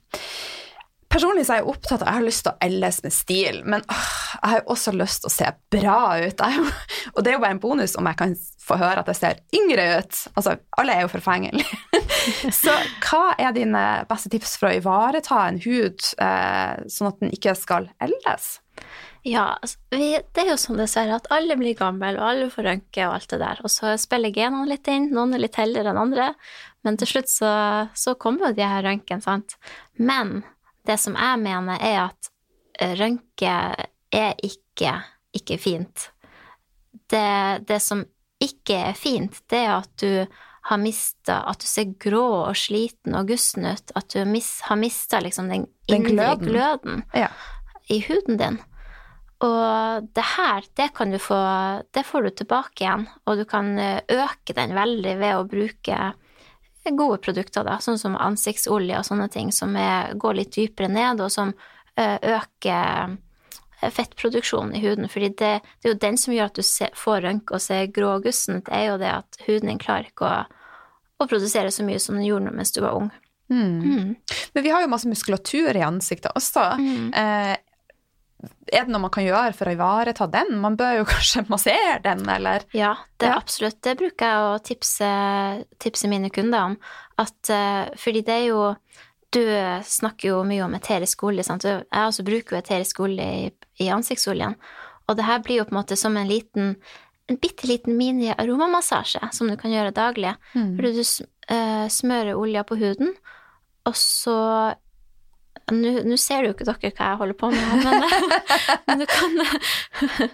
Personlig 1.12 1.44
så 1.48 1.56
er 1.58 1.60
jeg 1.64 1.68
opptatt 1.72 2.04
av 2.06 2.12
Jeg 2.14 2.18
har 2.20 2.26
lyst 2.28 2.44
til 2.46 2.52
å 2.54 2.62
elles 2.64 3.00
med 3.04 3.14
stil, 3.16 3.60
men 3.66 3.84
åh, 3.92 4.12
jeg 4.38 4.52
har 4.54 4.60
jo 4.62 4.68
også 4.76 4.94
lyst 4.94 5.24
til 5.26 5.32
å 5.32 5.34
se 5.34 5.50
bra 5.76 5.98
ut. 6.22 6.46
Jo- 6.56 6.70
og 7.16 7.20
det 7.26 7.32
er 7.34 7.36
jo 7.36 7.42
bare 7.44 7.56
en 7.58 7.62
bonus 7.64 7.98
om 8.00 8.08
jeg 8.12 8.20
kan 8.22 8.38
få 8.70 8.78
høre 8.80 9.02
at 9.04 9.10
jeg 9.10 9.20
ser 9.20 9.42
yngre 9.60 9.88
ut. 10.00 10.20
Altså, 10.40 10.56
alle 10.80 10.96
er 10.96 11.04
jo 11.08 11.12
forfengelige. 11.12 11.82
så 12.62 12.78
hva 13.08 13.24
er 13.42 13.52
dine 13.58 13.84
beste 14.08 14.30
tips 14.32 14.56
for 14.62 14.70
å 14.70 14.78
ivareta 14.80 15.42
en 15.50 15.60
hud 15.66 16.08
eh, 16.22 16.88
sånn 16.94 17.10
at 17.12 17.20
den 17.26 17.34
ikke 17.36 17.58
skal 17.58 17.90
eldes? 18.00 18.60
Ja, 19.28 19.58
altså, 19.62 19.78
det 19.92 20.42
er 20.44 20.52
jo 20.54 20.58
sånn 20.60 20.80
dessverre 20.80 21.18
at 21.20 21.28
alle 21.34 21.58
blir 21.60 21.76
gamle, 21.78 22.14
og 22.16 22.24
alle 22.30 22.50
får 22.54 22.68
rønke 22.70 23.08
og 23.08 23.18
alt 23.18 23.30
det 23.34 23.40
der. 23.42 23.62
Og 23.64 23.72
så 23.74 23.94
spiller 24.00 24.32
genene 24.36 24.70
litt 24.70 24.88
inn, 24.88 25.10
noen 25.16 25.36
er 25.36 25.44
litt 25.44 25.60
heldigere 25.60 25.92
enn 25.92 26.02
andre, 26.02 26.30
men 26.88 26.98
til 27.00 27.12
slutt 27.12 27.32
så, 27.32 27.54
så 27.94 28.16
kommer 28.16 28.50
jo 28.50 28.60
de 28.62 28.68
her 28.72 28.86
rønken, 28.86 29.22
sant. 29.22 29.58
Men 30.00 30.44
det 30.88 30.96
som 31.02 31.18
jeg 31.20 31.42
mener, 31.44 31.82
er 31.84 32.06
at 32.06 32.32
rønke 33.00 33.56
er 34.16 34.40
ikke, 34.46 34.94
ikke 35.36 35.58
fint. 35.60 36.10
Det, 37.12 37.66
det 37.68 37.82
som 37.84 38.06
ikke 38.40 38.78
er 38.92 38.96
fint, 38.98 39.42
det 39.52 39.66
er 39.66 39.74
at 39.82 39.92
du 40.00 40.46
har 40.70 40.78
mista 40.78 41.40
At 41.50 41.64
du 41.64 41.66
ser 41.66 41.94
grå 41.98 42.22
og 42.46 42.58
sliten 42.60 43.16
og 43.18 43.30
gusten 43.32 43.66
ut. 43.66 43.94
At 43.98 44.12
du 44.14 44.20
mis, 44.30 44.60
har 44.68 44.78
mista 44.78 45.18
liksom 45.24 45.48
den 45.50 45.64
Den 45.90 46.06
indre 46.06 46.36
gløden. 46.38 46.46
gløden 46.46 47.04
Ja. 47.16 47.30
i 47.90 48.02
huden 48.06 48.38
din. 48.38 48.60
Og 49.46 50.08
det 50.16 50.26
her, 50.36 50.66
det 50.76 50.90
kan 50.98 51.14
du 51.14 51.20
få 51.22 51.38
Det 51.96 52.04
får 52.04 52.26
du 52.26 52.30
tilbake 52.42 52.84
igjen, 52.84 53.06
og 53.24 53.40
du 53.40 53.46
kan 53.48 53.72
eh, 53.80 54.02
øke 54.12 54.56
den 54.56 54.76
veldig 54.76 55.16
ved 55.22 55.38
å 55.38 55.48
bruke 55.48 56.00
gode 56.98 57.20
produkter, 57.22 57.66
da, 57.68 57.78
sånn 57.84 58.00
som 58.02 58.18
ansiktsolje 58.18 58.98
og 58.98 59.06
sånne 59.06 59.28
ting, 59.30 59.52
som 59.54 59.76
er, 59.78 60.14
går 60.18 60.40
litt 60.40 60.56
dypere 60.56 60.90
ned, 60.92 61.22
og 61.22 61.32
som 61.34 61.52
eh, 62.00 62.18
øker 62.18 63.16
eh, 63.84 63.92
fettproduksjonen 63.94 64.76
i 64.76 64.84
huden. 64.84 65.10
Fordi 65.12 65.30
det, 65.30 65.52
det 65.62 65.90
er 65.90 65.94
jo 65.94 66.02
den 66.02 66.18
som 66.18 66.34
gjør 66.36 66.52
at 66.52 66.60
du 66.60 66.66
ser, 66.66 66.94
får 66.98 67.24
rønke 67.28 67.58
og 67.58 67.64
ser 67.64 67.92
grå 67.94 68.16
og 68.18 68.28
gussen. 68.28 68.64
Det 68.66 68.76
er 68.76 68.86
jo 68.90 69.00
det 69.02 69.14
at 69.22 69.42
huden 69.48 69.74
din 69.74 69.82
klarer 69.82 70.10
ikke 70.10 70.30
å, 70.30 70.44
å 71.20 71.30
produsere 71.30 71.72
så 71.74 71.86
mye 71.88 72.02
som 72.02 72.18
den 72.18 72.28
gjorde 72.28 72.56
mens 72.56 72.74
du 72.76 72.82
var 72.84 72.98
ung. 72.98 73.12
Mm. 73.50 74.14
Men 74.54 74.64
vi 74.64 74.70
har 74.70 74.84
jo 74.84 74.92
masse 74.92 75.10
muskulatur 75.10 75.74
i 75.74 75.86
ansiktet 75.86 76.36
også. 76.38 76.66
Eh, 77.18 77.56
er 78.72 78.86
det 78.86 78.92
noe 78.94 79.02
man 79.04 79.12
kan 79.12 79.26
gjøre 79.26 79.54
for 79.58 79.68
å 79.68 79.74
ivareta 79.76 80.28
den? 80.32 80.54
Man 80.64 80.78
bør 80.80 81.00
jo 81.02 81.06
kanskje 81.14 81.44
massere 81.50 81.98
den, 82.06 82.22
eller? 82.30 82.64
Ja, 82.78 82.94
det 83.20 83.28
er 83.28 83.34
Ja. 83.34 83.40
absolutt. 83.42 83.82
Det 83.84 83.98
bruker 84.00 84.26
jeg 84.26 84.46
å 84.50 84.60
tipse, 84.64 85.10
tipse 85.80 86.08
mine 86.12 86.30
kunder 86.32 86.70
om. 86.72 86.78
At, 87.20 87.50
eh, 87.52 87.90
fordi 88.00 88.22
det 88.26 88.36
er 88.42 88.46
jo 88.52 88.76
Du 89.32 89.44
snakker 89.86 90.30
jo 90.32 90.38
mye 90.44 90.64
om 90.66 90.74
eterisk 90.74 91.22
olje. 91.28 91.44
Sant? 91.46 91.62
Jeg 91.64 91.86
også 91.94 92.24
bruker 92.26 92.56
jo 92.56 92.62
eterisk 92.64 93.00
olje 93.06 93.22
i, 93.22 93.52
i 93.86 93.90
ansiktsoljen. 93.94 94.56
Og 95.08 95.18
det 95.20 95.26
her 95.28 95.38
blir 95.46 95.60
jo 95.60 95.66
på 95.70 95.76
en 95.76 95.78
måte 95.84 95.96
som 95.96 96.18
en 96.18 96.26
liten 96.28 96.72
en 97.30 97.38
bitte 97.38 97.68
liten 97.70 97.94
mini-aromamassasje 97.96 99.20
som 99.38 99.48
du 99.48 99.54
kan 99.56 99.70
gjøre 99.70 99.94
daglig. 99.94 100.32
Fordi 100.56 100.92
du 100.98 101.04
eh, 101.54 101.86
smører 101.94 102.34
olja 102.42 102.64
på 102.66 102.80
huden, 102.82 103.12
og 103.86 103.94
så 103.94 104.74
Nå 105.72 106.18
ser 106.20 106.46
jo 106.48 106.54
ikke 106.54 106.66
dere 106.68 106.92
hva 106.92 107.10
jeg 107.12 107.20
holder 107.22 107.38
på 107.40 107.50
med, 107.54 107.84
men, 107.84 108.04
men 108.88 109.00
du 109.02 109.06
kan, 109.10 110.30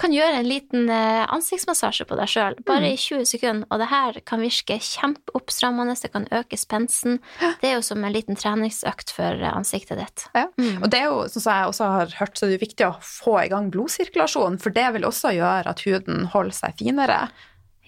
kan 0.00 0.14
gjøre 0.14 0.40
en 0.40 0.48
liten 0.48 0.88
eh, 0.92 1.24
ansiktsmassasje 1.32 2.06
på 2.08 2.18
deg 2.18 2.30
sjøl, 2.30 2.56
bare 2.66 2.90
i 2.92 2.96
20 3.00 3.24
sekunder. 3.28 3.66
Og 3.70 3.82
det 3.82 3.88
her 3.90 4.20
kan 4.28 4.42
virke 4.42 4.78
kjempeoppstrammende, 4.82 5.96
det 6.00 6.12
kan 6.14 6.26
øke 6.34 6.58
spensten. 6.60 7.20
Det 7.60 7.70
er 7.70 7.76
jo 7.78 7.84
som 7.86 8.02
en 8.04 8.14
liten 8.14 8.38
treningsøkt 8.40 9.12
for 9.16 9.38
eh, 9.40 9.52
ansiktet 9.56 10.00
ditt. 10.00 10.26
Ja. 10.34 10.46
Og 10.80 10.88
det 10.92 11.02
er 11.04 11.10
jo, 11.10 11.22
som 11.32 11.46
jeg 11.52 11.70
også 11.72 11.90
har 11.96 12.16
hørt, 12.20 12.38
så 12.38 12.48
det 12.50 12.58
er 12.58 12.64
viktig 12.66 12.88
å 12.88 12.94
få 13.04 13.38
i 13.44 13.48
gang 13.52 13.70
blodsirkulasjonen, 13.74 14.58
for 14.62 14.74
det 14.74 14.88
vil 14.96 15.06
også 15.08 15.34
gjøre 15.36 15.74
at 15.74 15.84
huden 15.86 16.26
holder 16.34 16.56
seg 16.56 16.78
finere. 16.80 17.22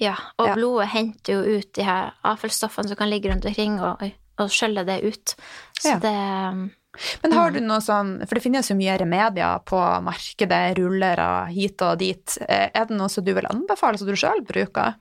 Ja, 0.01 0.15
og 0.41 0.49
Ja. 0.49 0.55
blodet 0.57 0.88
henter 0.95 1.35
jo 1.37 1.59
ut 1.61 1.73
de 1.77 1.85
her 1.87 2.12
avfallsstoffene 2.27 2.88
som 2.91 2.97
kan 2.99 3.11
ligge 3.11 3.31
rundt 3.31 3.45
omkring, 3.47 3.77
og, 3.81 4.01
og 4.41 4.49
skjøller 4.51 4.85
det 4.88 4.97
ut. 5.05 5.35
Så 5.79 5.93
Ja. 5.93 5.99
det 6.03 6.73
Men 7.22 7.33
har 7.33 7.50
du 7.55 7.61
noe 7.64 7.81
sånn, 7.81 8.18
for 8.26 8.37
det 8.37 8.42
finnes 8.44 8.68
jo 8.68 8.76
mye 8.76 8.98
remedier 9.00 9.62
på 9.64 9.78
markedet, 10.05 10.76
rullere 10.78 11.46
hit 11.52 11.81
og 11.87 11.98
dit. 12.02 12.37
Eh, 12.48 12.68
Er 12.74 12.85
det 12.90 12.96
noe 12.98 13.09
som 13.09 13.24
du 13.24 13.33
vil 13.33 13.48
anbefale, 13.48 13.98
som 13.98 14.07
du 14.11 14.14
sjøl 14.18 14.44
bruker? 14.44 14.94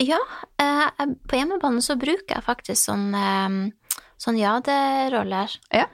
Ja, 0.00 0.20
eh, 0.62 0.86
på 1.28 1.36
hjemmebane 1.36 1.82
så 1.84 1.98
bruker 2.00 2.36
jeg 2.38 2.46
faktisk 2.46 2.86
sånn, 2.88 3.10
eh, 3.14 3.98
sånn 4.22 4.38
jaderoller. 4.38 5.58
Ja. 5.74 5.86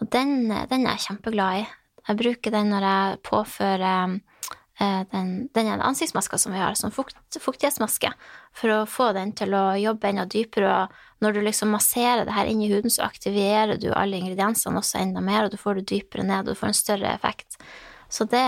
Og 0.00 0.08
den, 0.10 0.48
den 0.48 0.86
er 0.86 0.96
jeg 0.96 1.06
kjempeglad 1.10 1.60
i. 1.62 1.66
Jeg 2.08 2.18
bruker 2.18 2.50
den 2.50 2.72
når 2.72 2.88
jeg 2.88 3.22
påfører 3.28 3.84
eh, 4.16 4.18
den, 5.12 5.48
den 5.54 5.70
ansiktsmaska 5.80 6.38
som 6.38 6.54
vi 6.54 6.60
har, 6.60 6.74
som 6.78 6.92
fukt, 6.94 7.16
fuktighetsmaske, 7.40 8.12
for 8.56 8.74
å 8.74 8.80
få 8.88 9.10
den 9.16 9.32
til 9.38 9.54
å 9.56 9.64
jobbe 9.80 10.10
enda 10.10 10.26
dypere. 10.28 10.72
Og 10.82 11.24
når 11.24 11.36
du 11.36 11.40
liksom 11.46 11.72
masserer 11.76 12.26
det 12.26 12.36
her 12.36 12.50
inn 12.50 12.62
i 12.64 12.70
huden, 12.72 12.92
så 12.92 13.06
aktiverer 13.06 13.78
du 13.80 13.90
alle 13.92 14.20
ingrediensene 14.20 14.80
også 14.80 15.00
enda 15.02 15.22
mer, 15.24 15.46
og 15.46 15.54
du 15.54 15.60
får 15.60 15.80
det 15.80 15.88
dypere 15.94 16.26
ned, 16.26 16.44
og 16.44 16.52
du 16.52 16.60
får 16.60 16.72
en 16.72 16.80
større 16.82 17.14
effekt. 17.14 17.58
Så 18.12 18.26
det, 18.28 18.44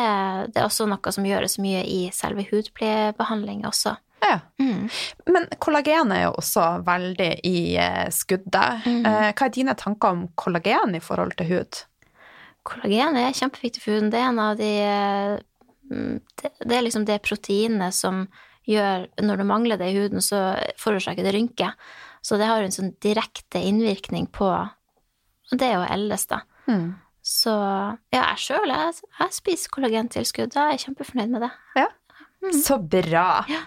det 0.53 0.61
er 0.61 0.66
også 0.66 0.85
noe 0.90 1.12
som 1.14 1.25
gjøres 1.25 1.57
mye 1.62 1.85
i 1.88 2.01
selve 2.12 2.44
hudpleiebehandling 2.51 3.64
også. 3.64 3.94
Ja. 4.25 4.40
Mm. 4.61 4.88
Men 5.27 5.49
kollagen 5.59 6.12
er 6.12 6.27
jo 6.27 6.35
også 6.40 6.66
veldig 6.85 7.31
i 7.49 7.59
eh, 7.81 8.07
skuddet. 8.12 8.85
Mm. 8.85 9.03
Eh, 9.09 9.31
hva 9.33 9.49
er 9.49 9.55
dine 9.55 9.75
tanker 9.79 10.16
om 10.16 10.27
kollagen 10.40 10.97
i 10.97 11.03
forhold 11.05 11.37
til 11.38 11.51
hud? 11.51 11.81
Kollagen 12.64 13.18
er 13.20 13.37
kjempeviktig 13.37 13.83
for 13.85 13.97
huden. 13.97 14.12
Det 14.12 14.20
er 14.20 14.31
en 14.31 14.40
av 14.40 14.57
de 14.61 14.70
Det 15.94 16.74
er 16.74 16.85
liksom 16.85 17.07
det 17.09 17.22
proteinet 17.24 17.94
som 17.94 18.26
gjør 18.64 19.07
Når 19.20 19.40
du 19.40 19.44
mangler 19.44 19.76
det 19.76 19.90
i 19.92 19.96
huden, 19.98 20.22
så 20.24 20.54
forårsaker 20.80 21.26
det 21.26 21.35
rynker. 21.37 21.74
Så 22.24 22.38
det 22.40 22.48
har 22.48 22.64
en 22.64 22.72
sånn 22.72 22.94
direkte 23.04 23.61
innvirkning 23.61 24.30
på 24.33 24.48
det 25.52 25.74
å 25.76 25.83
eldes, 25.85 26.24
da. 26.30 26.38
Mm. 26.64 26.94
Så 27.24 27.52
ja, 27.52 28.22
jeg 28.22 28.40
sjøl, 28.40 28.72
jeg, 28.72 29.04
jeg, 29.18 29.35
spiser 29.37 29.72
kollagentilskudd. 29.72 30.57
Jeg 30.57 30.78
er 30.78 30.80
kjempefornøyd 30.80 31.35
med 31.35 31.44
det. 31.44 31.50
Ja. 31.76 31.90
Mm. 32.44 32.57
Så 32.61 32.76
bra. 32.78 33.28
Ja. 33.48 33.61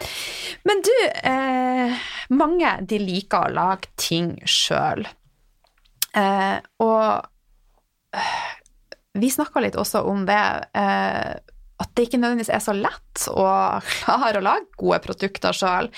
Men 0.65 0.81
du, 0.85 0.93
eh, 1.29 2.09
mange 2.33 2.73
de 2.89 2.99
liker 3.01 3.47
å 3.47 3.53
lage 3.53 3.89
ting 3.97 4.35
sjøl. 4.45 5.05
Eh, 6.17 6.57
og 6.81 7.25
vi 9.17 9.29
snakka 9.33 9.61
litt 9.65 9.77
også 9.77 10.03
om 10.09 10.25
det, 10.29 10.43
eh, 10.77 11.33
at 11.77 11.91
det 11.93 12.07
ikke 12.07 12.19
nødvendigvis 12.21 12.53
er 12.53 12.63
så 12.63 12.73
lett 12.75 13.27
å 13.29 13.45
klare 13.91 14.39
å 14.39 14.45
lage 14.45 14.79
gode 14.79 14.99
produkter 15.05 15.55
sjøl. 15.55 15.91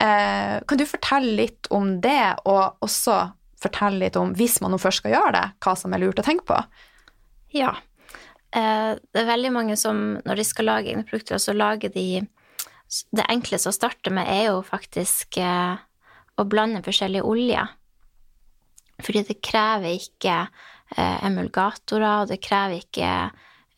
Eh, 0.00 0.58
kan 0.68 0.80
du 0.80 0.84
fortelle 0.88 1.36
litt 1.38 1.70
om 1.74 1.96
det, 2.04 2.34
og 2.44 2.84
også 2.84 3.20
fortelle 3.64 4.02
litt 4.02 4.18
om, 4.20 4.34
hvis 4.36 4.60
man 4.60 4.74
nå 4.74 4.80
først 4.82 5.02
skal 5.02 5.14
gjøre 5.14 5.34
det, 5.38 5.44
hva 5.64 5.74
som 5.78 5.94
er 5.94 6.02
lurt 6.02 6.20
å 6.20 6.26
tenke 6.26 6.46
på? 6.50 6.58
Ja. 7.54 7.72
Eh, 8.54 8.92
det 9.00 9.22
er 9.22 9.30
veldig 9.30 9.52
mange 9.54 9.78
som, 9.80 10.18
når 10.26 10.40
de 10.40 10.46
skal 10.46 10.68
lage 10.68 10.92
egne 10.92 11.06
produkter, 11.08 11.40
så 11.42 11.56
lager 11.56 11.92
de 11.94 12.26
Det 12.94 13.24
enkleste 13.32 13.72
å 13.72 13.74
starte 13.74 14.10
med 14.12 14.28
er 14.28 14.52
jo 14.52 14.58
faktisk 14.62 15.38
eh, 15.40 15.80
å 16.38 16.44
blande 16.46 16.82
forskjellige 16.84 17.26
oljer. 17.26 17.72
Fordi 19.02 19.22
det 19.26 19.40
krever 19.42 19.96
ikke 19.96 20.36
eh, 20.44 21.24
emulgatorer, 21.26 22.22
og 22.22 22.30
det 22.30 22.38
krever 22.44 22.84
ikke 22.84 23.10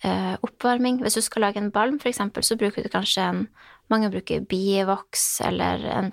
oppvarming. 0.04 0.98
Hvis 1.00 1.16
du 1.16 1.22
skal 1.24 1.46
lage 1.46 1.59
en 1.59 1.70
balm, 1.72 1.96
eksempel, 2.04 2.44
så 2.44 2.59
bruker 2.61 2.85
du 2.85 2.92
kanskje 2.92 3.24
en 3.24 3.46
Mange 3.92 4.11
bruker 4.11 4.40
bievoks 4.50 5.40
eller 5.46 5.85
en, 5.87 6.09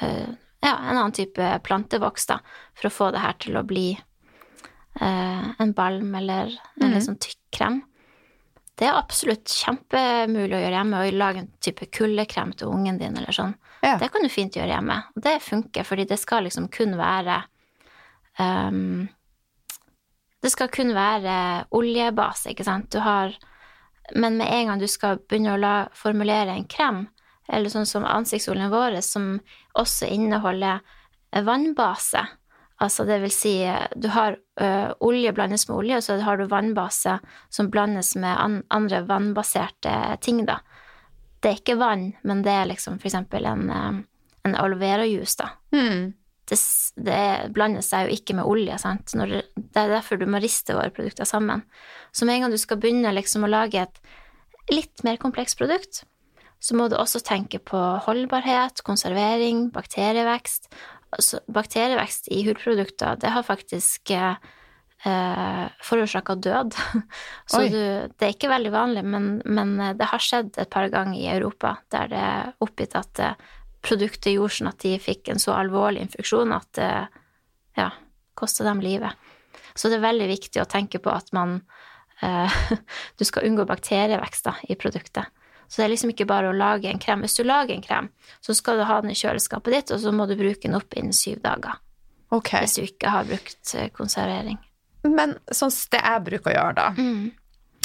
eh, 0.00 0.28
ja, 0.60 0.70
en 0.72 0.96
annen 0.96 1.12
type 1.12 1.50
plantevoks, 1.64 2.26
da, 2.30 2.38
for 2.74 2.88
å 2.88 2.94
få 2.94 3.10
det 3.12 3.20
her 3.20 3.36
til 3.44 3.58
å 3.60 3.64
bli 3.68 3.90
eh, 5.00 5.50
en 5.58 5.74
balm 5.76 6.14
eller 6.16 6.54
en 6.80 6.86
mm. 6.86 6.94
litt 6.94 7.04
sånn 7.04 7.20
tykk 7.20 7.42
krem. 7.58 7.82
Det 8.78 8.86
er 8.86 8.96
absolutt 8.96 9.50
kjempemulig 9.50 10.54
å 10.54 10.62
gjøre 10.62 10.78
hjemme, 10.78 11.02
å 11.02 11.12
lage 11.18 11.42
en 11.42 11.52
type 11.60 11.90
kuldekrem 11.92 12.54
til 12.56 12.72
ungen 12.72 13.00
din 13.00 13.16
eller 13.18 13.34
sånn. 13.34 13.52
Ja. 13.82 13.96
Det 14.00 14.08
kan 14.14 14.24
du 14.24 14.30
fint 14.32 14.56
gjøre 14.56 14.72
hjemme, 14.72 15.00
og 15.12 15.22
det 15.24 15.36
funker, 15.44 15.86
fordi 15.86 16.06
det 16.08 16.18
skal 16.22 16.46
liksom 16.46 16.70
kun 16.72 16.96
være 16.98 17.40
um, 18.38 19.08
Det 20.42 20.50
skal 20.52 20.70
kun 20.70 20.92
være 20.94 21.66
oljebase, 21.74 22.52
ikke 22.52 22.66
sant. 22.66 22.90
Du 22.92 23.02
har 23.02 23.34
Men 24.16 24.38
med 24.38 24.48
en 24.48 24.66
gang 24.66 24.78
du 24.80 24.86
skal 24.88 25.18
begynne 25.28 25.52
å 25.52 25.60
la, 25.60 25.88
formulere 25.92 26.54
en 26.56 26.64
krem, 26.64 27.02
eller 27.44 27.68
sånn 27.68 27.84
som 27.84 28.06
ansiktsoljen 28.08 28.70
vår, 28.72 29.02
som 29.04 29.34
også 29.76 30.08
inneholder 30.08 30.80
vannbase, 31.44 32.22
altså 32.80 33.04
det 33.04 33.18
vil 33.20 33.34
si 33.34 33.52
du 34.00 34.08
har 34.08 34.38
ø, 34.60 34.68
olje 35.04 35.32
blandes 35.36 35.68
med 35.68 35.76
olje, 35.76 35.98
og 35.98 36.06
så 36.06 36.16
har 36.24 36.40
du 36.40 36.46
vannbase 36.48 37.18
som 37.52 37.68
blandes 37.68 38.14
med 38.16 38.32
an, 38.32 38.62
andre 38.72 39.02
vannbaserte 39.04 40.16
ting, 40.24 40.46
da. 40.48 40.62
Det 41.42 41.50
er 41.50 41.60
ikke 41.60 41.76
vann, 41.76 42.14
men 42.24 42.40
det 42.46 42.54
er 42.54 42.70
liksom 42.72 42.96
for 42.96 43.10
eksempel 43.10 43.44
en, 43.44 43.68
en 43.68 44.56
aloe 44.56 44.80
vera-juice, 44.80 45.36
da. 45.42 45.52
Mm 45.76 46.14
det, 46.48 46.58
det 47.04 47.22
blander 47.54 47.84
seg 47.84 48.08
jo 48.08 48.18
ikke 48.18 48.36
med 48.38 48.48
olje, 48.48 48.78
sant. 48.82 49.14
Når, 49.18 49.34
det 49.56 49.82
er 49.82 49.92
derfor 49.92 50.20
du 50.20 50.26
må 50.30 50.40
riste 50.42 50.76
våre 50.76 50.92
produkter 50.94 51.28
sammen. 51.28 51.64
Så 52.12 52.26
med 52.26 52.38
en 52.38 52.46
gang 52.46 52.54
du 52.54 52.60
skal 52.60 52.80
begynne 52.80 53.14
liksom 53.14 53.46
å 53.46 53.52
lage 53.52 53.82
et 53.84 54.00
litt 54.72 55.04
mer 55.06 55.20
komplekst 55.20 55.58
produkt, 55.60 56.02
så 56.60 56.74
må 56.74 56.88
du 56.90 56.96
også 56.98 57.22
tenke 57.22 57.60
på 57.62 57.78
holdbarhet, 58.04 58.82
konservering, 58.86 59.68
bakterievekst. 59.74 60.72
Altså, 61.14 61.40
bakterievekst 61.54 62.28
i 62.34 62.42
hudprodukter, 62.48 63.16
det 63.22 63.30
har 63.32 63.46
faktisk 63.46 64.10
eh, 64.10 64.34
forårsaka 65.86 66.34
død. 66.34 66.74
Så 67.50 67.62
du, 67.70 67.78
det 68.10 68.26
er 68.26 68.34
ikke 68.34 68.50
veldig 68.50 68.74
vanlig, 68.74 69.04
men, 69.06 69.30
men, 69.46 69.76
det 69.96 70.10
har 70.10 70.24
skjedd 70.24 70.58
et 70.58 70.70
par 70.72 70.90
ganger 70.92 71.20
i 71.20 71.30
Europa 71.38 71.78
der 71.94 72.10
det 72.10 72.24
er 72.32 72.52
oppgitt 72.64 72.98
at 72.98 73.22
produktet 73.84 74.34
gjorde 74.34 74.56
sånn 74.58 74.70
at 74.72 74.82
de 74.82 74.96
fikk 75.02 75.30
en 75.32 75.42
så 75.42 75.54
alvorlig 75.56 76.04
infeksjon 76.06 76.54
at 76.56 76.68
det 76.78 76.92
ja, 77.78 77.90
kosta 78.38 78.66
dem 78.66 78.82
livet. 78.82 79.14
Så 79.74 79.90
det 79.90 79.98
er 79.98 80.08
veldig 80.08 80.28
viktig 80.30 80.62
å 80.62 80.68
tenke 80.70 81.00
på 81.02 81.12
at 81.12 81.30
man 81.36 81.60
eh, 82.22 82.60
Du 83.18 83.26
skal 83.26 83.46
unngå 83.48 83.66
bakterievekst 83.68 84.50
i 84.68 84.78
produktet. 84.78 85.30
Så 85.68 85.80
det 85.80 85.84
er 85.84 85.92
liksom 85.92 86.14
ikke 86.14 86.26
bare 86.28 86.48
å 86.48 86.56
lage 86.56 86.88
en 86.88 87.00
krem. 87.02 87.22
Hvis 87.22 87.36
du 87.36 87.44
lager 87.44 87.74
en 87.74 87.84
krem, 87.84 88.08
så 88.40 88.54
skal 88.56 88.80
du 88.80 88.86
ha 88.88 89.02
den 89.04 89.12
i 89.12 89.18
kjøleskapet 89.18 89.74
ditt, 89.74 89.90
og 89.92 90.00
så 90.00 90.12
må 90.16 90.24
du 90.26 90.32
bruke 90.38 90.64
den 90.64 90.78
opp 90.78 90.96
innen 90.96 91.12
syv 91.12 91.42
dager. 91.44 91.76
Okay. 92.32 92.64
Hvis 92.64 92.78
du 92.78 92.86
ikke 92.86 93.12
har 93.12 93.28
brukt 93.28 93.74
eh, 93.76 93.90
konservering. 93.92 94.56
Men 95.04 95.36
sånn 95.54 95.72
det 95.92 96.00
jeg 96.00 96.24
bruker 96.24 96.50
å 96.50 96.56
gjøre, 96.56 96.74
da, 96.78 96.88
mm. 96.96 97.20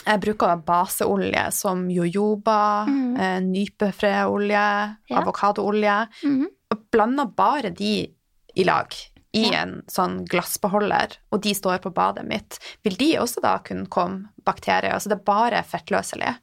Jeg 0.04 0.22
bruker 0.24 0.60
baseolje 0.68 1.46
som 1.56 1.86
jojoba, 1.92 2.60
mm. 2.90 3.16
eh, 3.16 3.40
nypefreolje, 3.46 4.68
ja. 5.10 5.22
avokadoolje. 5.22 5.98
Mm. 6.28 6.46
Og 6.74 6.86
blander 6.94 7.32
bare 7.38 7.74
de 7.76 7.96
i 8.54 8.68
lag 8.68 8.94
i 9.34 9.48
ja. 9.48 9.64
en 9.64 9.80
sånn 9.90 10.22
glassbeholder, 10.30 11.18
og 11.34 11.42
de 11.42 11.56
står 11.58 11.80
på 11.84 11.92
badet 11.96 12.26
mitt. 12.30 12.60
Vil 12.86 12.98
de 13.00 13.10
også 13.24 13.42
da 13.42 13.58
kunne 13.66 13.90
komme 13.90 14.30
bakterier? 14.46 14.94
Altså 14.94 15.10
det 15.10 15.18
er 15.18 15.26
bare 15.26 15.64
fettløselig? 15.66 16.36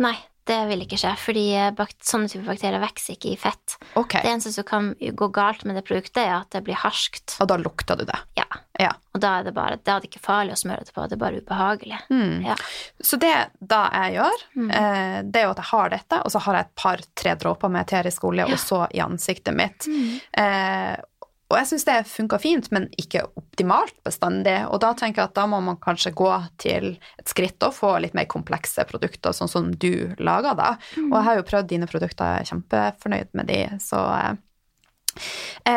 Nei, 0.00 0.14
det 0.48 0.56
vil 0.70 0.86
ikke 0.86 0.98
skje, 1.00 1.12
fordi 1.20 1.44
eh, 1.58 1.84
sånne 2.06 2.30
typer 2.32 2.48
bakterier 2.48 2.82
vokser 2.82 3.18
ikke 3.18 3.34
i 3.34 3.38
fett. 3.38 3.76
Okay. 3.92 4.24
Det 4.24 4.32
eneste 4.32 4.54
som 4.56 4.66
kan 4.66 4.94
gå 4.96 5.28
galt 5.36 5.66
med 5.68 5.76
det 5.76 5.84
produktet, 5.88 6.22
er 6.24 6.38
at 6.40 6.50
det 6.54 6.64
blir 6.66 6.80
harskt. 6.80 7.36
Og 7.42 7.50
da 7.52 7.60
lukter 7.60 8.00
du 8.00 8.06
det? 8.08 8.18
Ja. 8.40 8.48
Ja. 8.80 8.94
Og 9.14 9.20
da 9.22 9.32
er 9.38 9.46
det 9.48 9.52
bare 9.56 9.78
Da 9.82 9.96
er 9.96 10.02
det 10.02 10.10
ikke 10.10 10.22
farlig 10.22 10.54
å 10.54 10.60
smøre 10.60 10.86
det 10.86 10.94
på, 10.94 11.04
det 11.08 11.16
er 11.16 11.22
bare 11.22 11.42
ubehagelig. 11.42 12.00
Mm. 12.10 12.46
Ja. 12.46 12.56
Så 13.02 13.18
det 13.20 13.34
da 13.58 13.82
jeg 13.92 14.16
gjør, 14.18 14.46
mm. 14.54 14.72
eh, 14.80 15.18
det 15.26 15.42
er 15.42 15.46
jo 15.48 15.52
at 15.54 15.62
jeg 15.62 15.70
har 15.72 15.94
dette, 15.96 16.22
og 16.24 16.32
så 16.32 16.42
har 16.46 16.58
jeg 16.58 16.68
et 16.68 16.74
par-tre 16.84 17.36
dråper 17.44 17.72
med 17.72 17.86
eterisk 17.86 18.26
olje 18.30 18.46
ja. 18.46 18.58
også 18.58 18.82
i 18.96 19.04
ansiktet 19.04 19.56
mitt. 19.56 19.88
Mm. 19.90 20.18
Eh, 20.44 21.06
og 21.50 21.56
jeg 21.58 21.66
syns 21.66 21.86
det 21.88 21.96
funka 22.06 22.38
fint, 22.38 22.68
men 22.70 22.86
ikke 23.00 23.24
optimalt 23.34 23.96
bestandig. 24.06 24.54
Og 24.70 24.78
da 24.84 24.92
tenker 24.94 25.24
jeg 25.24 25.32
at 25.32 25.38
da 25.40 25.48
må 25.50 25.58
man 25.66 25.80
kanskje 25.82 26.12
gå 26.14 26.30
til 26.62 26.92
et 27.18 27.32
skritt 27.32 27.58
og 27.66 27.74
få 27.74 27.96
litt 28.04 28.14
mer 28.14 28.28
komplekse 28.30 28.84
produkter, 28.86 29.34
sånn 29.34 29.50
som 29.50 29.72
du 29.74 30.14
lager, 30.22 30.54
da. 30.54 30.76
Mm. 30.94 31.08
Og 31.08 31.16
jeg 31.18 31.26
har 31.26 31.40
jo 31.40 31.48
prøvd 31.48 31.72
dine 31.72 31.90
produkter, 31.90 32.36
jeg 32.36 32.44
er 32.46 32.52
kjempefornøyd 32.52 33.34
med 33.40 33.50
de, 33.50 33.64
så 33.82 34.04
eh 34.20 34.38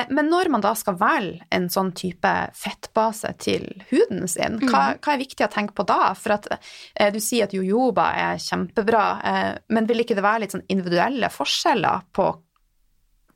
men 0.10 0.30
når 0.30 0.50
man 0.54 0.63
da 0.63 0.74
skal 0.78 0.98
velge 1.00 1.43
en 1.54 1.65
sånn 1.72 1.91
type 1.98 2.32
fettbase 2.58 3.34
til 3.41 3.65
huden 3.89 4.28
sin, 4.30 4.60
hva, 4.62 4.93
mm. 4.93 5.02
hva 5.04 5.13
er 5.15 5.22
viktig 5.22 5.46
å 5.46 5.52
tenke 5.52 5.76
på 5.78 5.86
da? 5.89 6.13
For 6.19 6.36
at 6.38 6.50
eh, 6.54 7.10
du 7.13 7.19
sier 7.24 7.48
at 7.48 7.56
jojoba 7.56 8.10
er 8.19 8.41
kjempebra, 8.41 9.06
eh, 9.32 9.52
men 9.74 9.89
vil 9.89 10.04
ikke 10.04 10.17
det 10.17 10.26
være 10.26 10.46
litt 10.46 10.56
sånn 10.56 10.65
individuelle 10.67 11.32
forskjeller 11.34 12.08
på 12.15 12.30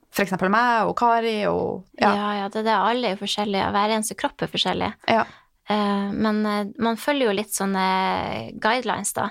f.eks. 0.08 0.32
meg 0.48 0.88
og 0.88 0.94
Kari 0.98 1.36
og 1.50 2.00
Ja, 2.00 2.14
ja, 2.14 2.30
ja 2.42 2.48
det 2.52 2.64
er. 2.64 2.78
Alle 2.78 3.12
er 3.12 3.20
forskjellige. 3.20 3.68
Hver 3.74 3.94
eneste 3.98 4.16
kropp 4.18 4.42
er 4.46 4.50
forskjellig. 4.50 4.88
Ja. 5.10 5.26
Men 5.68 6.38
man 6.80 6.96
følger 6.96 7.28
jo 7.28 7.34
litt 7.36 7.52
sånne 7.52 7.82
guidelines, 8.56 9.12
da. 9.12 9.26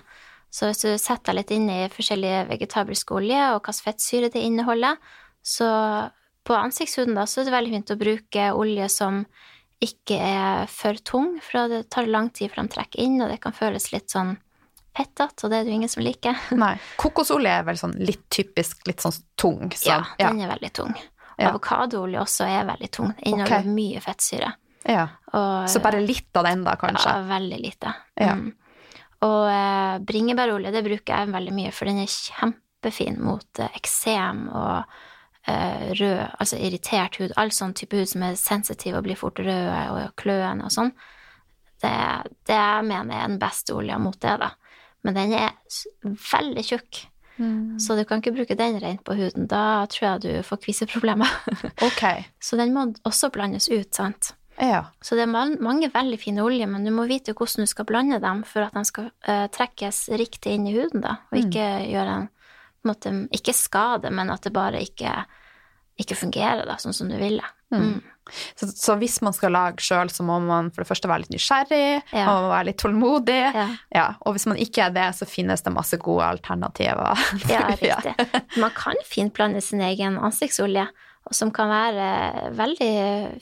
Så 0.54 0.70
hvis 0.70 0.84
du 0.86 0.92
setter 1.02 1.32
deg 1.32 1.40
litt 1.40 1.54
inn 1.56 1.66
i 1.74 1.80
forskjellige 1.92 2.44
vegetabelske 2.52 3.18
olje 3.18 3.40
og 3.56 3.58
hvilken 3.58 3.86
fettsyre 3.88 4.30
det 4.34 4.44
inneholder, 4.46 5.02
så 5.42 5.70
på 6.48 6.56
ansiktshuden 6.56 7.18
da, 7.18 7.28
så 7.28 7.42
er 7.42 7.50
det 7.50 7.56
veldig 7.58 7.74
fint 7.76 7.94
å 7.94 8.00
bruke 8.00 8.50
olje 8.56 8.90
som 8.94 9.22
ikke 9.84 10.18
er 10.18 10.70
for 10.72 10.98
tung, 11.06 11.36
for 11.44 11.70
det 11.70 11.84
tar 11.94 12.08
lang 12.10 12.32
tid 12.34 12.50
før 12.50 12.64
den 12.64 12.72
trekker 12.74 13.04
inn, 13.04 13.20
og 13.22 13.30
det 13.30 13.42
kan 13.44 13.54
føles 13.54 13.92
litt 13.92 14.10
sånn 14.14 14.38
fettete, 14.98 15.46
og 15.46 15.52
det 15.52 15.60
er 15.60 15.68
det 15.68 15.74
jo 15.74 15.80
ingen 15.82 15.92
som 15.92 16.06
liker. 16.06 16.40
Nei. 16.64 16.74
Kokosolje 16.98 17.54
er 17.60 17.68
vel 17.68 17.80
sånn 17.80 17.98
litt 18.02 18.24
typisk 18.34 18.88
litt 18.90 19.04
sånn 19.04 19.16
tung? 19.40 19.68
Så, 19.76 19.92
ja, 19.92 20.02
den 20.22 20.42
er 20.46 20.54
veldig 20.56 20.72
tung. 20.80 20.96
Ja. 21.38 21.52
Avokadoolje 21.52 22.24
også 22.24 22.48
er 22.50 22.64
veldig 22.66 22.90
tung. 22.96 23.12
Inneholder 23.20 23.60
okay. 23.60 23.76
mye 23.76 24.00
fettsyre. 24.02 24.54
Ja. 24.88 25.04
Og, 25.36 25.68
så 25.70 25.82
bare 25.84 26.00
litt 26.02 26.40
av 26.40 26.48
den, 26.48 26.64
da, 26.66 26.74
kanskje? 26.80 27.12
Ja, 27.12 27.28
veldig 27.30 27.60
lite. 27.62 27.94
Ja. 28.18 28.38
Mm. 28.40 28.48
Og 29.28 29.44
eh, 29.52 30.00
bringebærolje 30.08 30.72
det 30.74 30.82
bruker 30.86 31.14
jeg 31.14 31.36
veldig 31.36 31.54
mye, 31.54 31.76
for 31.76 31.90
den 31.90 32.02
er 32.02 32.10
kjempefin 32.10 33.22
mot 33.22 33.62
eh, 33.62 33.78
eksem 33.78 34.48
og 34.50 34.98
rød, 35.48 36.24
altså 36.40 36.60
irritert 36.60 37.20
hud. 37.22 37.34
All 37.40 37.52
sånn 37.56 37.76
type 37.78 37.98
hud 37.98 38.10
som 38.12 38.26
er 38.28 38.40
sensitiv 38.40 38.98
og 38.98 39.06
blir 39.08 39.20
fort 39.20 39.40
røde 39.40 39.84
og 39.94 40.16
kløende 40.20 40.68
og 40.68 40.74
sånn. 40.74 40.94
Det, 41.78 41.94
det 42.50 42.58
jeg 42.58 42.88
mener 42.88 43.20
er 43.20 43.30
den 43.30 43.42
beste 43.42 43.76
olja 43.78 44.00
mot 44.02 44.18
det, 44.22 44.34
da. 44.42 44.52
Men 45.06 45.16
den 45.16 45.36
er 45.38 45.54
veldig 46.04 46.64
tjukk, 46.66 47.04
så 47.78 47.94
du 47.94 48.02
kan 48.10 48.18
ikke 48.18 48.34
bruke 48.34 48.58
den 48.58 48.80
rent 48.82 49.04
på 49.06 49.14
huden. 49.14 49.46
Da 49.50 49.86
tror 49.94 50.08
jeg 50.08 50.24
du 50.26 50.32
får 50.44 50.64
kviseproblemer. 50.66 51.30
Ok. 51.88 52.04
så 52.42 52.58
den 52.58 52.74
må 52.74 52.88
også 53.06 53.30
blandes 53.34 53.70
ut, 53.70 53.94
sant. 53.94 54.34
Ja. 54.58 54.88
Så 55.06 55.16
det 55.16 55.28
er 55.28 55.62
mange 55.62 55.92
veldig 55.94 56.18
fine 56.18 56.42
oljer, 56.42 56.66
men 56.70 56.86
du 56.86 56.90
må 56.92 57.06
vite 57.06 57.36
hvordan 57.38 57.68
du 57.68 57.70
skal 57.70 57.86
blande 57.86 58.18
dem 58.24 58.42
for 58.48 58.66
at 58.66 58.74
de 58.74 58.84
skal 58.90 59.12
uh, 59.30 59.46
trekkes 59.54 60.08
riktig 60.18 60.58
inn 60.58 60.66
i 60.66 60.74
huden, 60.80 61.06
da, 61.06 61.20
og 61.30 61.38
ikke 61.38 61.68
gjøre 61.92 62.16
en 62.24 62.28
på 62.28 62.34
en 62.34 62.37
måte, 62.88 63.12
Ikke 63.36 63.54
skade, 63.56 64.12
men 64.12 64.30
at 64.34 64.44
det 64.48 64.54
bare 64.56 64.82
ikke, 64.84 65.14
ikke 66.00 66.16
fungerer 66.20 66.66
da, 66.70 66.76
sånn 66.82 66.94
som 66.96 67.10
du 67.12 67.18
ville. 67.20 67.44
Mm. 67.74 68.00
Så, 68.60 68.68
så 68.76 68.96
hvis 69.00 69.22
man 69.24 69.34
skal 69.36 69.54
lage 69.56 69.84
sjøl, 69.84 70.10
så 70.12 70.24
må 70.28 70.36
man 70.44 70.70
for 70.76 70.84
det 70.84 70.90
første 70.90 71.08
være 71.08 71.24
litt 71.24 71.32
nysgjerrig, 71.36 72.02
Ja. 72.12 72.26
man 72.28 72.44
må 72.44 72.50
være 72.52 72.68
litt 72.70 72.78
tålmodig. 72.84 73.40
Ja. 73.56 73.68
Ja, 73.96 74.06
og 74.28 74.36
hvis 74.36 74.46
man 74.52 74.60
ikke 74.60 74.86
er 74.88 74.94
det, 74.96 75.08
så 75.16 75.28
finnes 75.28 75.64
det 75.64 75.74
masse 75.76 76.00
gode 76.00 76.28
alternativer. 76.28 77.16
Ja, 77.54 77.66
riktig. 77.72 78.14
Man 78.60 78.72
kan 78.76 79.00
finplante 79.08 79.62
sin 79.64 79.82
egen 79.88 80.20
ansiktsolje, 80.20 80.88
og 81.28 81.36
som 81.36 81.52
kan 81.52 81.68
være 81.72 82.52
veldig 82.56 82.92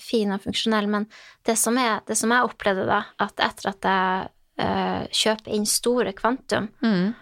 fin 0.01 0.31
og 0.33 0.41
funksjonell, 0.45 0.87
men 0.89 1.05
det 1.45 1.57
som, 1.61 1.77
er, 1.77 1.99
det 2.07 2.17
som 2.17 2.31
jeg 2.33 2.47
opplevde 2.47 2.87
da, 2.89 3.03
at 3.21 3.41
etter 3.45 3.69
at 3.73 3.85
jeg 3.89 4.31
eh, 4.65 5.03
kjøper 5.13 5.53
inn 5.53 5.65
store 5.69 6.13
kvantum, 6.17 6.71
Mm. 6.81 7.13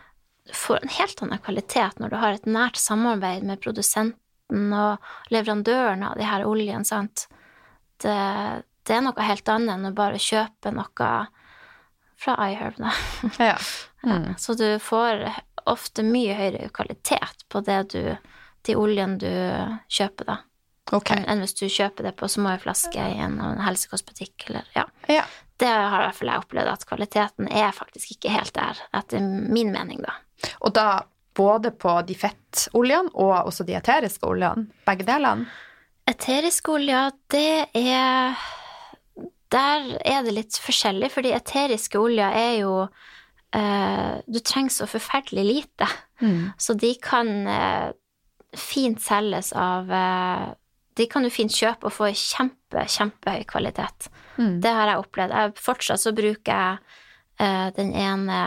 Får 0.52 0.80
en 0.82 0.92
helt 0.98 1.22
annen 1.24 1.40
kvalitet 1.40 2.00
når 2.02 2.12
du 2.12 2.18
har 2.20 2.36
et 2.36 2.50
nært 2.50 2.80
samarbeid 2.82 3.46
med 3.48 3.62
produsenten 3.64 4.74
og 4.76 5.34
leverandøren 5.34 6.04
av 6.04 6.18
de 6.20 6.28
her 6.28 6.46
oljene, 6.46 6.86
sant. 6.86 7.28
Det, 8.04 8.18
det 8.84 8.98
er 8.98 9.06
noe 9.06 9.28
helt 9.30 9.50
annet 9.50 9.78
enn 9.78 9.92
å 9.92 9.96
bare 9.96 10.20
kjøpe 10.22 10.74
noe 10.76 11.12
fra 12.24 12.38
iHerb, 12.50 12.78
da. 12.78 12.94
Ja. 13.52 13.58
Mm. 14.04 14.34
Så 14.38 14.54
du 14.60 14.68
får 14.84 15.30
ofte 15.70 16.04
mye 16.04 16.36
høyere 16.36 16.68
kvalitet 16.76 17.46
på 17.48 17.62
det 17.64 17.84
du, 17.96 18.02
de 18.68 18.76
oljene 18.76 19.20
du 19.22 19.32
kjøper, 19.88 20.28
da. 20.28 20.42
Okay. 20.92 21.22
Enn 21.22 21.30
enn 21.32 21.44
hvis 21.46 21.56
du 21.56 21.66
kjøper 21.72 22.10
det 22.10 22.18
på 22.20 22.28
små 22.28 22.58
flasker 22.60 23.16
i 23.16 23.22
en, 23.24 23.40
en 23.42 23.62
helsekostbutikk, 23.64 24.50
eller 24.50 24.68
ja. 24.76 24.84
Ja. 25.08 25.24
Det 25.58 25.70
har 25.70 26.02
i 26.02 26.06
hvert 26.10 26.18
fall 26.18 26.32
jeg 26.34 26.44
opplevd, 26.44 26.72
at 26.74 26.86
kvaliteten 26.90 27.48
er 27.48 27.72
faktisk 27.76 28.18
ikke 28.18 28.34
helt 28.34 28.54
der, 28.58 28.82
etter 29.00 29.24
min 29.24 29.72
mening, 29.72 30.04
da. 30.04 30.18
Og 30.62 30.74
da 30.76 31.04
både 31.34 31.72
på 31.72 31.94
de 32.08 32.16
fettoljene 32.18 33.14
og 33.14 33.50
også 33.50 33.66
de 33.68 33.78
eteriske 33.78 34.28
oljene, 34.30 34.68
begge 34.88 35.06
delene. 35.08 35.48
Eteriske 36.10 36.74
oljer, 36.74 37.14
det 37.32 37.70
er 37.80 38.36
Der 39.54 39.84
er 40.02 40.24
det 40.26 40.34
litt 40.34 40.58
forskjellig, 40.58 41.12
fordi 41.14 41.30
eteriske 41.32 42.00
oljer 42.00 42.34
er 42.34 42.54
jo 42.58 42.88
eh, 43.54 44.20
Du 44.26 44.40
trenger 44.40 44.74
så 44.74 44.88
forferdelig 44.90 45.46
lite. 45.46 45.88
Så 46.58 46.74
de 46.74 46.96
kan 47.02 47.48
eh, 47.48 47.94
fint 48.58 49.02
selges 49.02 49.54
av 49.54 49.92
eh, 49.92 50.48
De 50.98 51.08
kan 51.08 51.24
du 51.24 51.30
fint 51.30 51.54
kjøpe 51.54 51.88
og 51.88 51.94
få 51.94 52.10
i 52.12 52.18
kjempe, 52.18 52.84
kjempehøy 52.90 53.46
kvalitet. 53.46 54.10
Mm. 54.38 54.60
Det 54.62 54.74
har 54.74 54.90
jeg 54.90 55.06
opplevd. 55.06 55.38
Jeg, 55.38 55.56
fortsatt 55.62 56.02
så 56.02 56.14
bruker 56.14 56.54
jeg 56.54 56.78
den 57.78 57.96
ene 57.98 58.40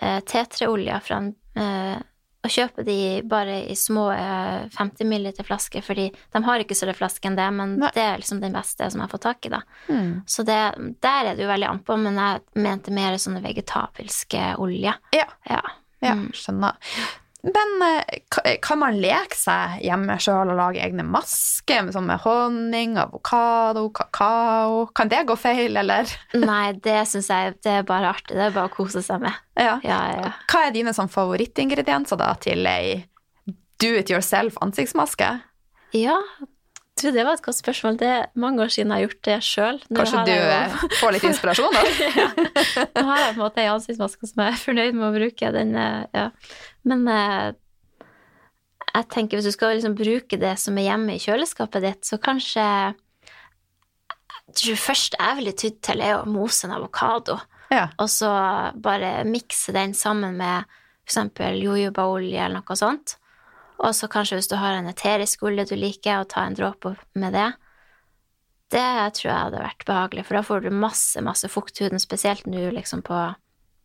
T3-olja 0.00 1.00
fra 1.04 1.16
en 1.22 1.34
eh, 1.58 1.98
og 2.46 2.52
kjøper 2.54 2.84
de 2.86 2.94
bare 3.26 3.56
i 3.68 3.74
små 3.76 4.04
eh, 4.14 4.68
50 4.78 5.02
ml-flasker, 5.10 5.82
fordi 5.82 6.04
de 6.14 6.42
har 6.46 6.62
ikke 6.62 6.76
større 6.78 6.94
flaske 6.94 7.26
enn 7.26 7.34
det, 7.36 7.48
men 7.52 7.72
Nei. 7.82 7.90
det 7.96 8.04
er 8.04 8.20
liksom 8.22 8.38
den 8.40 8.54
beste 8.54 8.86
som 8.88 9.02
jeg 9.02 9.08
har 9.08 9.10
fått 9.10 9.24
tak 9.26 9.48
i, 9.48 9.50
da. 9.52 9.58
Mm. 9.90 10.12
Så 10.24 10.44
det, 10.46 10.58
der 11.02 11.32
er 11.32 11.34
det 11.34 11.42
jo 11.42 11.50
veldig 11.50 11.66
an 11.68 11.80
på, 11.84 11.96
men 11.98 12.14
jeg 12.22 12.62
mente 12.62 12.94
mer 12.94 13.18
sånne 13.18 13.42
vegetabilske 13.44 14.52
oljer. 14.62 14.96
Ja. 15.18 15.26
Ja. 15.50 15.60
Ja, 15.98 16.14
Mm. 16.14 16.28
skjønner. 16.30 16.78
Men 17.46 17.82
eh, 17.86 18.56
kan 18.62 18.80
man 18.80 18.96
leke 18.98 19.36
seg 19.38 19.78
hjemme 19.84 20.16
sjøl 20.22 20.50
og 20.50 20.58
lage 20.58 20.82
egne 20.82 21.04
masker 21.06 21.84
med, 21.86 21.94
sånn 21.94 22.08
med 22.08 22.22
honning, 22.24 22.96
avokado, 22.98 23.86
kakao? 23.94 24.88
Kan 24.98 25.12
det 25.12 25.22
gå 25.28 25.36
feil, 25.38 25.78
eller? 25.78 26.10
Nei, 26.50 26.72
det 26.84 26.98
syns 27.10 27.30
jeg 27.30 27.54
det 27.62 27.78
er 27.80 27.86
bare 27.88 28.10
artig. 28.16 28.34
Det 28.34 28.48
er 28.48 28.56
bare 28.56 28.72
å 28.72 28.74
kose 28.74 29.04
seg 29.06 29.22
med. 29.22 29.38
Ja. 29.58 29.78
Ja, 29.86 30.02
ja. 30.16 30.34
Hva 30.50 30.66
er 30.66 30.74
dine 30.74 30.94
sånn 30.96 31.12
favorittingredienser 31.12 32.18
da 32.18 32.32
til 32.42 32.66
ei 32.66 33.04
do 33.78 33.94
it 33.94 34.10
yourself 34.10 34.58
ansiktsmaske? 34.64 35.36
ja. 35.96 36.18
Du, 36.98 37.10
det 37.14 37.22
var 37.22 37.36
et 37.36 37.42
godt 37.44 37.58
spørsmål. 37.58 37.98
Det 38.00 38.08
er 38.10 38.24
mange 38.38 38.62
år 38.64 38.72
siden 38.74 38.90
jeg 38.90 38.96
har 38.96 39.04
gjort 39.04 39.20
det 39.28 39.36
sjøl. 39.46 39.76
Kanskje 39.94 40.24
du 40.26 40.32
jo... 40.32 40.88
får 40.98 41.14
litt 41.14 41.26
inspirasjon? 41.28 41.76
da? 41.76 41.82
Nå 42.98 43.04
har 43.06 43.20
jeg 43.22 43.36
på 43.36 43.38
en 43.38 43.44
måte 43.44 43.62
ei 43.62 43.70
ansiktsmaske 43.70 44.30
som 44.30 44.42
jeg 44.42 44.56
er 44.56 44.62
fornøyd 44.64 44.98
med 44.98 45.06
å 45.06 45.12
bruke. 45.14 45.52
Den, 45.54 45.74
eh, 45.78 46.00
ja. 46.16 46.26
Men 46.86 47.04
eh, 47.10 47.50
jeg 48.94 49.08
tenker 49.12 49.38
hvis 49.38 49.48
du 49.48 49.54
skal 49.54 49.76
liksom 49.76 49.96
bruke 49.98 50.38
det 50.40 50.54
som 50.60 50.78
er 50.78 50.90
hjemme 50.90 51.16
i 51.16 51.22
kjøleskapet 51.22 51.84
ditt, 51.84 52.08
så 52.08 52.18
kanskje 52.22 52.64
Det 54.48 54.78
første 54.80 55.18
jeg 55.20 55.38
ville 55.38 55.52
tydd 55.52 55.80
til, 55.84 56.00
er 56.00 56.18
å 56.18 56.28
mose 56.28 56.64
en 56.66 56.76
avokado. 56.78 57.36
Ja. 57.68 57.90
Og 58.00 58.08
så 58.08 58.30
bare 58.80 59.26
mikse 59.28 59.74
den 59.76 59.92
sammen 59.92 60.38
med 60.40 60.64
f.eks. 61.08 61.18
jojobaolje 61.60 62.44
eller 62.44 62.62
noe 62.62 62.76
sånt. 62.78 63.18
Og 63.78 63.94
så 63.94 64.08
kanskje 64.10 64.38
hvis 64.38 64.50
du 64.50 64.56
har 64.58 64.78
en 64.78 64.88
eterisk 64.90 65.44
olje 65.46 65.68
du 65.70 65.76
liker, 65.78 66.22
og 66.22 66.30
ta 66.32 66.46
en 66.46 66.56
dråpe 66.56 66.96
med 67.14 67.36
det. 67.36 67.50
Det 68.72 68.88
tror 69.16 69.28
jeg 69.28 69.44
hadde 69.44 69.62
vært 69.62 69.84
behagelig, 69.88 70.24
for 70.28 70.38
da 70.38 70.42
får 70.44 70.64
du 70.64 70.70
masse, 70.74 71.20
masse 71.24 71.48
fukt 71.48 71.78
i 71.78 71.86
huden, 71.86 72.02
spesielt 72.02 72.48
nå 72.48 72.66
liksom 72.74 73.04
på, 73.06 73.20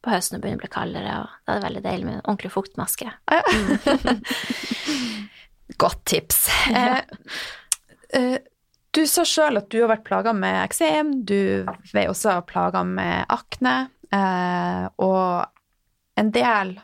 på 0.04 0.12
høsten 0.12 0.38
og 0.38 0.44
begynner 0.44 0.60
å 0.60 0.64
bli 0.66 0.74
kaldere, 0.74 1.14
og 1.24 1.48
da 1.48 1.54
er 1.54 1.60
det 1.60 1.68
veldig 1.68 1.84
deilig 1.86 2.08
med 2.08 2.18
en 2.18 2.26
ordentlig 2.26 2.52
fuktmaske. 2.54 3.12
Godt 5.84 6.04
tips. 6.12 6.40
Eh, 6.70 7.00
eh, 8.20 8.38
du 8.94 9.04
sa 9.10 9.24
sjøl 9.26 9.62
at 9.62 9.72
du 9.74 9.80
har 9.82 9.94
vært 9.96 10.06
plaga 10.06 10.36
med 10.38 10.60
eksem, 10.66 11.14
du 11.26 11.66
er 11.66 12.12
også 12.12 12.42
plaga 12.50 12.84
med 12.86 13.26
akne, 13.34 13.76
eh, 14.14 14.86
og 15.02 15.48
en 16.20 16.30
del 16.36 16.76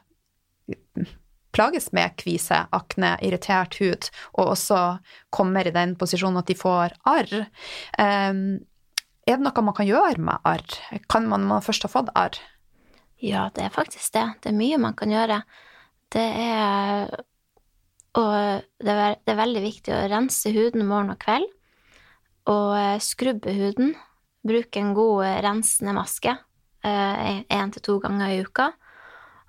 plages 1.53 1.91
med 1.97 2.15
kvise, 2.21 2.63
akne, 2.75 3.15
irritert 3.25 3.77
hud, 3.81 4.09
og 4.37 4.55
også 4.55 4.79
kommer 5.33 5.67
i 5.67 5.75
den 5.75 5.95
posisjonen 5.99 6.41
at 6.41 6.49
de 6.49 6.57
får 6.57 6.95
arr. 7.09 7.31
Eh, 7.99 8.33
er 9.29 9.37
det 9.37 9.45
noe 9.45 9.65
man 9.65 9.77
kan 9.77 9.89
gjøre 9.89 10.23
med 10.23 10.47
arr? 10.47 10.79
Kan 11.11 11.27
man, 11.29 11.45
man 11.49 11.65
først 11.65 11.85
ha 11.85 11.91
fått 11.91 12.09
arr? 12.17 12.39
Ja, 13.19 13.49
det 13.55 13.65
er 13.65 13.73
faktisk 13.75 14.13
det. 14.15 14.25
Det 14.43 14.51
er 14.51 14.59
mye 14.59 14.79
man 14.81 14.95
kan 14.97 15.11
gjøre. 15.11 15.41
Det 16.09 16.25
er 16.25 17.09
Og 18.17 18.33
det 18.81 18.89
er, 18.89 19.15
det 19.21 19.31
er 19.31 19.37
veldig 19.37 19.61
viktig 19.61 19.93
å 19.93 20.05
rense 20.09 20.49
huden 20.51 20.87
morgen 20.87 21.13
og 21.13 21.19
kveld. 21.21 21.49
Og 22.49 22.71
eh, 22.79 22.99
skrubbe 23.03 23.53
huden. 23.53 23.93
Bruke 24.41 24.81
en 24.81 24.95
god 24.97 25.25
eh, 25.27 25.41
rensende 25.45 25.93
maske 25.93 26.37
én 26.79 27.71
til 27.75 27.83
to 27.83 27.97
ganger 27.99 28.31
i 28.31 28.41
uka. 28.41 28.69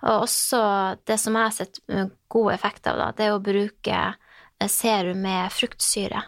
Og 0.03 0.25
også 0.25 0.61
det 1.07 1.19
som 1.21 1.37
jeg 1.37 1.47
har 1.47 1.55
sett 1.55 1.81
eh, 1.89 2.09
god 2.29 2.53
effekt 2.55 2.87
av, 2.89 2.99
da, 2.99 3.09
det 3.17 3.27
er 3.27 3.37
å 3.37 3.43
bruke 3.45 3.99
eh, 4.01 4.69
serum 4.71 5.21
med 5.25 5.53
fruktsyre. 5.53 6.23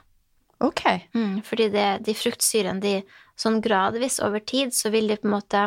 Ok. 0.62 0.84
Mm, 1.16 1.40
fordi 1.46 1.70
det, 1.72 1.86
de 2.06 2.14
fruktsyrene, 2.14 2.80
de 2.80 2.94
sånn 3.38 3.60
gradvis 3.64 4.20
over 4.22 4.44
tid, 4.44 4.74
så 4.76 4.92
vil 4.92 5.08
de 5.10 5.16
på 5.18 5.26
en 5.26 5.34
måte 5.34 5.64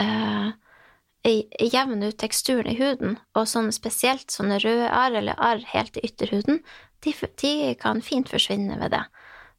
i- 0.00 1.46
jevne 1.72 2.08
ut 2.08 2.18
teksturen 2.18 2.66
i 2.70 2.76
huden, 2.78 3.18
og 3.34 3.46
sånn 3.50 3.72
spesielt 3.74 4.30
sånne 4.30 4.58
røde 4.62 4.90
arr 4.90 5.16
eller 5.18 5.34
arr 5.38 5.62
helt 5.72 5.96
i 5.96 6.04
ytterhuden, 6.06 6.60
de, 7.02 7.12
de 7.42 7.74
kan 7.80 8.00
fint 8.02 8.28
forsvinne 8.28 8.78
ved 8.80 8.90
det. 8.94 9.04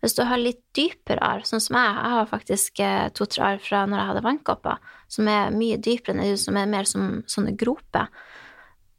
Hvis 0.02 0.14
du 0.16 0.24
har 0.30 0.38
litt 0.38 0.62
dypere 0.78 1.20
arr, 1.26 1.42
sånn 1.42 1.62
som 1.64 1.76
jeg, 1.76 1.96
jeg 1.98 2.12
har 2.14 2.26
faktisk 2.30 2.80
eh, 2.86 3.10
to-tre 3.18 3.44
arr 3.44 3.60
fra 3.64 3.86
når 3.90 3.98
jeg 3.98 4.08
hadde 4.12 4.24
vannkopper, 4.28 4.78
som 5.10 5.28
er 5.28 5.50
mye 5.56 5.78
dypere 5.82 6.14
enn 6.16 6.22
det, 6.24 6.38
som 6.40 6.58
er 6.58 6.70
mer 6.70 6.86
som 6.86 7.24
sånne 7.28 7.56
groper, 7.58 8.08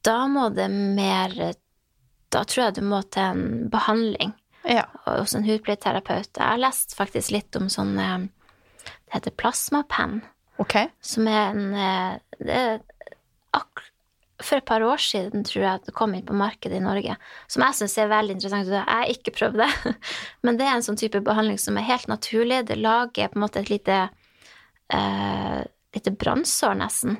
da 0.02 0.26
må 0.30 0.48
det 0.54 0.68
mer 0.70 1.54
Da 2.30 2.42
tror 2.44 2.66
jeg 2.66 2.74
du 2.76 2.82
må 2.84 2.98
til 3.08 3.22
en 3.22 3.68
behandling 3.72 4.34
Ja. 4.68 4.82
hos 5.06 5.32
en 5.34 5.44
hudpleieterapeut. 5.46 6.28
Jeg 6.36 6.44
har 6.44 6.58
lest 6.60 6.92
faktisk 6.94 7.30
litt 7.32 7.56
om 7.56 7.68
sånn 7.72 7.94
eh, 7.98 8.18
Det 8.84 9.14
heter 9.14 9.30
plasmapenn, 9.38 10.20
Ok. 10.58 10.74
som 11.00 11.28
er 11.30 11.52
en 11.52 11.74
eh, 11.74 12.14
det 12.38 12.54
er 12.54 12.80
For 14.42 14.60
et 14.60 14.66
par 14.66 14.84
år 14.86 15.00
siden 15.02 15.42
tror 15.46 15.62
jeg 15.64 15.80
at 15.80 15.86
det 15.88 15.94
kom 15.98 16.12
inn 16.14 16.26
på 16.26 16.36
markedet 16.36 16.78
i 16.78 16.82
Norge, 16.84 17.16
som 17.50 17.64
jeg 17.66 17.74
syns 17.74 17.96
er 17.98 18.10
veldig 18.12 18.36
interessant. 18.36 18.68
Jeg 18.70 18.86
har 18.86 19.10
ikke 19.10 19.34
prøvd 19.34 19.58
det, 19.58 19.94
men 20.46 20.60
det 20.60 20.68
er 20.68 20.76
en 20.76 20.86
sånn 20.86 21.00
type 21.00 21.18
behandling 21.26 21.58
som 21.58 21.78
er 21.78 21.88
helt 21.88 22.06
naturlig. 22.06 22.60
Det 22.68 22.78
lager 22.78 23.32
på 23.32 23.38
en 23.38 23.42
måte 23.42 23.64
et 23.64 23.72
lite 23.72 23.96
uh, 24.94 25.62
lite 25.94 26.10
brannsår, 26.10 26.74
nesten, 26.74 27.16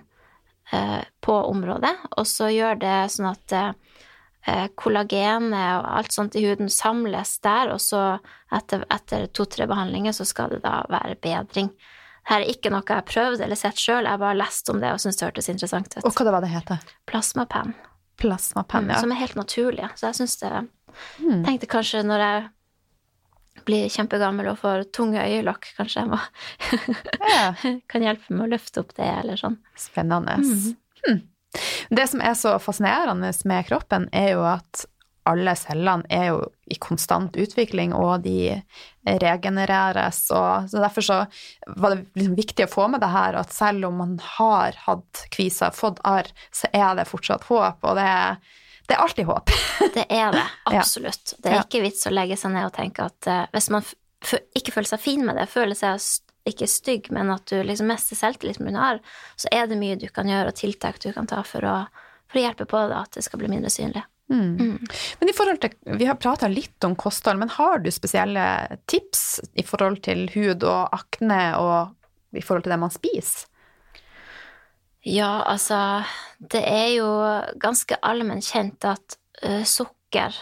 uh, 0.73 1.03
på 1.21 1.33
området. 1.33 1.95
Og 2.17 2.27
så 2.27 2.51
gjør 2.53 2.79
det 2.81 2.97
sånn 3.13 3.31
at 3.33 3.57
uh, 3.59 4.67
kollagenet 4.79 5.81
og 5.81 5.91
alt 5.99 6.15
sånt 6.15 6.39
i 6.39 6.45
huden 6.47 6.71
samles 6.73 7.39
der, 7.45 7.75
og 7.75 7.83
så 7.83 8.03
etter, 8.55 8.87
etter 8.95 9.27
to-tre 9.35 9.69
behandlinger 9.69 10.15
så 10.17 10.27
skal 10.29 10.55
det 10.55 10.63
da 10.65 10.81
være 10.89 11.19
bedring. 11.21 11.73
Dette 12.29 12.43
er 12.45 12.51
ikke 12.53 12.69
noe 12.69 12.85
jeg 12.85 12.93
har 12.93 13.07
prøvd 13.09 13.41
eller 13.41 13.57
sett 13.57 13.79
sjøl, 13.81 14.05
jeg 14.05 14.13
har 14.13 14.21
bare 14.21 14.37
lest 14.37 14.69
om 14.69 14.83
det 14.83 14.91
og 14.93 15.01
syntes 15.01 15.17
det 15.17 15.31
hørtes 15.31 15.49
interessant 15.49 15.95
ut. 15.97 16.03
Og 16.05 16.13
hva 16.13 16.27
det 16.29 16.35
var 16.35 16.45
det 16.45 16.51
heter? 16.53 16.91
Plasmapenn, 17.09 17.73
Plasmapenn, 18.21 18.91
ja. 18.93 18.99
som 19.01 19.15
er 19.15 19.23
helt 19.23 19.39
naturlig. 19.39 19.89
Så 19.97 20.11
jeg 20.11 20.21
syns 20.21 20.37
det 20.43 20.53
Mm. 21.19 21.45
Tenkte 21.47 21.69
kanskje 21.71 22.03
når 22.07 22.23
jeg 22.25 23.65
blir 23.69 23.91
kjempegammel 23.93 24.49
og 24.53 24.61
får 24.63 24.87
tunge 24.97 25.23
øyelokk, 25.23 25.71
kanskje 25.77 26.05
jeg 26.05 26.11
må 26.11 26.19
ja. 27.29 27.49
kan 27.91 28.05
hjelpe 28.05 28.35
med 28.35 28.47
å 28.47 28.53
løfte 28.55 28.83
opp 28.85 28.95
det, 28.97 29.09
eller 29.23 29.41
sånn. 29.41 29.59
Spennende. 29.79 30.39
Mm. 30.43 30.77
Hm. 31.05 31.21
Det 31.95 32.07
som 32.11 32.23
er 32.25 32.37
så 32.39 32.55
fascinerende 32.63 33.33
med 33.49 33.69
kroppen, 33.69 34.09
er 34.13 34.33
jo 34.35 34.45
at 34.49 34.87
alle 35.29 35.55
cellene 35.59 36.07
er 36.13 36.31
jo 36.31 36.39
i 36.69 36.77
konstant 36.81 37.37
utvikling, 37.41 37.95
og 37.97 38.25
de 38.25 38.59
regenereres. 39.09 40.23
Og, 40.35 40.69
så 40.71 40.83
derfor 40.83 41.05
så 41.05 41.19
var 41.77 41.95
det 41.95 42.05
liksom 42.19 42.37
viktig 42.39 42.67
å 42.67 42.73
få 42.73 42.89
med 42.93 43.03
det 43.05 43.11
her 43.13 43.39
at 43.41 43.53
selv 43.55 43.89
om 43.91 44.01
man 44.03 44.17
har 44.39 44.79
hatt 44.87 45.25
kviser, 45.35 45.75
fått 45.77 46.01
arr, 46.09 46.29
så 46.55 46.71
er 46.73 46.99
det 46.99 47.09
fortsatt 47.09 47.49
håp, 47.49 47.85
og 47.85 47.99
det 47.99 48.07
er, 48.09 48.39
det 48.89 48.97
er 48.97 49.05
alltid 49.05 49.29
håp. 49.29 49.55
Det 49.95 50.05
er 50.13 50.33
det, 50.35 50.45
absolutt. 50.69 51.33
Det 51.43 51.51
er 51.51 51.63
ikke 51.63 51.81
vits 51.83 52.07
å 52.07 52.13
legge 52.13 52.37
seg 52.39 52.53
ned 52.53 52.67
og 52.69 52.75
tenke 52.77 53.07
at 53.09 53.29
uh, 53.31 53.45
hvis 53.55 53.71
man 53.73 53.87
ikke 54.59 54.75
føler 54.75 54.91
seg 54.91 55.01
fin 55.01 55.25
med 55.27 55.39
det, 55.39 55.47
føler 55.51 55.79
seg 55.79 56.03
ikke 56.49 56.69
stygg, 56.71 57.09
men 57.15 57.31
at 57.33 57.49
du 57.51 57.57
liksom 57.65 57.89
mister 57.91 58.19
selvtilliten 58.19 58.67
med 58.67 58.79
arr, 58.81 59.01
så 59.39 59.51
er 59.55 59.69
det 59.71 59.79
mye 59.81 59.99
du 60.01 60.07
kan 60.13 60.29
gjøre, 60.29 60.53
og 60.53 60.59
tiltak 60.59 61.01
du 61.03 61.11
kan 61.15 61.29
ta 61.31 61.43
for 61.47 61.65
å, 61.67 61.75
for 62.29 62.41
å 62.41 62.45
hjelpe 62.45 62.69
på 62.69 62.85
det, 62.91 63.01
at 63.01 63.19
det 63.19 63.25
skal 63.27 63.43
bli 63.43 63.51
mindre 63.53 63.73
synlig. 63.73 64.05
Men 64.29 65.31
i 65.31 65.35
forhold 65.37 65.61
til, 65.63 65.77
Vi 65.99 66.05
har 66.05 66.19
prata 66.21 66.49
litt 66.49 66.85
om 66.85 66.97
kosthold, 66.97 67.39
men 67.41 67.53
har 67.55 67.81
du 67.81 67.91
spesielle 67.91 68.45
tips 68.87 69.41
i 69.57 69.65
forhold 69.65 70.03
til 70.05 70.27
hud 70.35 70.67
og 70.69 70.93
akne 70.93 71.41
og 71.57 72.37
i 72.37 72.45
forhold 72.45 72.67
til 72.67 72.75
det 72.75 72.81
man 72.83 72.93
spiser? 72.93 73.47
Ja, 75.09 75.45
altså 75.49 76.05
Det 76.39 76.61
er 76.61 76.89
jo 76.99 77.09
ganske 77.61 77.97
allment 78.03 78.45
kjent 78.45 78.85
at 78.85 79.17
uh, 79.47 79.65
sukker 79.65 80.35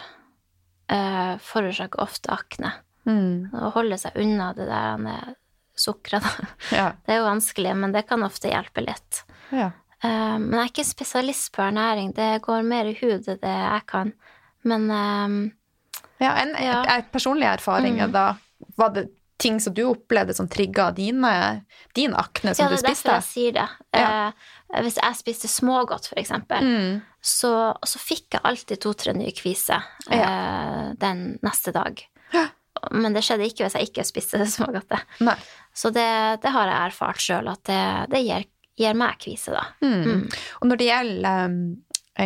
uh, 0.90 1.38
forårsaker 1.38 2.02
ofte 2.02 2.32
akne. 2.34 2.72
Mm. 3.06 3.54
Å 3.54 3.70
holde 3.76 3.98
seg 4.02 4.18
unna 4.18 4.50
det 4.56 4.66
der 4.66 5.36
sukkeret, 5.76 6.24
da. 6.24 6.46
Ja. 6.74 6.86
Det 7.06 7.14
er 7.14 7.20
jo 7.20 7.28
vanskelig, 7.28 7.74
men 7.78 7.92
det 7.94 8.06
kan 8.08 8.24
ofte 8.26 8.50
hjelpe 8.50 8.82
litt. 8.82 9.22
ja. 9.54 9.70
Eh, 10.04 10.38
men 10.38 10.52
jeg 10.52 10.64
er 10.66 10.72
ikke 10.72 10.84
spesialist 10.90 11.52
på 11.56 11.62
ernæring. 11.62 12.14
Det 12.14 12.42
går 12.44 12.62
mer 12.68 12.84
i 12.90 12.96
hudet, 13.00 13.40
det 13.40 13.54
jeg 13.54 13.86
kan. 13.86 14.12
Men 14.64 14.90
eh, 14.90 15.52
Ja, 16.20 16.32
en, 16.42 16.54
Ja. 16.60 16.82
en 16.96 17.02
personlig 17.12 17.44
erfaring 17.46 17.98
Mm. 18.00 18.12
da 18.12 18.36
var 18.78 18.90
det 18.90 19.08
ting 19.38 19.58
som 19.60 19.74
du 19.74 19.82
opplevde 19.84 20.32
som 20.34 20.48
trigga 20.48 20.90
dine, 20.94 21.62
din 21.94 22.14
akne 22.14 22.54
som 22.56 22.64
ja, 22.64 22.70
det 22.70 22.78
er 22.78 22.88
derfor 22.88 23.12
jeg 23.18 23.22
sier 23.22 23.52
det. 23.52 23.68
Ja. 23.92 24.32
Eh, 24.72 24.80
hvis 24.82 24.96
jeg 24.96 25.14
spiste 25.18 25.48
smågodt, 25.48 26.08
for 26.08 26.16
eksempel, 26.18 26.62
Mm. 26.64 27.02
så, 27.20 27.74
så 27.84 27.98
fikk 28.00 28.32
jeg 28.32 28.40
alltid 28.44 28.80
to-tre 28.80 29.12
nye 29.12 29.32
kviser 29.32 29.82
eh, 30.10 30.94
den 30.96 31.38
neste 31.42 31.72
dag. 31.72 32.00
Ja. 32.32 32.46
Men 32.90 33.12
det 33.12 33.22
skjedde 33.24 33.44
ikke 33.44 33.64
hvis 33.68 33.74
jeg 33.76 33.90
ikke 33.90 34.04
spiste 34.08 34.38
smågodt 34.46 34.88
smågodtet. 34.88 35.36
Så 35.74 35.90
det, 35.92 36.40
det 36.42 36.50
har 36.52 36.66
jeg 36.66 36.90
erfart 36.92 37.20
sjøl, 37.20 37.48
at 37.52 37.62
det, 37.68 38.10
det 38.10 38.24
gir, 38.24 38.44
gir 38.78 38.94
meg 38.94 39.18
kvise, 39.22 39.52
da. 39.56 39.64
Mm. 39.82 40.26
Og 40.60 40.68
når 40.70 40.76
det 40.80 40.86
gjelder 40.90 41.44
um, 41.50 41.60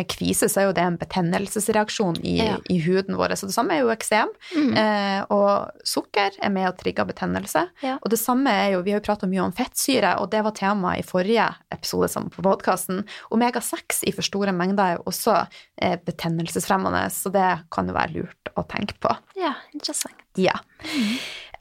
kvise, 0.07 0.47
så 0.47 0.61
er 0.61 0.65
jo 0.69 0.73
det 0.77 0.83
en 0.87 0.95
betennelsesreaksjon 1.01 2.21
i, 2.23 2.37
Ja. 2.39 2.53
i 2.71 2.77
huden 2.79 3.17
vår. 3.19 3.33
Så 3.35 3.49
det 3.49 3.55
samme 3.57 3.75
er 3.75 3.81
jo 3.83 3.89
eksem. 3.91 4.29
Mm. 4.55 4.69
Eh, 4.79 5.25
og 5.35 5.83
sukker 5.83 6.37
er 6.39 6.53
med 6.55 6.69
å 6.69 6.75
trigger 6.79 7.09
betennelse. 7.09 7.65
Ja. 7.83 7.97
Og 7.99 8.07
det 8.13 8.19
samme 8.21 8.47
er 8.55 8.69
jo, 8.77 8.83
vi 8.85 8.93
har 8.95 9.01
jo 9.01 9.05
prata 9.09 9.27
mye 9.27 9.43
om 9.43 9.51
fettsyre, 9.51 10.13
og 10.23 10.29
det 10.31 10.45
var 10.47 10.55
tema 10.55 10.93
i 10.95 11.03
forrige 11.03 11.49
episode 11.75 12.07
på 12.31 12.45
podkasten. 12.47 13.03
Omega-6 13.35 14.05
i 14.07 14.15
for 14.15 14.23
store 14.23 14.55
mengder 14.55 14.93
er 14.93 14.95
jo 15.01 15.03
også 15.11 15.35
eh, 15.81 15.97
betennelsesfremmende, 15.99 17.03
så 17.11 17.31
det 17.35 17.49
kan 17.75 17.91
jo 17.91 17.97
være 17.99 18.15
lurt 18.15 18.55
å 18.55 18.63
tenke 18.71 18.95
på. 19.03 19.11
Ja, 19.35 19.57
interessant. 19.75 20.15
Ja. 20.39 20.55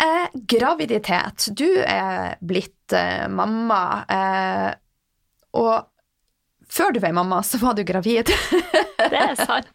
Eh, 0.01 0.29
graviditet. 0.33 1.51
Du 1.53 1.69
er 1.85 2.39
blitt 2.41 2.95
eh, 2.97 3.27
mamma, 3.29 3.83
eh, 4.09 4.71
og 5.61 5.91
før 6.71 6.95
du 6.95 7.01
ble 7.03 7.11
mamma, 7.13 7.43
så 7.45 7.59
var 7.61 7.75
du 7.77 7.83
gravid. 7.85 8.31
Det 8.31 9.19
er 9.19 9.35
sant. 9.37 9.69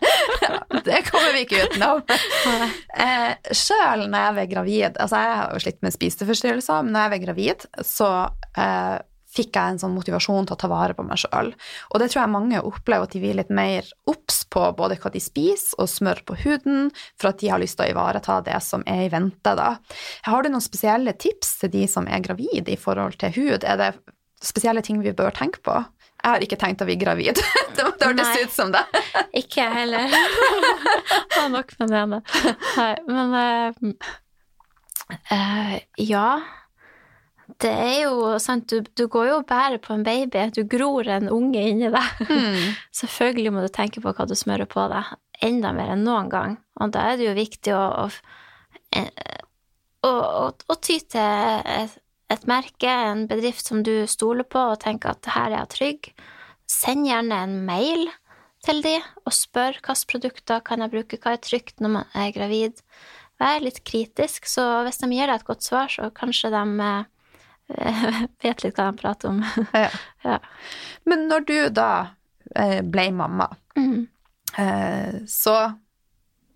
det 0.86 1.00
kommer 1.10 1.34
vi 1.34 1.42
ikke 1.44 1.64
utenom. 1.66 2.04
Eh, 2.06 3.32
Sjøl 3.50 4.06
når 4.06 4.28
jeg 4.28 4.36
var 4.38 4.50
gravid, 4.52 5.00
altså 5.02 5.22
jeg 5.24 5.38
har 5.40 5.52
jo 5.52 5.64
slitt 5.66 5.82
med 5.84 5.96
spiseforstyrrelser, 5.96 6.84
men 6.86 6.94
når 6.94 7.06
jeg 7.06 7.14
var 7.14 7.24
gravid, 7.26 7.66
så 7.84 8.10
eh, 8.54 8.96
fikk 9.34 9.56
jeg 9.56 9.74
en 9.74 9.80
sånn 9.82 9.94
motivasjon 9.96 10.48
til 10.48 10.56
å 10.56 10.60
ta 10.60 10.70
vare 10.70 10.96
på 10.96 11.04
meg 11.06 11.20
sjøl. 11.24 11.52
Og 11.90 12.00
det 12.00 12.10
tror 12.12 12.22
jeg 12.22 12.34
mange 12.34 12.62
opplever 12.62 13.08
at 13.08 13.14
de 13.14 13.22
blir 13.22 13.38
litt 13.38 13.52
mer 13.54 13.88
obs 14.10 14.42
på 14.50 14.66
både 14.78 14.98
hva 15.02 15.12
de 15.14 15.22
spiser 15.22 15.80
og 15.82 15.90
smør 15.90 16.22
på 16.28 16.38
huden, 16.44 16.90
for 17.20 17.32
at 17.32 17.40
de 17.42 17.50
har 17.52 17.62
lyst 17.62 17.78
til 17.80 17.88
å 17.88 17.94
ivareta 17.94 18.40
det 18.46 18.60
som 18.64 18.84
er 18.90 19.06
i 19.06 19.12
vente, 19.12 19.56
da. 19.58 19.74
Har 20.28 20.44
du 20.44 20.52
noen 20.52 20.64
spesielle 20.64 21.16
tips 21.18 21.58
til 21.62 21.74
de 21.74 21.86
som 21.90 22.06
er 22.06 22.22
gravid 22.24 22.70
i 22.70 22.78
forhold 22.80 23.18
til 23.22 23.34
hud? 23.38 23.66
Er 23.66 23.80
det 23.80 23.92
spesielle 24.44 24.84
ting 24.84 25.02
vi 25.02 25.14
bør 25.16 25.34
tenke 25.34 25.62
på? 25.64 25.82
Jeg 26.24 26.32
har 26.32 26.44
ikke 26.46 26.56
tenkt 26.56 26.80
å 26.80 26.86
bli 26.88 26.96
gravid. 26.96 27.36
det 27.76 27.84
hørtes 27.84 28.38
ut 28.40 28.52
som 28.54 28.70
det. 28.72 28.80
Ikke 29.40 29.60
jeg 29.60 29.72
heller. 29.74 30.14
Har 31.36 31.50
nok 31.52 31.74
med 31.80 31.90
det 31.92 31.98
ene. 32.00 32.20
Nei, 32.78 32.92
men 33.10 33.34
uh, 33.36 34.12
uh, 35.28 35.74
ja. 36.00 36.28
Det 37.62 37.70
er 37.70 37.98
jo 38.04 38.34
sant, 38.42 38.66
du, 38.70 38.82
du 38.96 39.06
går 39.10 39.28
jo 39.28 39.36
og 39.40 39.46
bærer 39.48 39.80
på 39.82 39.94
en 39.94 40.04
baby. 40.06 40.48
Du 40.54 40.64
gror 40.68 41.08
en 41.10 41.30
unge 41.32 41.62
inni 41.70 41.90
deg. 41.92 42.30
Selvfølgelig 43.00 43.52
må 43.54 43.64
du 43.64 43.70
tenke 43.72 44.02
på 44.02 44.12
hva 44.14 44.26
du 44.28 44.34
smører 44.38 44.68
på 44.70 44.86
deg, 44.90 45.14
enda 45.44 45.74
mer 45.76 45.94
enn 45.94 46.04
noen 46.06 46.30
gang. 46.32 46.56
Og 46.82 46.94
da 46.94 47.10
er 47.10 47.20
det 47.20 47.28
jo 47.28 47.36
viktig 47.36 47.76
å, 47.76 48.08
eh, 48.96 49.38
å, 50.04 50.10
å, 50.10 50.48
å 50.50 50.78
ty 50.82 50.98
til 51.14 51.20
et, 51.76 51.96
et 52.32 52.48
merke, 52.50 52.90
en 52.90 53.26
bedrift 53.30 53.70
som 53.70 53.84
du 53.86 53.94
stoler 54.10 54.46
på, 54.48 54.66
og 54.74 54.82
tenker 54.84 55.14
at 55.14 55.32
her 55.36 55.52
er 55.52 55.60
jeg 55.60 55.72
trygg. 55.76 56.12
Send 56.70 57.06
gjerne 57.08 57.42
en 57.46 57.58
mail 57.68 58.08
til 58.64 58.80
de 58.84 58.96
og 59.24 59.34
spør 59.36 59.76
hvilke 59.76 60.08
produkter 60.10 60.62
kan 60.64 60.82
jeg 60.82 60.92
bruke, 60.94 61.20
hva 61.20 61.36
er 61.36 61.44
trygt 61.44 61.82
når 61.84 61.98
man 61.98 62.16
er 62.16 62.32
gravid. 62.34 62.80
Vær 63.40 63.60
litt 63.62 63.82
kritisk, 63.86 64.46
så 64.48 64.84
hvis 64.86 65.00
de 65.02 65.10
gir 65.12 65.28
deg 65.28 65.40
et 65.40 65.46
godt 65.46 65.66
svar, 65.66 65.90
så 65.90 66.08
kanskje 66.14 66.52
de 66.54 66.62
eh, 67.72 68.26
vet 68.42 68.64
litt 68.64 68.76
hva 68.78 68.90
de 68.90 68.98
prater 69.00 69.28
om. 69.30 69.40
Ja. 69.72 69.88
ja. 70.28 70.38
Men 71.04 71.28
når 71.30 71.46
du 71.48 71.56
da 71.70 71.90
eh, 72.56 72.80
ble 72.82 73.10
mamma, 73.12 73.50
Mm. 73.76 74.04
eh, 74.58 75.14
så 75.26 75.54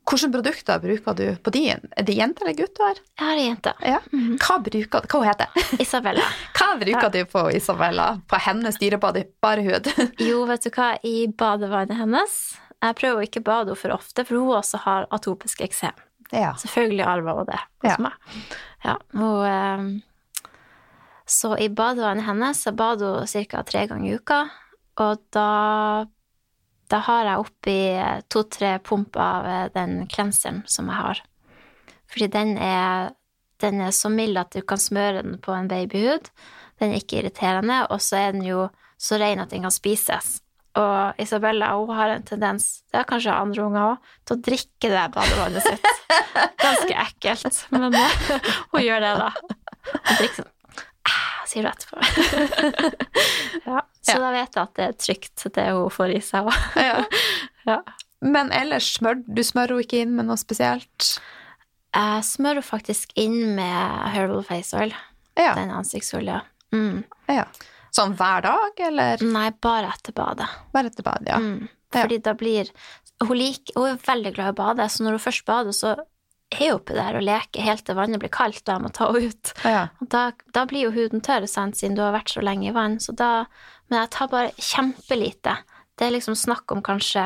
hvilke 0.08 0.28
produkter 0.32 0.78
bruker 0.80 1.14
du 1.18 1.24
på 1.44 1.50
din? 1.52 1.82
Er 1.98 2.04
det 2.06 2.14
jente 2.16 2.40
eller 2.44 2.54
gutt 2.56 2.76
du 2.78 2.82
har? 2.84 2.94
Jeg 3.18 3.26
har 3.26 3.36
ei 3.40 3.46
jente. 3.48 3.72
Ja. 3.84 3.98
Hva 4.40 4.54
bruker 4.64 5.04
Hva 5.10 5.20
heter 5.26 5.50
det? 5.52 5.80
Isabella. 5.84 6.24
Hva 6.56 6.68
bruker 6.80 7.10
du 7.12 7.18
på 7.28 7.42
Isabella? 7.58 8.06
På 8.30 8.38
hennes 8.40 8.78
dyrebare 8.80 9.26
hud? 9.66 9.90
Jo, 10.22 10.44
vet 10.48 10.64
du 10.64 10.70
hva, 10.72 10.94
i 11.04 11.26
badevannet 11.28 11.98
hennes 12.00 12.38
Jeg 12.80 12.96
prøver 13.02 13.18
å 13.20 13.26
ikke 13.26 13.42
bade 13.44 13.68
henne 13.74 13.80
for 13.82 13.92
ofte, 13.98 14.24
for 14.24 14.38
hun 14.38 14.54
også 14.62 14.80
har 14.86 15.08
atopisk 15.12 15.60
eksem. 15.66 15.92
ja. 16.32 16.54
Selvfølgelig 16.62 17.04
arver 17.04 17.34
hun 17.42 17.46
det 17.50 17.58
hos 17.82 17.90
Ja. 17.90 17.96
meg. 17.98 18.12
Ja, 18.86 18.96
hun, 19.12 19.44
eh, 19.44 20.00
så 21.28 21.52
i 21.60 21.68
badevannet 21.68 22.26
hennes 22.26 22.62
så 22.64 22.72
bader 22.72 23.20
hun 23.20 23.28
ca. 23.28 23.62
tre 23.62 23.84
ganger 23.90 24.08
i 24.08 24.16
uka, 24.16 24.40
og 24.98 25.20
da, 25.34 25.48
da 26.90 27.00
har 27.06 27.28
jeg 27.28 27.44
oppi 27.44 27.78
to-tre 28.32 28.78
pumper 28.84 29.22
av 29.22 29.48
eh, 29.48 29.66
den 29.76 30.00
klenseren 30.10 30.64
som 30.66 30.88
jeg 30.90 30.98
har. 30.98 31.22
Fordi 32.08 32.30
den 32.32 32.56
er, 32.56 33.12
den 33.62 33.84
er 33.84 33.94
så 33.94 34.10
mild 34.10 34.40
at 34.40 34.56
du 34.56 34.64
kan 34.64 34.80
smøre 34.80 35.22
den 35.22 35.38
på 35.44 35.52
en 35.52 35.68
babyhud. 35.70 36.32
Den 36.80 36.94
er 36.94 37.02
ikke 37.02 37.20
irriterende, 37.20 37.84
og 37.92 38.00
så 38.02 38.22
er 38.22 38.34
den 38.34 38.46
jo 38.48 38.68
så 38.98 39.20
ren 39.20 39.44
at 39.44 39.52
den 39.52 39.66
kan 39.66 39.74
spises. 39.74 40.38
Og 40.78 41.20
Isabella 41.20 41.72
hun 41.74 41.94
har 41.96 42.14
en 42.14 42.26
tendens, 42.26 42.84
det 42.90 43.00
har 43.02 43.08
kanskje 43.08 43.34
andre 43.34 43.64
unger 43.66 43.86
òg, 43.92 44.12
til 44.24 44.36
å 44.36 44.44
drikke 44.48 44.92
det 44.92 45.06
badevannet 45.14 45.66
sitt. 45.66 45.88
Ganske 46.64 47.00
ekkelt, 47.06 47.64
men 47.74 47.98
eh, 47.98 48.52
hun 48.72 48.86
gjør 48.86 49.04
det, 49.04 49.16
da. 49.26 49.32
Hun 49.88 50.14
drikker 50.22 50.40
sånn 50.40 50.54
sier 51.48 51.64
du 51.64 51.68
etterpå. 51.70 51.98
ja, 53.66 53.82
så 54.02 54.12
Ja. 54.14 54.18
da 54.22 54.30
vet 54.34 54.54
jeg 54.56 54.62
at 54.62 54.74
det 54.78 54.84
er 54.88 54.92
trygt, 55.04 55.44
det 55.54 55.66
hun 55.72 55.90
får 55.92 56.14
i 56.16 56.20
seg 56.24 56.48
òg. 56.50 56.60
ja. 56.76 57.02
Ja. 57.68 57.82
Men 58.24 58.48
ellers 58.56 58.86
smør 58.96 59.18
du 59.28 59.42
smører 59.44 59.74
henne 59.76 59.84
ikke 59.84 59.98
inn 60.00 60.14
med 60.16 60.24
noe 60.30 60.38
spesielt? 60.40 61.18
Jeg 61.92 62.22
smører 62.24 62.64
faktisk 62.64 63.10
inn 63.20 63.54
med 63.58 64.06
Herbal 64.14 64.40
Face 64.46 64.72
Oil, 64.78 64.94
Ja. 65.36 65.52
den 65.58 65.68
ansiktsolja. 65.76 66.38
Mm. 66.72 67.02
Ja. 67.28 67.44
Sånn 67.92 68.14
hver 68.16 68.40
dag, 68.46 68.80
eller 68.88 69.20
Nei, 69.24 69.50
bare 69.60 69.90
etter 69.92 70.16
badet. 70.16 70.48
bare 70.72 70.88
etter 70.88 71.04
bad? 71.04 71.28
Ja. 71.28 71.36
Mm. 71.36 71.68
Fordi 71.92 72.18
da 72.24 72.32
blir 72.40 72.70
hun, 73.20 73.36
liker, 73.36 73.76
hun 73.76 73.90
er 73.92 74.00
veldig 74.08 74.32
glad 74.36 74.48
i 74.48 74.56
å 74.56 74.58
bade, 74.64 74.88
så 74.88 75.04
når 75.04 75.18
hun 75.18 75.24
først 75.28 75.44
bader, 75.48 75.72
så 75.76 75.92
er 76.54 76.74
oppi 76.74 76.96
der 76.96 77.18
og 77.18 77.24
leker 77.26 77.64
helt 77.64 77.84
til 77.86 77.98
vannet 77.98 78.22
blir 78.22 78.32
kaldt, 78.32 78.62
og 78.64 78.72
jeg 78.74 78.84
må 78.84 78.92
ta 78.94 79.10
henne 79.10 79.32
ut. 79.32 79.52
Ja. 79.68 79.82
Da, 80.00 80.22
da 80.56 80.64
blir 80.68 80.88
jo 80.88 80.94
huden 80.94 81.24
tørr, 81.24 81.46
sant, 81.50 81.76
siden 81.76 81.98
du 81.98 82.02
har 82.04 82.16
vært 82.16 82.32
så 82.32 82.44
lenge 82.44 82.70
i 82.70 82.74
vann. 82.76 82.98
Så 83.02 83.12
da, 83.16 83.44
men 83.88 84.02
jeg 84.02 84.12
tar 84.16 84.32
bare 84.32 84.54
kjempelite. 84.56 85.58
Det 85.98 86.06
er 86.06 86.14
liksom 86.14 86.38
snakk 86.38 86.72
om 86.72 86.80
kanskje 86.84 87.24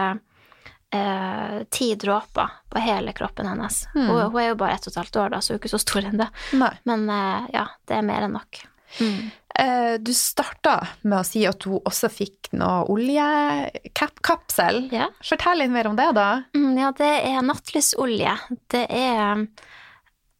eh, 0.93 1.63
ti 1.71 1.93
dråper 1.95 2.59
på 2.73 2.83
hele 2.83 3.15
kroppen 3.17 3.47
hennes. 3.47 3.85
Mm. 3.95 4.09
Hun, 4.09 4.21
hun 4.33 4.43
er 4.43 4.51
jo 4.51 4.59
bare 4.65 4.77
ett 4.77 4.87
og 4.87 4.95
et 4.95 5.01
halvt 5.03 5.21
år, 5.25 5.33
da, 5.35 5.41
så 5.41 5.53
hun 5.53 5.59
er 5.59 5.63
ikke 5.63 5.75
så 5.75 5.83
stor 5.83 6.11
ennå. 6.13 6.29
Nei. 6.59 6.75
Men 6.89 7.09
eh, 7.13 7.51
ja, 7.55 7.67
det 7.89 7.99
er 7.99 8.07
mer 8.07 8.27
enn 8.27 8.39
nok. 8.39 8.65
Mm. 9.01 9.31
Eh, 9.63 9.95
du 10.01 10.13
starta 10.17 10.79
med 11.03 11.19
å 11.21 11.25
si 11.29 11.43
at 11.49 11.59
du 11.65 11.75
også 11.79 12.09
fikk 12.13 12.53
noe 12.57 12.87
oljekapsel. 12.93 14.89
Ja. 14.93 15.09
Fortell 15.25 15.59
litt 15.63 15.71
mer 15.73 15.87
om 15.91 15.97
det, 15.97 16.11
da. 16.17 16.43
Mm, 16.57 16.79
ja, 16.81 16.93
det 16.97 17.11
er 17.29 17.43
nattlysolje. 17.47 18.35
Det 18.73 18.87
er 18.89 19.47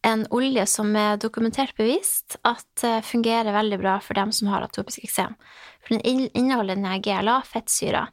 en 0.05 0.25
olje 0.35 0.65
som 0.67 0.89
er 0.99 1.17
dokumentert 1.21 1.75
bevist 1.77 2.35
at 2.43 2.83
eh, 2.83 2.99
fungerer 3.05 3.53
veldig 3.55 3.79
bra 3.79 3.99
for 4.03 4.17
dem 4.19 4.33
som 4.35 4.49
har 4.51 4.65
atopisk 4.65 5.05
eksem. 5.05 5.37
For 5.83 5.95
den 5.95 6.03
inn- 6.07 6.29
inneholder 6.33 6.75
denne 6.75 6.97
GLA-fettsyra. 7.03 8.07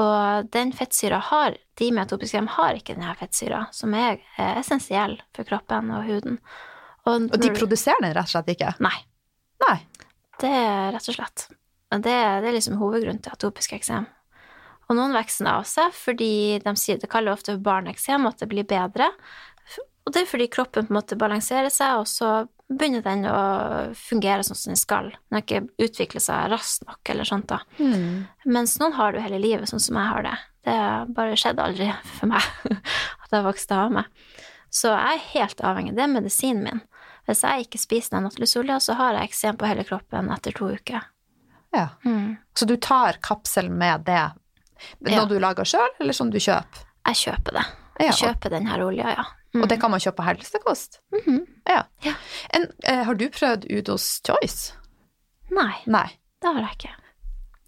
Og 0.00 0.48
den 0.54 0.72
fettsyra 0.72 1.18
har 1.20 1.58
De 1.76 1.90
med 1.92 2.06
atopisk 2.06 2.32
eksem 2.34 2.46
har 2.56 2.76
ikke 2.78 2.94
denne 2.96 3.12
fettsyra, 3.16 3.66
som 3.72 3.94
er 3.96 4.18
eh, 4.36 4.58
essensiell 4.60 5.18
for 5.36 5.44
kroppen 5.48 5.88
og 5.94 6.04
huden. 6.08 6.36
Og, 7.06 7.28
Og 7.32 7.38
de 7.40 7.48
produserer 7.56 8.00
den 8.04 8.12
rett 8.14 8.28
og 8.28 8.34
slett 8.34 8.50
ikke? 8.54 8.74
Nei. 8.84 8.92
Nei. 9.62 9.78
Det 10.42 10.50
er 10.50 10.90
rett 10.94 11.08
og 11.12 11.16
slett. 11.16 11.46
Det, 11.92 12.02
det 12.02 12.48
er 12.48 12.54
liksom 12.54 12.80
hovedgrunnen 12.80 13.22
til 13.22 13.34
atopisk 13.34 13.74
eksem. 13.76 14.08
Og 14.88 14.96
noen 14.98 15.14
vokser 15.14 15.48
av 15.48 15.64
seg 15.68 15.92
fordi 15.94 16.58
de 16.62 16.74
sier 16.80 17.00
det 17.00 17.10
kaller 17.12 17.36
ofte 17.36 17.54
for 17.54 17.64
barneeksem, 17.64 18.26
at 18.28 18.42
det 18.42 18.50
blir 18.50 18.66
bedre. 18.68 19.10
Og 20.02 20.14
det 20.14 20.24
er 20.24 20.30
fordi 20.30 20.48
kroppen 20.50 20.88
på 20.88 20.92
en 20.92 20.98
måte 20.98 21.18
balanserer 21.18 21.70
seg, 21.70 22.00
og 22.00 22.08
så 22.10 22.32
begynner 22.72 23.04
den 23.04 23.26
å 23.28 23.38
fungere 23.96 24.42
sånn 24.46 24.58
som 24.58 24.72
den 24.72 24.80
skal. 24.80 25.10
Den 25.12 25.38
har 25.38 25.44
ikke 25.44 25.86
utviklet 25.86 26.24
seg 26.24 26.48
raskt 26.50 26.86
nok, 26.88 27.00
eller 27.12 27.28
sånt 27.28 27.48
da. 27.52 27.60
Mm. 27.78 28.24
Mens 28.56 28.78
noen 28.80 28.96
har 28.96 29.12
det 29.12 29.20
jo 29.20 29.26
hele 29.28 29.42
livet, 29.42 29.70
sånn 29.70 29.82
som 29.84 30.00
jeg 30.00 30.10
har 30.10 30.26
det. 30.26 30.34
Det 30.66 30.78
har 30.78 31.12
bare 31.14 31.38
skjedd 31.38 31.62
aldri 31.62 31.90
for 32.16 32.32
meg 32.32 32.48
at 32.72 33.36
jeg 33.36 33.46
vokste 33.46 33.78
av 33.78 33.94
meg. 33.94 34.24
Så 34.72 34.90
jeg 34.90 35.20
er 35.20 35.28
helt 35.34 35.62
avhengig. 35.68 35.94
Det 35.94 36.04
er 36.06 36.14
medisinen 36.14 36.64
min. 36.66 36.82
Hvis 37.26 37.42
jeg 37.46 37.66
ikke 37.66 37.78
spiser 37.78 38.16
den 38.16 38.24
nattlysolja, 38.26 38.80
så 38.82 38.94
har 38.98 39.14
jeg 39.14 39.28
eksem 39.30 39.56
på 39.56 39.66
hele 39.70 39.84
kroppen 39.86 40.30
etter 40.34 40.52
to 40.56 40.70
uker. 40.74 41.04
Ja. 41.72 41.88
Mm. 42.04 42.36
Så 42.54 42.66
du 42.66 42.76
tar 42.76 43.18
kapsel 43.22 43.70
med 43.70 44.04
det 44.04 44.32
når 45.00 45.10
Ja. 45.12 45.24
du 45.30 45.38
lager 45.38 45.64
sjøl, 45.64 45.88
eller 46.00 46.12
som 46.12 46.30
du 46.30 46.38
kjøper? 46.38 46.82
Jeg 47.06 47.14
kjøper 47.14 47.52
det. 47.52 47.64
Ja, 48.00 48.06
Jeg 48.06 48.14
kjøper 48.14 48.50
den 48.50 48.66
her 48.66 48.82
olja, 48.84 49.08
ja. 49.16 49.24
Mm. 49.54 49.62
Og 49.62 49.68
det 49.68 49.80
kan 49.80 49.90
man 49.90 50.00
kjøpe 50.00 50.16
på 50.16 50.24
helsekost? 50.26 51.00
Mhm. 51.12 51.46
Ja. 51.68 51.82
Ja. 52.02 52.14
En, 52.54 52.66
eh, 52.84 53.02
har 53.04 53.14
du 53.14 53.28
prøvd 53.28 53.66
Udos 53.70 54.20
Choice? 54.26 54.72
Nei, 55.50 55.74
Nei. 55.86 56.08
det 56.40 56.48
har 56.54 56.60
jeg 56.62 56.70
ikke. 56.78 56.90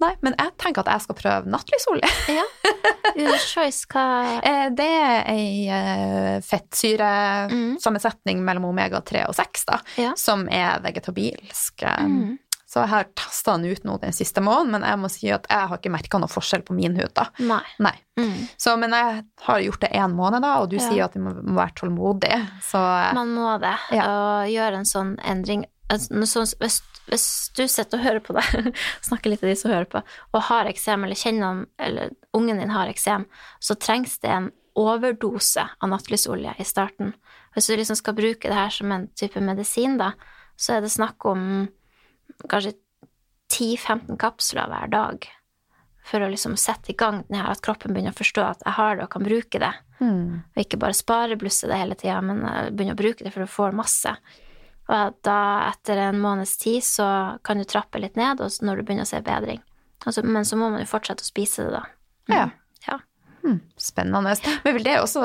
Nei, 0.04 0.14
men 0.26 0.34
jeg 0.38 0.52
tenker 0.60 0.84
at 0.84 0.92
jeg 0.94 1.04
skal 1.06 1.16
prøve 1.18 1.50
nattlysolje. 1.54 2.10
Ja. 2.36 2.44
Choice, 3.54 3.86
hva 3.90 4.04
Eh, 4.44 4.68
Det 4.76 4.86
er 4.86 5.24
ei 5.32 6.40
fettsyresammensetning 6.44 8.38
mm. 8.40 8.44
mellom 8.46 8.64
omega-3 8.72 9.26
og 9.28 9.34
6, 9.38 9.64
da, 9.70 9.78
Ja. 10.00 10.14
som 10.16 10.48
er 10.48 10.80
vegetabilsk. 10.84 11.82
eh, 11.82 12.04
Mm. 12.04 12.38
Så 12.74 12.80
jeg 12.82 12.88
har 12.90 13.04
testa 13.14 13.52
den 13.56 13.70
ut 13.70 13.84
nå 13.86 14.00
den 14.02 14.10
siste 14.12 14.40
måneden, 14.42 14.70
men 14.72 14.82
jeg 14.82 14.98
må 14.98 15.08
si 15.12 15.28
at 15.30 15.46
jeg 15.48 15.68
har 15.68 15.78
ikke 15.78 15.92
merka 15.94 16.18
noe 16.18 16.26
forskjell 16.32 16.62
på 16.66 16.74
min 16.74 16.96
hud. 16.98 17.12
da. 17.14 17.28
Nei. 17.38 17.60
Nei. 17.78 17.92
Mm. 18.18 18.48
Så, 18.58 18.76
men 18.76 18.90
jeg 18.90 19.24
har 19.42 19.60
gjort 19.60 19.80
det 19.80 19.90
én 19.92 20.10
måned, 20.16 20.40
da, 20.42 20.56
og 20.60 20.70
du 20.70 20.76
Ja. 20.76 20.82
sier 20.90 21.04
at 21.04 21.12
du 21.14 21.20
må, 21.20 21.30
må 21.44 21.54
være 21.60 21.74
tålmodig. 21.78 22.48
Så 22.62 22.74
eh, 22.80 23.12
Man 23.14 23.28
må 23.36 23.60
det, 23.60 23.76
Ja. 23.92 24.02
og 24.08 24.48
gjøre 24.50 24.74
en 24.80 24.84
sånn 24.84 25.16
endring. 25.22 25.64
Altså, 25.94 26.26
sånn- 26.30 26.58
hvis, 26.60 26.80
hvis 27.08 27.26
du 27.56 27.64
sitter 27.70 28.00
og 28.00 28.04
hører 28.04 28.24
på 28.24 28.36
det, 28.36 28.74
snakker 29.08 29.32
litt 29.32 29.42
til 29.44 29.52
de 29.52 29.56
som 29.60 29.72
hører 29.72 29.88
på, 29.90 30.02
og 30.34 30.46
har 30.50 30.70
eksem, 30.70 31.06
eller 31.06 31.18
kjenner 31.18 31.46
om, 31.48 31.64
eller 31.78 32.14
ungen 32.36 32.60
din 32.62 32.74
har 32.74 32.90
eksem, 32.92 33.26
så 33.62 33.78
trengs 33.78 34.18
det 34.24 34.32
en 34.34 34.50
overdose 34.74 35.62
av 35.62 35.90
nattlysolje 35.92 36.56
i 36.58 36.66
starten. 36.66 37.14
Hvis 37.54 37.70
du 37.70 37.76
liksom 37.78 37.98
skal 37.98 38.16
bruke 38.18 38.50
det 38.50 38.58
her 38.58 38.72
som 38.74 38.90
en 38.90 39.06
type 39.14 39.38
medisin, 39.40 39.98
da, 40.00 40.12
så 40.58 40.76
er 40.76 40.84
det 40.84 40.90
snakk 40.94 41.22
om 41.30 41.68
kanskje 42.50 42.74
10-15 43.54 44.18
kapsler 44.18 44.70
hver 44.70 44.90
dag 44.90 45.26
for 46.04 46.20
å 46.20 46.28
liksom 46.28 46.56
sette 46.60 46.92
i 46.92 46.96
gang 46.98 47.22
den 47.28 47.38
her, 47.40 47.48
at 47.54 47.62
kroppen 47.64 47.94
begynner 47.94 48.12
å 48.12 48.18
forstå 48.18 48.42
at 48.44 48.64
jeg 48.66 48.76
har 48.76 48.98
det 48.98 49.06
og 49.06 49.12
kan 49.14 49.24
bruke 49.24 49.60
det. 49.62 49.70
Mm. 50.02 50.42
Og 50.52 50.60
ikke 50.60 50.80
bare 50.82 50.96
spareblusse 50.96 51.70
det 51.70 51.78
hele 51.80 51.96
tida, 51.96 52.18
men 52.24 52.42
eh, 52.44 52.68
begynne 52.74 52.96
å 52.96 53.00
bruke 53.00 53.24
det 53.24 53.32
for 53.32 53.44
du 53.44 53.50
får 53.50 53.76
masse. 53.76 54.12
Og 54.88 55.14
da, 55.24 55.36
etter 55.70 55.96
en 56.10 56.18
måneds 56.20 56.56
tid, 56.60 56.82
så 56.84 57.06
kan 57.44 57.58
du 57.58 57.64
trappe 57.64 57.98
litt 58.02 58.16
ned, 58.20 58.38
når 58.38 58.76
du 58.76 58.82
begynner 58.84 59.06
å 59.06 59.08
se 59.08 59.20
bedring. 59.24 59.62
Altså, 60.04 60.22
men 60.22 60.44
så 60.44 60.58
må 60.60 60.68
man 60.70 60.82
jo 60.82 60.90
fortsette 60.90 61.24
å 61.24 61.28
spise 61.30 61.64
det, 61.64 61.70
da. 61.78 61.84
Mm. 62.28 62.34
Ja. 62.36 62.44
Ja. 62.88 62.98
Hmm, 63.42 63.60
spennende. 63.80 64.34
Men 64.64 64.74
vil 64.76 64.84
det 64.84 64.98
også 65.00 65.22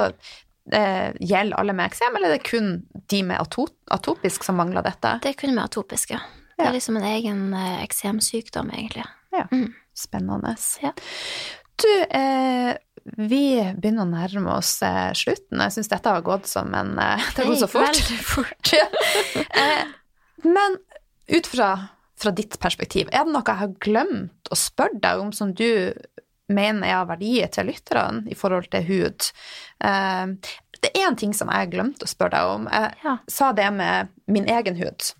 eh, 0.71 1.11
gjelde 1.19 1.57
alle 1.59 1.73
med 1.75 1.89
eksem, 1.91 2.15
eller 2.15 2.31
er 2.31 2.37
det 2.37 2.47
kun 2.47 2.69
de 3.11 3.23
med 3.27 3.39
ato 3.41 3.67
atopisk 3.91 4.43
som 4.47 4.55
mangler 4.59 4.85
dette? 4.85 5.17
Det 5.23 5.33
er 5.33 5.39
kun 5.39 5.55
med 5.55 5.65
atopiske. 5.65 6.19
Det 6.55 6.65
Ja. 6.65 6.69
er 6.69 6.75
liksom 6.75 6.97
en 6.99 7.07
egen 7.07 7.53
eh, 7.53 7.83
eksemsykdom, 7.83 8.71
egentlig. 8.75 9.05
Ja, 9.35 9.45
Mm. 9.51 9.73
spennende. 9.95 10.55
Ja. 10.83 10.91
Du, 11.79 11.87
eh, 12.11 12.75
vi 13.03 13.41
begynner 13.77 14.03
å 14.05 14.09
nærme 14.09 14.55
oss 14.57 14.81
eh, 14.85 15.11
slutten. 15.17 15.59
Jeg 15.65 15.75
syns 15.75 15.89
dette 15.91 16.09
har 16.13 16.21
gått 16.25 16.47
som 16.47 16.73
en 16.75 16.93
eh, 16.99 17.23
Det 17.35 17.43
har 17.43 17.51
gått 17.53 17.63
så 17.63 17.69
fort. 17.71 17.87
veldig 17.87 18.19
fort. 18.25 18.73
Eh, 19.59 19.85
men 20.47 20.77
ut 21.27 21.47
fra, 21.47 21.69
fra 22.19 22.31
ditt 22.31 22.55
perspektiv, 22.63 23.09
er 23.11 23.25
det 23.27 23.33
noe 23.33 23.43
jeg 23.45 23.59
har 23.59 23.73
glemt 23.83 24.51
å 24.51 24.57
spørre 24.57 24.99
deg 25.03 25.19
om 25.23 25.31
som 25.35 25.51
du 25.53 25.91
mener 26.49 26.87
er 26.87 26.95
av 27.01 27.09
verdi 27.11 27.33
til 27.53 27.67
lytterne 27.69 28.23
i 28.31 28.37
forhold 28.39 28.69
til 28.73 28.85
hud? 28.87 29.27
Det 30.79 30.91
er 30.95 31.05
en 31.09 31.17
ting 31.19 31.33
som 31.35 31.51
jeg 31.51 31.69
glemte 31.73 32.07
å 32.07 32.09
spørre 32.09 32.37
deg 32.37 32.53
om. 32.55 32.67
Jeg 32.71 32.95
Ja. 33.03 33.17
sa 33.27 33.51
det 33.53 33.67
med 33.75 34.07
min 34.31 34.47
egen 34.47 34.75
hud. 34.79 35.11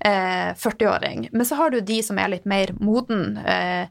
Eh, 0.00 0.52
40-åring. 0.54 1.28
Men 1.32 1.46
så 1.48 1.56
har 1.58 1.70
du 1.70 1.80
de 1.80 2.02
som 2.02 2.18
er 2.18 2.28
litt 2.28 2.46
mer 2.46 2.72
moden. 2.78 3.36
Eh, 3.38 3.88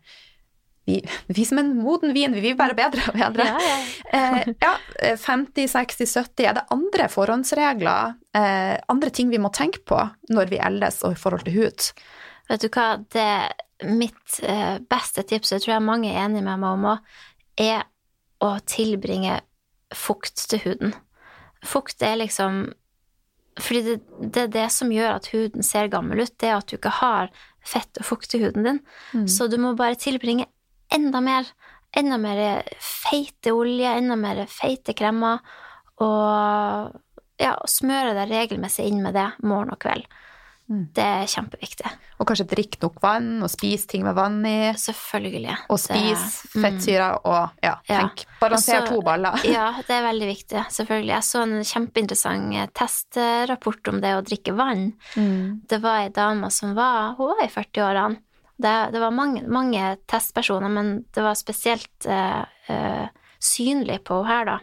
vi, 0.92 1.00
vi 1.28 1.46
som 1.46 1.62
en 1.62 1.72
moden 1.78 2.14
vin, 2.14 2.34
vi 2.36 2.44
vil 2.44 2.58
bare 2.60 2.76
bedre 2.78 3.08
og 3.10 3.18
bedre. 3.18 3.48
Ja, 3.48 3.60
ja. 3.64 3.80
Eh, 4.12 4.50
ja, 4.60 4.74
50, 5.18 5.68
60, 5.72 6.16
70. 6.18 6.46
Er 6.50 6.58
det 6.58 6.66
andre 6.74 7.08
forhåndsregler, 7.12 8.16
eh, 8.38 8.76
andre 8.92 9.10
ting 9.10 9.32
vi 9.32 9.40
må 9.42 9.54
tenke 9.56 9.84
på 9.88 10.00
når 10.32 10.52
vi 10.52 10.60
eldes 10.62 11.02
og 11.08 11.16
i 11.16 11.22
forhold 11.22 11.46
til 11.48 11.62
hud? 11.62 11.92
Vet 12.52 12.66
du 12.66 12.68
hva, 12.74 12.88
det 13.14 13.30
mitt 13.88 14.42
eh, 14.44 14.78
beste 14.92 15.24
tips, 15.28 15.52
og 15.52 15.58
jeg 15.58 15.66
tror 15.66 15.76
jeg 15.78 15.88
mange 15.88 16.12
er 16.12 16.26
enig 16.26 16.44
med 16.44 16.62
meg 16.62 16.76
om 16.76 16.90
òg, 16.94 17.16
er 17.62 17.88
å 18.42 18.56
tilbringe 18.68 19.40
fukt 19.96 20.48
til 20.52 20.62
huden. 20.66 20.94
Fukt 21.68 22.02
er 22.02 22.18
liksom 22.18 22.72
Fordi 23.62 23.82
det, 23.84 23.96
det 24.34 24.42
er 24.42 24.54
det 24.54 24.68
som 24.72 24.94
gjør 24.96 25.18
at 25.18 25.28
huden 25.34 25.66
ser 25.66 25.90
gammel 25.92 26.24
ut, 26.24 26.32
det 26.40 26.48
er 26.48 26.56
at 26.56 26.70
du 26.72 26.78
ikke 26.78 26.94
har 27.02 27.34
fett 27.68 28.00
og 28.00 28.08
fukt 28.08 28.34
i 28.34 28.40
huden 28.42 28.64
din. 28.64 28.80
Så 29.30 29.50
du 29.52 29.58
må 29.62 29.74
bare 29.78 30.00
tilbringe 30.00 30.48
enda 30.92 31.22
mer. 31.22 31.46
Enda 31.98 32.18
mer 32.18 32.64
feite 32.80 33.52
olje, 33.52 33.90
enda 34.00 34.16
mer 34.16 34.46
feite 34.48 34.94
kremmer. 34.96 35.40
Og 36.02 36.96
ja, 37.42 37.56
smøre 37.68 38.14
deg 38.18 38.30
regelmessig 38.32 38.86
inn 38.90 39.02
med 39.04 39.18
det 39.18 39.30
morgen 39.44 39.74
og 39.74 39.80
kveld. 39.84 40.06
Mm. 40.72 40.86
Det 40.96 41.04
er 41.04 41.26
kjempeviktig. 41.28 41.90
Og 42.22 42.28
kanskje 42.30 42.46
drikke 42.48 42.80
nok 42.80 43.02
vann, 43.04 43.42
og 43.44 43.50
spise 43.52 43.90
ting 43.92 44.06
med 44.06 44.16
vann 44.16 44.38
i, 44.48 44.72
Selvfølgelig. 44.80 45.58
og 45.68 45.76
Det- 45.76 45.84
spise 45.84 46.48
mm. 46.56 46.62
fettsyrer, 46.64 47.18
og 47.26 47.50
ja, 47.62 47.74
Ja. 47.90 48.00
tenk, 48.08 48.24
balanser 48.40 48.78
Og 48.82 48.88
så- 48.88 48.94
to 48.94 49.02
baller. 49.02 49.36
Ja, 49.58 49.74
det 49.86 49.90
er 49.90 50.08
veldig 50.14 50.28
viktig. 50.32 50.64
Selvfølgelig. 50.72 51.08
Jeg 51.12 51.24
så 51.28 51.42
en 51.44 51.64
kjempeinteressant 51.64 52.56
eh, 52.56 52.68
testrapport 52.74 53.88
om 53.90 54.00
det 54.00 54.14
å 54.16 54.22
drikke 54.24 54.56
vann. 54.56 54.94
Mm. 55.18 55.62
Det 55.68 55.82
var 55.82 56.04
ei 56.06 56.10
dame 56.10 56.50
som 56.50 56.74
var 56.74 57.16
Hun 57.18 57.28
var 57.36 57.44
i 57.44 57.50
40-årene. 57.50 58.18
Det, 58.62 58.74
det 58.94 59.00
var 59.02 59.14
mange, 59.16 59.42
mange 59.50 59.96
testpersoner, 60.12 60.70
men 60.70 60.92
det 61.16 61.24
var 61.26 61.38
spesielt 61.40 62.06
eh, 62.06 62.44
eh, 62.70 63.08
synlig 63.42 64.04
på 64.06 64.20
henne 64.22 64.36
her, 64.36 64.52
da. 64.52 64.60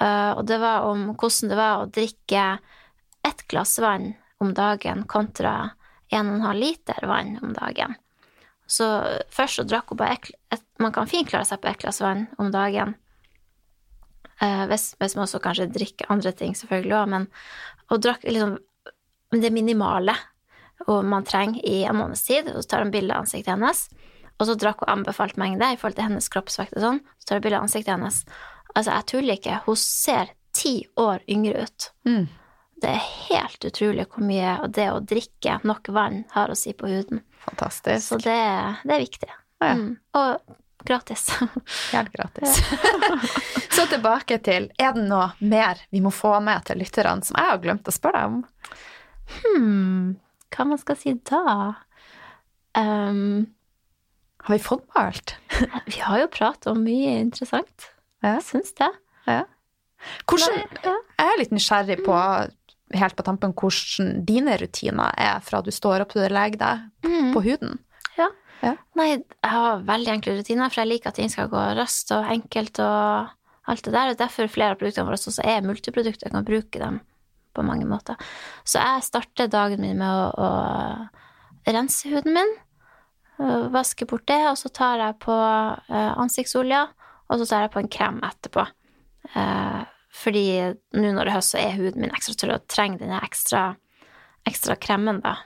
Uh, 0.00 0.32
og 0.38 0.46
det 0.48 0.56
var 0.62 0.86
om 0.88 1.10
hvordan 1.12 1.50
det 1.50 1.56
var 1.58 1.82
å 1.82 1.88
drikke 1.92 2.44
ett 3.28 3.42
glass 3.52 3.74
vann 3.84 4.14
om 4.40 4.54
dagen 4.56 5.02
kontra 5.04 5.74
1,5 6.08 6.54
liter 6.56 7.04
vann 7.04 7.34
om 7.44 7.52
dagen. 7.52 7.98
Så 8.64 8.86
først 9.28 9.60
så 9.60 9.66
drakk 9.68 9.92
hun 9.92 10.00
bare 10.00 10.16
ett 10.16 10.30
et, 10.54 10.64
Man 10.80 10.94
kan 10.96 11.10
fint 11.10 11.28
klare 11.28 11.44
seg 11.44 11.60
på 11.60 11.68
ett 11.68 11.82
glass 11.82 12.00
vann 12.00 12.24
om 12.40 12.48
dagen. 12.48 12.94
Uh, 14.40 14.64
hvis, 14.70 14.94
hvis 14.96 15.18
man 15.18 15.26
også 15.26 15.42
kanskje 15.44 15.68
drikker 15.68 16.08
andre 16.08 16.32
ting, 16.32 16.56
selvfølgelig 16.56 16.96
òg, 16.96 17.10
men 17.12 17.28
hun 17.92 18.00
drakk 18.00 18.24
liksom 18.24 18.56
det 19.36 19.52
minimale. 19.52 20.16
Man 20.88 21.26
trenger 21.28 21.60
i 21.66 21.82
en 21.84 21.98
måneds 21.98 22.22
tid, 22.26 22.48
og 22.54 22.62
så 22.62 22.72
tar 22.72 22.84
hun 22.86 22.92
bilde 22.94 23.14
av 23.14 23.26
ansiktet 23.26 23.52
hennes. 23.52 23.86
Og 24.40 24.48
så 24.48 24.56
drakk 24.56 24.84
hun 24.84 24.92
anbefalt 24.94 25.36
mengde 25.40 25.68
i 25.68 25.76
forhold 25.76 25.98
til 25.98 26.08
hennes 26.08 26.30
kroppsvekt 26.32 26.78
og 26.78 26.84
sånn. 26.86 27.00
Så 27.20 27.28
tar 27.28 27.40
hun 27.40 27.46
bilde 27.46 27.60
av 27.60 27.66
ansiktet 27.68 27.92
hennes. 27.92 28.22
Altså, 28.72 28.94
jeg 28.94 29.08
tuller 29.12 29.40
ikke. 29.40 29.58
Hun 29.66 29.80
ser 29.80 30.32
ti 30.56 30.74
år 31.00 31.24
yngre 31.28 31.66
ut. 31.66 31.90
Mm. 32.08 32.24
Det 32.80 32.94
er 32.96 33.10
helt 33.28 33.64
utrolig 33.68 34.06
hvor 34.08 34.24
mye 34.24 34.54
og 34.64 34.72
det 34.72 34.86
å 34.88 35.02
drikke 35.04 35.58
nok 35.68 35.90
vann 35.92 36.22
har 36.32 36.48
å 36.48 36.56
si 36.56 36.72
på 36.72 36.88
huden. 36.88 37.20
Fantastisk. 37.44 38.06
Så 38.06 38.20
det, 38.24 38.40
det 38.88 38.96
er 38.96 39.04
viktig. 39.04 39.30
Ja. 39.60 39.74
Mm. 39.76 39.92
Og 40.16 40.56
gratis. 40.88 41.26
Helt 41.92 42.12
gratis. 42.12 42.62
så 43.76 43.84
tilbake 43.86 44.38
til 44.44 44.70
Er 44.80 44.94
det 44.96 45.04
noe 45.04 45.28
mer 45.44 45.82
vi 45.92 46.00
må 46.00 46.12
få 46.14 46.38
med 46.44 46.64
til 46.70 46.80
lytterne 46.80 47.26
som 47.26 47.36
jeg 47.36 47.52
har 47.52 47.60
glemt 47.60 47.88
å 47.88 47.94
spørre 47.94 48.22
deg 48.22 48.32
om? 48.32 48.40
Hmm, 49.30 50.06
hva 50.54 50.66
man 50.66 50.80
skal 50.80 50.98
si 50.98 51.14
da? 51.28 51.42
Um, 52.78 53.46
Har 54.46 54.54
vi 54.56 54.62
fått 54.62 54.86
med 54.88 55.00
alt? 55.04 55.34
vi 55.90 55.98
har 56.00 56.22
jo 56.22 56.30
pratet 56.32 56.70
om 56.72 56.82
mye 56.84 57.18
interessant. 57.20 57.90
Ja. 58.22 58.36
Jeg 58.38 58.46
syns 58.48 58.72
det. 58.78 58.88
Ja. 59.26 59.42
Hvordan, 60.28 60.62
ja. 60.84 60.94
jeg 61.20 61.28
er 61.34 61.38
litt 61.42 61.52
nysgjerrig 61.52 61.98
på, 62.06 62.16
helt 62.96 63.16
på 63.18 63.26
tampen, 63.26 63.52
hvordan 63.52 64.24
dine 64.28 64.56
rutiner 64.60 65.12
er 65.20 65.42
fra 65.44 65.60
du 65.64 65.70
står 65.74 66.04
opp 66.06 66.14
til 66.14 66.24
du 66.28 66.34
legger 66.34 66.60
deg 66.62 66.86
Mm. 67.10 67.32
på 67.34 67.40
huden. 67.44 67.78
Nei, 68.98 69.06
jeg 69.16 69.48
har 69.48 69.80
veldig 69.88 70.10
enkle 70.12 70.34
rutiner, 70.36 70.68
for 70.68 70.82
jeg 70.82 70.90
liker 70.90 71.08
at 71.08 71.16
ting 71.16 71.30
skal 71.32 71.48
gå 71.48 71.60
raskt 71.78 72.10
og 72.12 72.26
enkelt 72.28 72.76
og 72.84 73.30
alt 73.72 73.84
det 73.86 73.94
der. 73.94 74.10
Og 74.12 74.18
derfor 74.20 74.50
flere 74.52 74.74
av 74.74 74.80
produktene 74.82 75.06
våre 75.08 75.16
også 75.16 75.40
er 75.48 75.62
multiprodukter. 75.64 76.26
Jeg 76.28 76.34
kan 76.34 76.44
bruke 76.44 76.82
dem 76.82 76.98
på 77.56 77.64
mange 77.66 77.86
måter. 77.88 78.18
Så 78.64 78.82
jeg 78.82 79.06
starter 79.06 79.50
dagen 79.50 79.82
min 79.84 79.98
med 80.00 80.10
å, 80.10 80.48
å 81.66 81.70
rense 81.70 82.10
huden 82.10 82.36
min, 82.36 82.52
vaske 83.72 84.04
bort 84.08 84.26
det, 84.28 84.40
og 84.50 84.58
så 84.60 84.68
tar 84.68 85.00
jeg 85.00 85.16
på 85.22 85.34
ansiktsolja, 85.96 86.82
og 87.30 87.40
så 87.40 87.46
tar 87.48 87.64
jeg 87.64 87.72
på 87.72 87.80
en 87.80 87.90
krem 87.92 88.20
etterpå. 88.26 88.66
Fordi 90.20 90.44
nå 90.98 91.12
når 91.14 91.22
det 91.22 91.30
er 91.30 91.36
høst, 91.38 91.54
så 91.54 91.60
er 91.62 91.76
huden 91.78 92.04
min 92.04 92.12
ekstra 92.14 92.36
tørr 92.36 92.56
og 92.58 92.68
trenger 92.68 93.04
denne 93.04 93.20
ekstra, 93.24 93.64
ekstra 94.48 94.76
kremen, 94.80 95.22
da. 95.24 95.38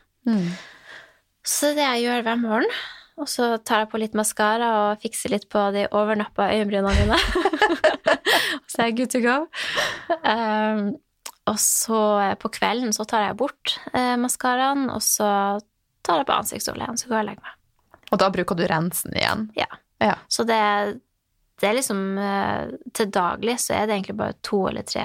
Så 1.45 1.75
det 1.75 1.75
er 1.75 1.79
det 1.79 1.89
jeg 1.91 2.05
gjør 2.07 2.27
hver 2.27 2.41
morgen. 2.41 2.77
Og 3.21 3.29
så 3.31 3.53
tar 3.63 3.85
jeg 3.85 3.91
på 3.93 3.99
litt 4.03 4.17
maskara 4.19 4.69
og 4.81 5.03
fikser 5.05 5.31
litt 5.31 5.45
på 5.53 5.61
de 5.77 5.85
overnappa 5.95 6.49
øyenbrynene 6.51 6.95
mine. 7.05 7.19
så 8.71 8.83
er 8.83 8.89
jeg 8.89 8.97
good 8.99 9.13
to 9.13 9.21
go. 9.23 9.37
Um, 10.27 10.97
og 11.51 11.61
så 11.61 12.01
eh, 12.21 12.35
på 12.41 12.51
kvelden 12.55 12.95
så 12.97 13.07
tar 13.09 13.27
jeg 13.27 13.39
bort 13.41 13.77
eh, 13.93 14.15
maskaraen, 14.21 14.89
og 14.93 15.03
så 15.05 15.29
tar 16.05 16.23
jeg 16.23 16.29
på 16.29 16.39
ansiktsoljen, 16.39 17.01
så 17.01 17.11
går 17.11 17.19
jeg 17.19 17.25
og 17.27 17.31
legger 17.33 17.49
meg. 17.49 17.59
Og 18.13 18.21
da 18.23 18.31
bruker 18.33 18.59
du 18.59 18.65
rensen 18.71 19.17
igjen. 19.17 19.49
Ja. 19.59 19.69
Ja. 20.03 20.15
Så 20.29 20.45
det, 20.49 20.61
det 21.61 21.69
er 21.69 21.77
liksom 21.79 22.19
eh, 22.19 22.73
Til 22.93 23.13
daglig 23.15 23.55
så 23.63 23.77
er 23.77 23.87
det 23.87 23.95
egentlig 23.95 24.17
bare 24.19 24.37
to 24.45 24.65
eller 24.69 24.87
tre 24.87 25.05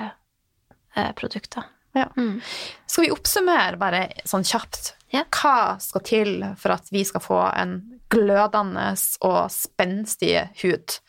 eh, 0.96 1.12
produkter. 1.18 1.68
Ja. 1.98 2.10
Mm. 2.18 2.40
Skal 2.86 3.06
vi 3.06 3.14
oppsummere 3.14 3.80
bare 3.82 4.04
sånn 4.30 4.46
kjapt? 4.46 4.94
Ja. 5.14 5.24
Hva 5.34 5.80
skal 5.82 6.06
til 6.06 6.34
for 6.60 6.76
at 6.76 6.92
vi 6.94 7.02
skal 7.08 7.24
få 7.24 7.40
en 7.50 7.80
glødende 8.14 8.92
og 9.26 9.40
spenstig 9.54 10.36
hud? 10.62 11.00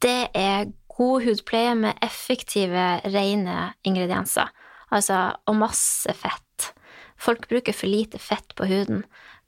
Det 0.00 0.20
er 0.36 0.70
god 0.96 1.24
hudpleie 1.26 1.74
med 1.78 1.98
effektive, 2.04 2.86
rene 3.04 3.70
ingredienser. 3.86 4.52
Altså, 4.94 5.36
og 5.46 5.58
masse 5.58 6.12
fett. 6.14 6.70
Folk 7.18 7.48
bruker 7.50 7.74
for 7.74 7.90
lite 7.90 8.20
fett 8.22 8.54
på 8.56 8.68
huden. 8.68 9.02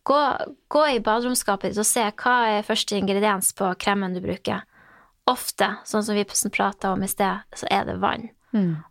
Gå, 0.09 0.19
gå 0.69 0.87
i 0.89 1.03
baderomsskapet 1.05 1.73
ditt 1.73 1.83
og 1.83 1.87
se 1.89 2.07
hva 2.09 2.37
er 2.55 2.67
første 2.67 2.97
ingrediens 2.97 3.53
på 3.57 3.69
kremen 3.81 4.17
du 4.17 4.23
bruker. 4.25 4.65
Ofte, 5.29 5.75
sånn 5.85 6.05
som 6.07 6.17
vi 6.17 6.25
prata 6.51 6.95
om 6.95 7.03
i 7.05 7.11
sted, 7.11 7.45
så 7.53 7.69
er 7.71 7.85
det 7.85 7.99
vann. 8.01 8.31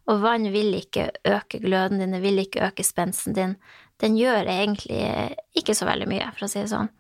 Og 0.05 0.21
vann 0.21 0.45
vil 0.53 0.75
ikke 0.77 1.09
øke 1.25 1.59
gløden 1.63 1.99
din, 1.99 2.13
det 2.13 2.21
vil 2.21 2.37
ikke 2.43 2.67
øke 2.69 2.85
spensten 2.85 3.33
din. 3.33 3.55
Den 3.97 4.17
gjør 4.17 4.45
egentlig 4.45 5.33
ikke 5.57 5.73
så 5.73 5.87
veldig 5.89 6.07
mye, 6.11 6.29
for 6.37 6.45
å 6.45 6.51
si 6.51 6.61
det 6.61 6.69
sånn. 6.69 6.91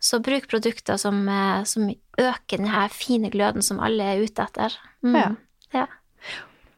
Så 0.00 0.20
bruk 0.24 0.48
produkter 0.48 0.96
som, 0.96 1.22
eh, 1.28 1.62
som 1.68 1.90
øker 2.18 2.56
denne 2.56 2.88
fine 2.92 3.30
gløden 3.32 3.62
som 3.62 3.80
alle 3.80 4.14
er 4.14 4.22
ute 4.24 4.46
etter. 4.46 4.76
Mm. 5.04 5.16
Ja. 5.16 5.30
Ja. 5.76 5.86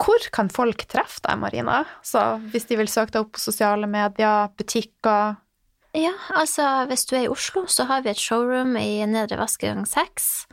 Hvor 0.03 0.25
kan 0.35 0.51
folk 0.51 0.83
treffe 0.91 1.23
deg, 1.23 1.39
Marina? 1.39 1.85
Så 2.03 2.19
hvis 2.51 2.67
de 2.67 2.79
vil 2.81 2.91
søke 2.91 3.15
deg 3.15 3.23
opp 3.23 3.37
på 3.37 3.43
sosiale 3.43 3.87
medier, 3.87 4.51
butikker 4.59 5.39
Ja, 5.95 6.15
altså 6.33 6.87
hvis 6.89 7.05
du 7.07 7.15
er 7.19 7.27
i 7.27 7.31
Oslo, 7.31 7.67
så 7.69 7.85
har 7.87 8.03
vi 8.03 8.11
et 8.11 8.21
showroom 8.21 8.75
i 8.81 9.05
Nedre 9.07 9.37
Vaskegang 9.39 9.85
6. 9.87 10.47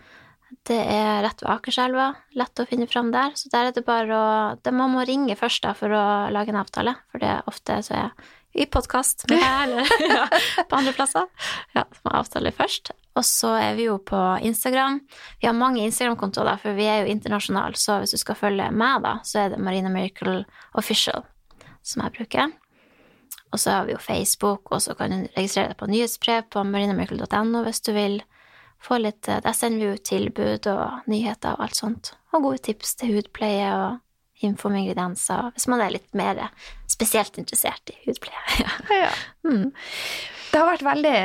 Det 0.67 0.78
er 0.78 1.22
rett 1.24 1.41
ved 1.41 1.51
Akerselva. 1.53 2.09
Lett 2.38 2.59
å 2.59 2.65
finne 2.67 2.89
fram 2.89 3.13
der. 3.13 3.32
Så 3.39 3.51
der 3.53 3.70
er 3.70 3.76
det 3.76 3.86
bare 3.88 4.17
å 4.17 4.72
Man 4.76 4.93
må 4.93 5.05
ringe 5.07 5.38
først 5.39 5.63
da 5.63 5.74
for 5.78 5.93
å 5.93 6.03
lage 6.34 6.51
en 6.51 6.59
avtale, 6.59 6.95
for 7.09 7.22
det 7.22 7.30
er 7.38 7.49
ofte 7.49 7.80
så 7.86 7.95
er 7.95 8.30
i 8.53 8.65
podkast 8.65 9.27
med 9.29 9.41
deg, 9.41 9.63
eller 9.67 9.91
ja, 10.15 10.25
på 10.69 10.79
andre 10.79 10.93
plasser. 10.97 11.27
Ja, 11.75 11.85
så 11.85 12.03
må 12.05 12.13
jeg 12.13 12.23
avtale 12.23 12.53
først. 12.55 12.93
Og 13.19 13.25
så 13.27 13.55
er 13.59 13.73
vi 13.77 13.89
jo 13.89 13.97
på 14.01 14.19
Instagram. 14.45 15.01
Vi 15.41 15.49
har 15.49 15.57
mange 15.57 15.83
Instagram-kontoer, 15.85 16.61
for 16.61 16.77
vi 16.77 16.87
er 16.87 17.03
jo 17.03 17.11
internasjonale, 17.13 17.77
så 17.77 17.99
hvis 17.99 18.15
du 18.15 18.21
skal 18.21 18.39
følge 18.39 18.69
meg, 18.71 19.03
da, 19.05 19.17
så 19.27 19.43
er 19.43 19.53
det 19.53 19.61
Marina 19.63 19.91
Miracle 19.91 20.43
Official 20.79 21.25
som 21.83 22.03
jeg 22.05 22.15
bruker. 22.17 22.51
Og 23.49 23.61
så 23.61 23.73
har 23.73 23.87
vi 23.87 23.95
jo 23.95 24.01
Facebook, 24.01 24.69
og 24.71 24.81
så 24.81 24.93
kan 24.97 25.13
du 25.13 25.29
registrere 25.37 25.71
deg 25.71 25.79
på 25.79 25.89
nyhetsbrev 25.89 26.49
på 26.53 26.63
marinamiracle.no 26.69 27.63
hvis 27.65 27.81
du 27.85 27.93
vil 27.95 28.19
få 28.79 28.99
litt 29.01 29.27
eh, 29.27 29.41
Der 29.43 29.55
sender 29.57 29.81
vi 29.81 29.89
jo 29.89 30.03
tilbud 30.11 30.69
og 30.71 31.09
nyheter 31.09 31.57
og 31.57 31.65
alt 31.65 31.79
sånt. 31.79 32.13
Og 32.31 32.45
gode 32.45 32.61
tips 32.69 32.95
til 32.99 33.17
hudpleie 33.17 33.71
og 33.73 34.45
info 34.45 34.69
om 34.69 34.77
ingredienser, 34.79 35.49
hvis 35.55 35.67
man 35.67 35.81
er 35.83 35.97
litt 35.97 36.13
mer 36.15 36.45
spesielt 36.99 37.37
interessert 37.39 37.89
i 37.89 37.97
hudpleie. 38.05 38.35
Ja. 38.59 38.69
Ja. 38.99 39.11
Mm. 39.47 39.71
Det 40.51 40.59
har 40.59 40.67
vært 40.67 40.83
veldig 40.83 41.17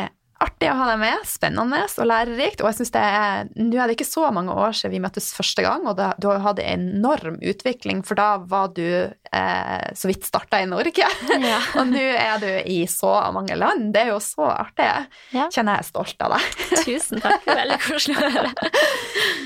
artig 0.45 0.71
å 0.71 0.77
ha 0.79 0.89
deg 0.93 1.01
med, 1.03 1.27
spennende 1.29 1.83
og 1.89 2.09
lærerikt. 2.09 2.63
Og 2.63 2.71
jeg 2.71 2.81
synes 2.81 2.95
det 2.95 3.05
er, 3.05 3.51
nå 3.59 3.79
er 3.79 3.91
det 3.91 3.97
ikke 3.99 4.09
så 4.09 4.29
mange 4.35 4.55
år 4.55 4.77
siden 4.77 4.95
vi 4.95 5.03
møttes 5.05 5.33
første 5.37 5.65
gang, 5.65 5.87
og 5.91 5.99
da, 5.99 6.13
du 6.21 6.29
har 6.31 6.43
hatt 6.45 6.63
en 6.63 6.89
enorm 6.95 7.39
utvikling, 7.43 8.03
for 8.07 8.19
da 8.19 8.29
var 8.51 8.73
du 8.77 8.85
eh, 8.85 9.87
så 9.97 10.11
vidt 10.11 10.27
starta 10.29 10.61
i 10.63 10.69
Norge. 10.71 11.09
Ja. 11.35 11.61
og 11.81 11.91
nå 11.91 12.05
er 12.15 12.41
du 12.43 12.49
i 12.71 12.85
så 12.91 13.13
mange 13.35 13.57
land. 13.59 13.93
Det 13.95 14.05
er 14.05 14.13
jo 14.15 14.21
så 14.23 14.49
artig. 14.53 14.89
Ja. 15.35 15.49
Kjenner 15.53 15.79
jeg 15.79 15.87
er 15.87 15.91
stolt 15.91 16.25
av 16.25 16.37
deg. 16.37 16.65
Tusen 16.85 17.25
takk. 17.25 17.47
Veldig 17.49 17.81
koselig 17.87 18.19
å 18.19 18.33
høre. 18.39 18.73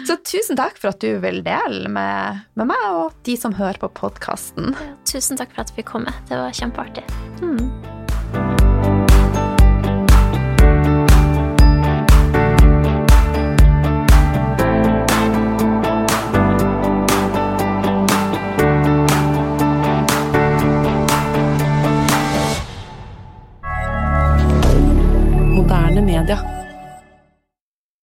Så 0.08 0.16
tusen 0.24 0.58
takk 0.58 0.78
for 0.80 0.92
at 0.92 1.02
du 1.04 1.18
vil 1.22 1.42
dele 1.44 1.90
med, 1.92 2.46
med 2.58 2.70
meg 2.70 2.86
og 2.94 3.18
de 3.28 3.36
som 3.40 3.54
hører 3.56 3.80
på 3.82 3.92
podkasten. 3.98 4.74
Tusen 5.08 5.40
takk 5.40 5.54
for 5.54 5.66
at 5.66 5.74
vi 5.74 5.82
fikk 5.82 5.92
komme. 5.96 6.16
Det 6.30 6.38
var 6.40 6.56
kjempeartig. 6.56 7.06
Moderne 26.18 26.42
media. 26.42 26.57